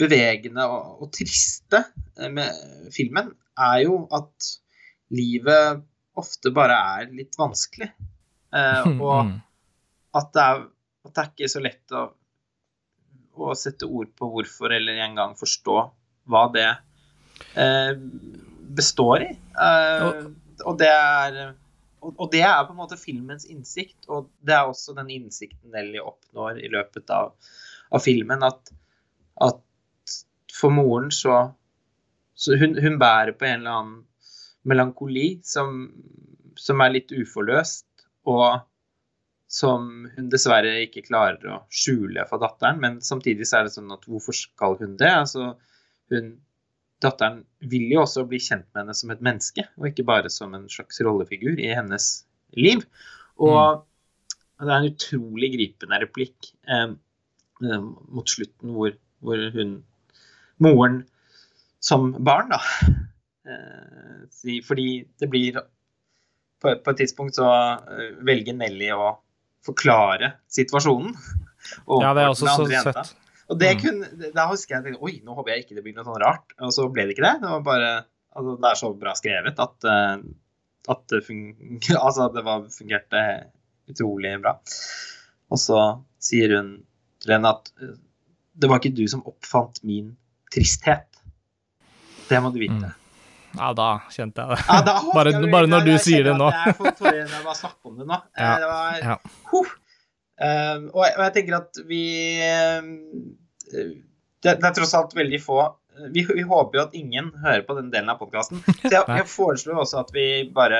bevegende 0.00 0.64
og, 0.68 1.02
og, 1.04 1.10
triste 1.14 1.82
med 2.32 2.88
filmen 2.92 3.30
er 3.60 3.82
jo 3.84 3.98
at 4.16 4.48
livet 5.12 5.82
ofte 6.18 6.52
bare 6.56 6.78
er 6.96 7.12
litt 7.12 7.36
vanskelig. 7.40 7.90
Eh, 8.56 8.88
og 9.04 9.28
mm. 9.28 9.34
at 10.22 10.32
det, 10.32 10.46
er, 10.46 10.64
at 11.04 11.12
det 11.12 11.24
er 11.26 11.30
ikke 11.34 11.52
så 11.52 11.62
lett 11.68 11.96
å, 12.00 12.06
å 13.44 13.52
sette 13.60 13.88
ord 13.92 14.16
på 14.16 14.30
hvorfor 14.38 14.72
eller 14.72 15.04
engang 15.04 15.36
forstå 15.36 15.76
hva 16.32 16.46
det 16.56 16.64
er 16.70 16.80
Eh, 16.80 16.91
består 18.72 19.26
i. 19.26 19.32
Eh, 19.62 20.08
og 20.62 20.78
det 20.80 20.88
er 20.92 21.42
og 22.02 22.30
det 22.32 22.42
er 22.42 22.64
på 22.66 22.74
en 22.74 22.80
måte 22.80 22.98
filmens 22.98 23.44
innsikt, 23.46 24.08
og 24.10 24.30
det 24.42 24.56
er 24.56 24.66
også 24.66 24.94
den 24.96 25.10
innsikten 25.14 25.70
Nelly 25.70 26.00
oppnår 26.02 26.58
i 26.58 26.70
løpet 26.72 27.10
av, 27.14 27.36
av 27.94 28.02
filmen. 28.02 28.42
At, 28.42 28.72
at, 29.46 29.60
for 30.50 30.74
moren 30.74 31.12
så, 31.14 31.44
så 32.34 32.58
hun, 32.58 32.74
hun, 32.82 32.98
bærer 32.98 33.36
på 33.38 33.46
en 33.46 33.62
eller 33.62 33.78
annen 33.78 34.00
melankoli 34.66 35.28
som, 35.46 35.84
som 36.58 36.82
er 36.82 36.96
litt 36.96 37.14
uforløst, 37.14 37.86
og 38.26 38.64
som 39.52 40.08
hun 40.16 40.30
dessverre 40.32 40.78
ikke 40.82 41.04
klarer 41.06 41.54
å 41.54 41.62
skjule 41.70 42.24
for 42.26 42.42
datteren. 42.42 42.82
Men 42.82 42.98
samtidig 43.04 43.46
så 43.46 43.60
er 43.60 43.68
det 43.68 43.76
sånn 43.76 43.94
at 43.94 44.10
hvorfor 44.10 44.34
skal 44.34 44.78
hun 44.80 44.96
det? 44.98 45.12
Altså, 45.22 45.52
hun, 46.10 46.34
datteren 47.02 47.42
vil 47.70 47.88
jo 47.92 48.02
også 48.04 48.24
bli 48.30 48.40
kjent 48.42 48.66
med 48.70 48.84
henne 48.84 48.96
som 48.96 49.12
et 49.14 49.22
menneske, 49.24 49.64
og 49.78 49.88
ikke 49.88 50.06
bare 50.08 50.30
som 50.32 50.54
en 50.56 50.68
slags 50.70 51.00
rollefigur 51.04 51.58
i 51.60 51.72
hennes 51.74 52.10
liv. 52.58 52.84
Og 53.42 53.58
mm. 53.82 53.86
det 54.62 54.68
er 54.70 54.76
en 54.76 54.90
utrolig 54.90 55.52
gripende 55.56 56.02
replikk 56.04 56.52
eh, 56.68 56.92
eh 57.62 57.82
mot 57.82 58.28
slutten 58.28 58.74
hvor, 58.76 58.94
hvor 59.22 59.42
hun 59.56 59.80
moren 60.62 61.02
som 61.82 62.12
barn, 62.22 62.52
da. 62.52 62.60
Eh, 63.42 64.60
fordi 64.66 65.02
det 65.18 65.28
blir 65.30 65.58
på, 66.62 66.74
på 66.84 66.92
et 66.92 67.00
tidspunkt 67.02 67.38
så 67.38 67.48
eh, 67.90 68.12
velger 68.22 68.54
Nelly 68.54 68.92
å 68.94 69.16
forklare 69.66 70.36
situasjonen. 70.50 71.14
ja, 72.02 72.14
det 72.14 72.22
er 72.22 72.30
også 72.30 72.54
så 72.54 72.66
søtt. 72.70 73.16
Og 73.52 73.58
det 73.60 73.72
mm. 73.74 73.80
kunne, 73.82 74.30
da 74.32 74.46
husker 74.48 74.78
jeg 74.78 74.94
at 74.94 75.02
oi, 75.04 75.18
nå 75.24 75.34
håper 75.36 75.52
jeg 75.52 75.64
ikke 75.66 75.76
det 75.76 75.84
blir 75.84 75.96
noe 75.96 76.06
sånn 76.06 76.22
rart. 76.22 76.54
Og 76.62 76.72
så 76.74 76.86
ble 76.88 77.04
det 77.04 77.16
ikke 77.16 77.26
det. 77.26 77.34
Det 77.42 77.50
var 77.50 77.66
bare 77.66 77.90
altså, 77.98 78.54
Det 78.54 78.70
er 78.70 78.80
så 78.80 78.92
bra 79.02 79.12
skrevet 79.18 79.60
at, 79.66 79.76
uh, 79.88 80.94
at 80.94 81.04
det, 81.12 81.20
funger, 81.26 81.98
altså, 82.06 82.30
det 82.32 82.46
var, 82.46 82.64
fungerte 82.72 83.26
utrolig 83.92 84.32
bra. 84.40 84.56
Og 85.52 85.60
så 85.60 85.82
sier 86.22 86.56
hun 86.56 86.72
til 87.22 87.36
henne 87.36 87.52
at 87.52 87.70
uh, 87.82 87.92
det 88.52 88.68
var 88.68 88.80
ikke 88.80 88.96
du 88.96 89.04
som 89.08 89.24
oppfant 89.28 89.82
min 89.88 90.14
tristhet. 90.52 91.08
Det 92.28 92.40
må 92.40 92.52
du 92.54 92.60
vite. 92.62 92.92
Mm. 92.92 92.98
Ja, 93.52 93.68
da 93.76 93.88
kjente 94.12 94.44
jeg 94.44 94.56
det. 94.56 94.64
Ja, 94.64 94.96
bare, 95.12 95.32
jeg, 95.36 95.52
bare, 95.52 95.68
når 95.68 95.86
du 95.88 95.92
sier 96.00 96.24
det 96.24 96.34
nå. 96.38 96.48
Jeg 96.56 96.76
får 96.80 96.96
tårer 97.00 97.22
når 97.26 97.36
jeg 97.36 97.46
bare 97.50 97.60
snakker 97.60 97.92
om 97.92 98.00
det 98.00 98.08
nå. 98.08 98.18
Ja, 98.38 98.48
eh, 98.48 98.60
det 98.62 98.70
var, 98.72 99.00
ja. 99.02 99.16
uh, 99.52 99.72
og, 100.40 101.02
jeg, 101.04 101.14
og, 101.18 101.22
jeg, 101.22 101.32
tenker 101.36 101.58
at 101.58 101.80
vi 101.86 102.02
uh, 102.42 102.86
det, 103.72 104.56
det, 104.56 104.56
er 104.66 104.74
tross 104.74 104.94
alt 104.98 105.14
veldig 105.16 105.40
få 105.42 105.60
vi, 106.10 106.22
vi, 106.34 106.42
håper 106.42 106.78
jo 106.78 106.82
at 106.86 106.94
ingen 106.96 107.28
hører 107.42 107.62
på 107.66 107.74
den 107.76 107.90
delen 107.92 108.08
av 108.08 108.16
podkasten. 108.20 108.62
Så 108.64 108.90
jeg, 108.90 109.02
jeg, 109.04 109.26
foreslår 109.28 109.82
også 109.82 109.98
at 110.00 110.12
vi 110.14 110.24
bare 110.54 110.78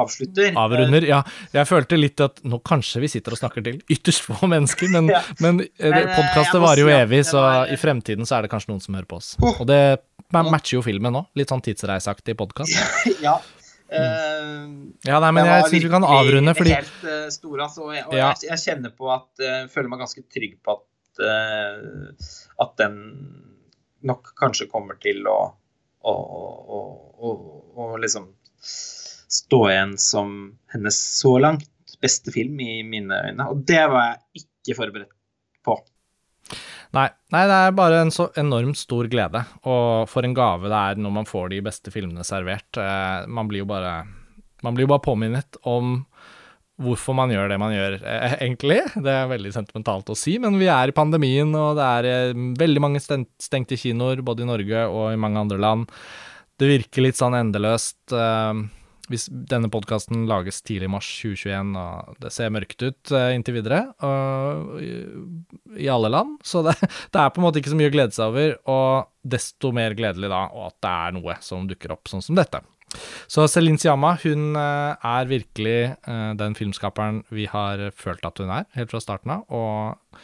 avslutter. 0.00 0.54
Avrunder, 0.58 1.04
ja. 1.04 1.20
Jeg 1.52 1.68
følte 1.68 1.98
litt 1.98 2.22
at 2.24 2.40
nå 2.48 2.58
kanskje 2.64 3.02
vi 3.04 3.10
sitter 3.12 3.36
og 3.36 3.42
snakker 3.42 3.64
til 3.66 3.82
ytterst 3.92 4.24
få 4.24 4.48
mennesker, 4.50 4.88
men, 4.94 5.10
ja. 5.14 5.20
men, 5.44 5.60
men 5.66 6.08
podkastet 6.14 6.62
varer 6.64 6.84
jo 6.84 6.92
evig, 6.94 7.24
så 7.28 7.44
i 7.68 7.78
fremtiden 7.80 8.28
så 8.28 8.38
er 8.38 8.46
det 8.46 8.54
kanskje 8.54 8.72
noen 8.72 8.82
som 8.84 8.96
hører 8.96 9.10
på 9.10 9.20
oss. 9.20 9.34
Og 9.52 9.66
det 9.68 9.82
matcher 10.32 10.78
jo 10.78 10.86
filmen 10.86 11.14
nå. 11.14 11.26
Litt 11.38 11.52
sånn 11.52 11.62
tidsreiseaktig 11.64 12.36
podkast. 12.40 12.74
ja. 13.26 13.36
Uh, 13.84 14.94
ja, 15.04 15.18
nei, 15.20 15.30
men 15.36 15.46
jeg 15.46 15.66
syns 15.68 15.84
vi 15.84 15.90
kan 15.92 16.06
avrunde, 16.08 16.54
fordi 16.56 16.72
helt 16.72 17.02
uh, 17.04 17.26
stor, 17.32 17.58
altså. 17.66 17.82
Og, 17.84 17.92
jeg, 17.94 18.06
og 18.08 18.16
ja. 18.16 18.30
jeg, 18.32 18.48
jeg, 18.48 18.62
kjenner 18.64 18.94
på 18.96 19.10
at 19.12 19.44
uh, 19.44 19.66
Føler 19.70 19.92
meg 19.92 20.00
ganske 20.06 20.24
trygg 20.32 20.58
på 20.64 20.78
at 20.78 20.90
at 21.14 22.72
den 22.80 22.94
nok 24.02 24.32
kanskje 24.34 24.66
kommer 24.66 24.96
til 24.98 25.20
å, 25.30 25.36
å, 26.10 26.14
å, 26.74 27.30
å 27.78 27.86
liksom 28.02 28.26
stå 29.38 29.60
igjen 29.70 29.94
som 30.02 30.34
hennes 30.74 30.98
så 31.20 31.36
langt 31.38 31.94
beste 32.04 32.34
film 32.34 32.60
i 32.60 32.82
mine 32.86 33.20
øyne. 33.28 33.48
Og 33.50 33.62
det 33.68 33.84
var 33.90 34.08
jeg 34.10 34.44
ikke 34.44 34.78
forberedt 34.80 35.14
på. 35.64 35.78
Nei, 36.94 37.08
nei, 37.34 37.42
det 37.50 37.58
er 37.58 37.74
bare 37.74 38.02
en 38.04 38.12
så 38.14 38.28
enormt 38.38 38.78
stor 38.78 39.08
glede, 39.10 39.42
og 39.66 40.06
for 40.10 40.26
en 40.26 40.36
gave 40.36 40.70
det 40.70 40.78
er 40.78 41.00
når 41.02 41.14
man 41.16 41.26
får 41.28 41.50
de 41.50 41.60
beste 41.66 41.90
filmene 41.94 42.26
servert. 42.26 42.68
Eh, 42.78 43.26
man 43.26 43.50
blir 43.50 43.64
jo 43.64 43.68
bare, 43.70 43.96
blir 44.62 44.86
jo 44.86 44.92
bare 44.92 45.04
påminnet 45.04 45.58
om 45.66 45.96
hvorfor 46.84 47.14
man 47.14 47.30
gjør 47.30 47.50
det 47.50 47.58
man 47.62 47.74
gjør, 47.74 47.98
eh, 48.02 48.36
egentlig. 48.46 48.80
Det 48.94 49.10
er 49.10 49.30
veldig 49.30 49.52
sentimentalt 49.54 50.10
å 50.10 50.18
si, 50.18 50.36
men 50.42 50.58
vi 50.58 50.70
er 50.70 50.90
i 50.90 50.94
pandemien, 50.94 51.50
og 51.58 51.74
det 51.78 51.90
er 51.98 52.10
eh, 52.10 52.46
veldig 52.62 52.82
mange 52.82 53.02
stengte 53.02 53.78
kinoer, 53.78 54.22
både 54.26 54.46
i 54.46 54.48
Norge 54.52 54.86
og 54.86 55.10
i 55.12 55.20
mange 55.20 55.42
andre 55.42 55.60
land. 55.62 55.90
Det 56.58 56.70
virker 56.70 57.02
litt 57.02 57.18
sånn 57.18 57.34
endeløst 57.34 58.14
hvis 59.10 59.26
denne 59.50 59.70
podkasten 59.72 60.24
lages 60.30 60.60
tidlig 60.64 60.88
i 60.88 60.92
mars 60.94 61.08
2021, 61.20 61.72
og 61.80 62.20
det 62.22 62.32
ser 62.34 62.52
mørkt 62.54 62.84
ut 62.84 63.14
uh, 63.14 63.30
inntil 63.34 63.58
videre 63.58 63.80
i, 64.80 65.88
alle 65.90 66.10
land, 66.12 66.36
så 66.46 66.62
det, 66.66 66.76
det, 67.12 67.20
er 67.20 67.32
på 67.32 67.42
en 67.42 67.46
måte 67.46 67.60
ikke 67.60 67.72
så 67.72 67.80
mye 67.80 67.90
å 67.90 67.94
glede 67.94 68.16
seg 68.16 68.30
over, 68.32 68.54
og 68.70 69.10
desto 69.34 69.72
mer 69.76 69.96
gledelig 69.98 70.30
da 70.32 70.46
at 70.66 70.78
det 70.84 70.94
er 71.08 71.18
noe 71.18 71.36
som 71.44 71.68
dukker 71.68 71.96
opp, 71.96 72.08
sånn 72.10 72.24
som 72.24 72.38
dette. 72.38 72.62
Så 73.30 73.48
Celine 73.50 73.80
Siama 73.80 74.14
hun 74.22 74.54
uh, 74.54 74.94
er 74.94 75.28
virkelig 75.30 75.78
den 76.38 76.54
filmskaperen 76.54 77.24
vi 77.34 77.48
har 77.50 77.88
følt 77.96 78.24
at 78.26 78.40
hun 78.40 78.52
er, 78.54 78.68
helt 78.78 78.92
fra 78.94 79.02
starten 79.02 79.34
av. 79.38 79.46
og 79.50 80.18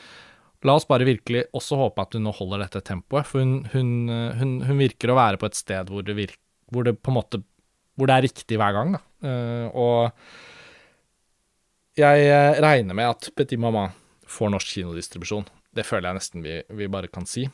La 0.69 0.75
oss 0.77 0.85
bare 0.85 1.07
virkelig 1.09 1.47
også 1.57 1.79
håpe 1.81 2.05
at 2.05 2.13
hun 2.13 2.27
nå 2.27 2.35
holder 2.37 2.67
dette 2.67 2.83
tempoet, 2.85 3.25
for 3.25 3.41
hun, 3.41 3.63
hun, 3.73 4.11
hun, 4.37 4.59
hun 4.69 4.83
virker 4.83 5.09
å 5.09 5.17
være 5.17 5.41
på 5.41 5.49
et 5.49 5.57
sted 5.57 5.89
hvor 5.89 6.05
det, 6.05 6.13
virker, 6.19 6.37
hvor 6.69 6.85
det 6.85 6.99
på 7.01 7.09
en 7.09 7.17
måte 7.17 7.41
hvor 8.01 8.09
det 8.09 8.17
er 8.17 8.27
riktig 8.27 8.57
hver 8.61 8.73
gang. 8.77 8.97
Da. 8.97 9.03
Uh, 9.21 9.67
og 9.77 10.01
jeg 12.01 12.27
eh, 12.31 12.59
regner 12.63 12.97
med 12.97 13.11
at 13.13 13.31
Petit 13.37 13.61
Mamma 13.61 13.91
får 14.31 14.53
norsk 14.55 14.77
kinodistribusjon. 14.79 15.49
Det 15.75 15.85
føler 15.85 16.09
jeg 16.09 16.19
nesten 16.21 16.45
vi, 16.45 16.55
vi, 16.79 16.89
bare 16.91 17.11
kan 17.13 17.27
si. 17.29 17.45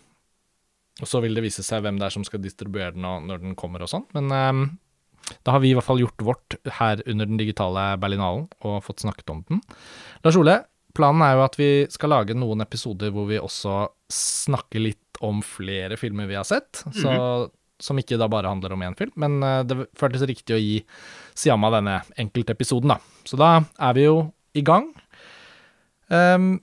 Og 1.03 1.09
så 1.11 1.21
vil 1.25 1.35
det 1.37 1.45
vise 1.45 1.65
seg 1.67 1.83
hvem 1.85 1.99
det 1.99 2.07
er 2.07 2.15
som 2.15 2.25
skal 2.25 2.43
distribuere 2.45 2.95
den 2.95 3.05
når 3.05 3.43
den 3.43 3.57
kommer 3.59 3.83
og 3.85 3.91
sånn. 3.91 4.07
Men 4.15 4.31
um, 4.31 4.63
da 5.43 5.57
har 5.57 5.65
vi 5.65 5.73
i 5.73 5.77
hvert 5.77 5.89
fall 5.89 6.01
gjort 6.01 6.25
vårt 6.25 6.57
her 6.79 7.03
under 7.09 7.29
den 7.29 7.41
digitale 7.41 7.89
Berlinalen 8.01 8.47
og 8.65 8.85
fått 8.87 9.05
snakket 9.05 9.33
om 9.35 9.43
den. 9.49 9.61
Lars 10.25 10.39
Ole, 10.39 10.61
planen 10.97 11.25
er 11.27 11.37
jo 11.37 11.45
at 11.49 11.59
vi 11.61 11.71
skal 11.93 12.15
lage 12.15 12.37
noen 12.39 12.65
episoder 12.65 13.13
hvor 13.15 13.29
vi 13.29 13.41
også 13.41 13.83
snakker 14.13 14.85
litt 14.85 15.21
om 15.25 15.43
flere 15.45 15.99
filmer 16.01 16.29
vi 16.31 16.39
har 16.39 16.45
sett. 16.45 16.85
Mm 16.87 16.93
-hmm. 16.93 17.51
Som 17.83 18.01
ikke 18.01 18.19
da 18.21 18.29
bare 18.33 18.51
handler 18.51 18.75
om 18.77 18.85
én 18.87 18.97
film. 18.99 19.13
Men 19.21 19.41
uh, 19.45 19.63
det 19.67 19.89
føltes 19.99 20.25
riktig 20.29 20.57
å 20.57 20.61
gi 20.61 20.79
Siama 21.37 21.73
denne 21.75 22.01
enkeltepisoden, 22.21 22.95
da. 22.95 23.01
Så 23.29 23.39
da 23.41 23.59
er 23.61 23.99
vi 23.99 24.07
jo 24.07 24.21
i 24.57 24.65
gang. 24.65 24.89
Um, 26.09 26.55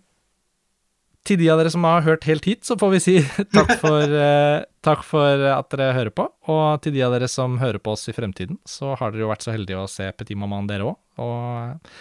til 1.23 1.39
de 1.39 1.47
av 1.53 1.61
dere 1.61 1.71
som 1.71 1.85
har 1.87 2.03
hørt 2.03 2.25
helt 2.27 2.47
hit, 2.47 2.63
så 2.67 2.75
får 2.79 2.95
vi 2.95 3.03
si 3.03 3.15
takk 3.55 3.75
for, 3.79 4.15
uh, 4.17 4.65
takk 4.83 5.05
for 5.07 5.45
at 5.53 5.69
dere 5.71 5.93
hører 5.99 6.15
på. 6.15 6.27
Og 6.51 6.81
til 6.83 6.95
de 6.97 7.05
av 7.05 7.13
dere 7.15 7.29
som 7.31 7.59
hører 7.61 7.79
på 7.83 7.93
oss 7.95 8.09
i 8.11 8.15
fremtiden, 8.15 8.59
så 8.67 8.95
har 8.99 9.13
dere 9.13 9.27
jo 9.27 9.31
vært 9.31 9.45
så 9.45 9.53
heldige 9.55 9.79
å 9.79 9.91
se 9.91 10.09
Petit 10.17 10.39
Maman, 10.39 10.67
dere 10.69 10.91
òg. 10.91 10.99
Og 11.23 11.93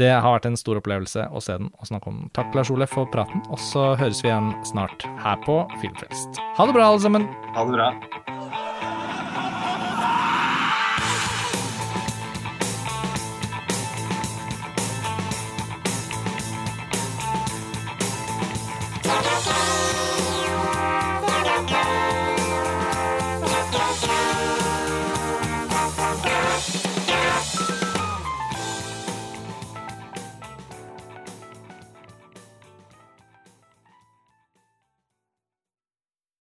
det 0.00 0.10
har 0.10 0.26
vært 0.34 0.48
en 0.48 0.58
stor 0.58 0.80
opplevelse 0.80 1.28
å 1.30 1.42
se 1.44 1.58
den 1.60 1.70
og 1.78 1.86
snakke 1.90 2.10
om 2.10 2.20
den. 2.22 2.30
Takk, 2.34 2.54
Lars 2.56 2.72
Ole, 2.74 2.88
for 2.90 3.06
praten, 3.12 3.44
og 3.46 3.60
så 3.62 3.92
høres 4.00 4.24
vi 4.24 4.32
igjen 4.32 4.50
snart 4.66 5.06
her 5.22 5.38
på 5.46 5.60
Filmfest. 5.82 6.42
Ha 6.58 6.66
det 6.66 6.76
bra, 6.76 6.90
alle 6.90 7.04
sammen. 7.04 7.28
Ha 7.54 7.66
det 7.68 7.78
bra. 7.78 7.90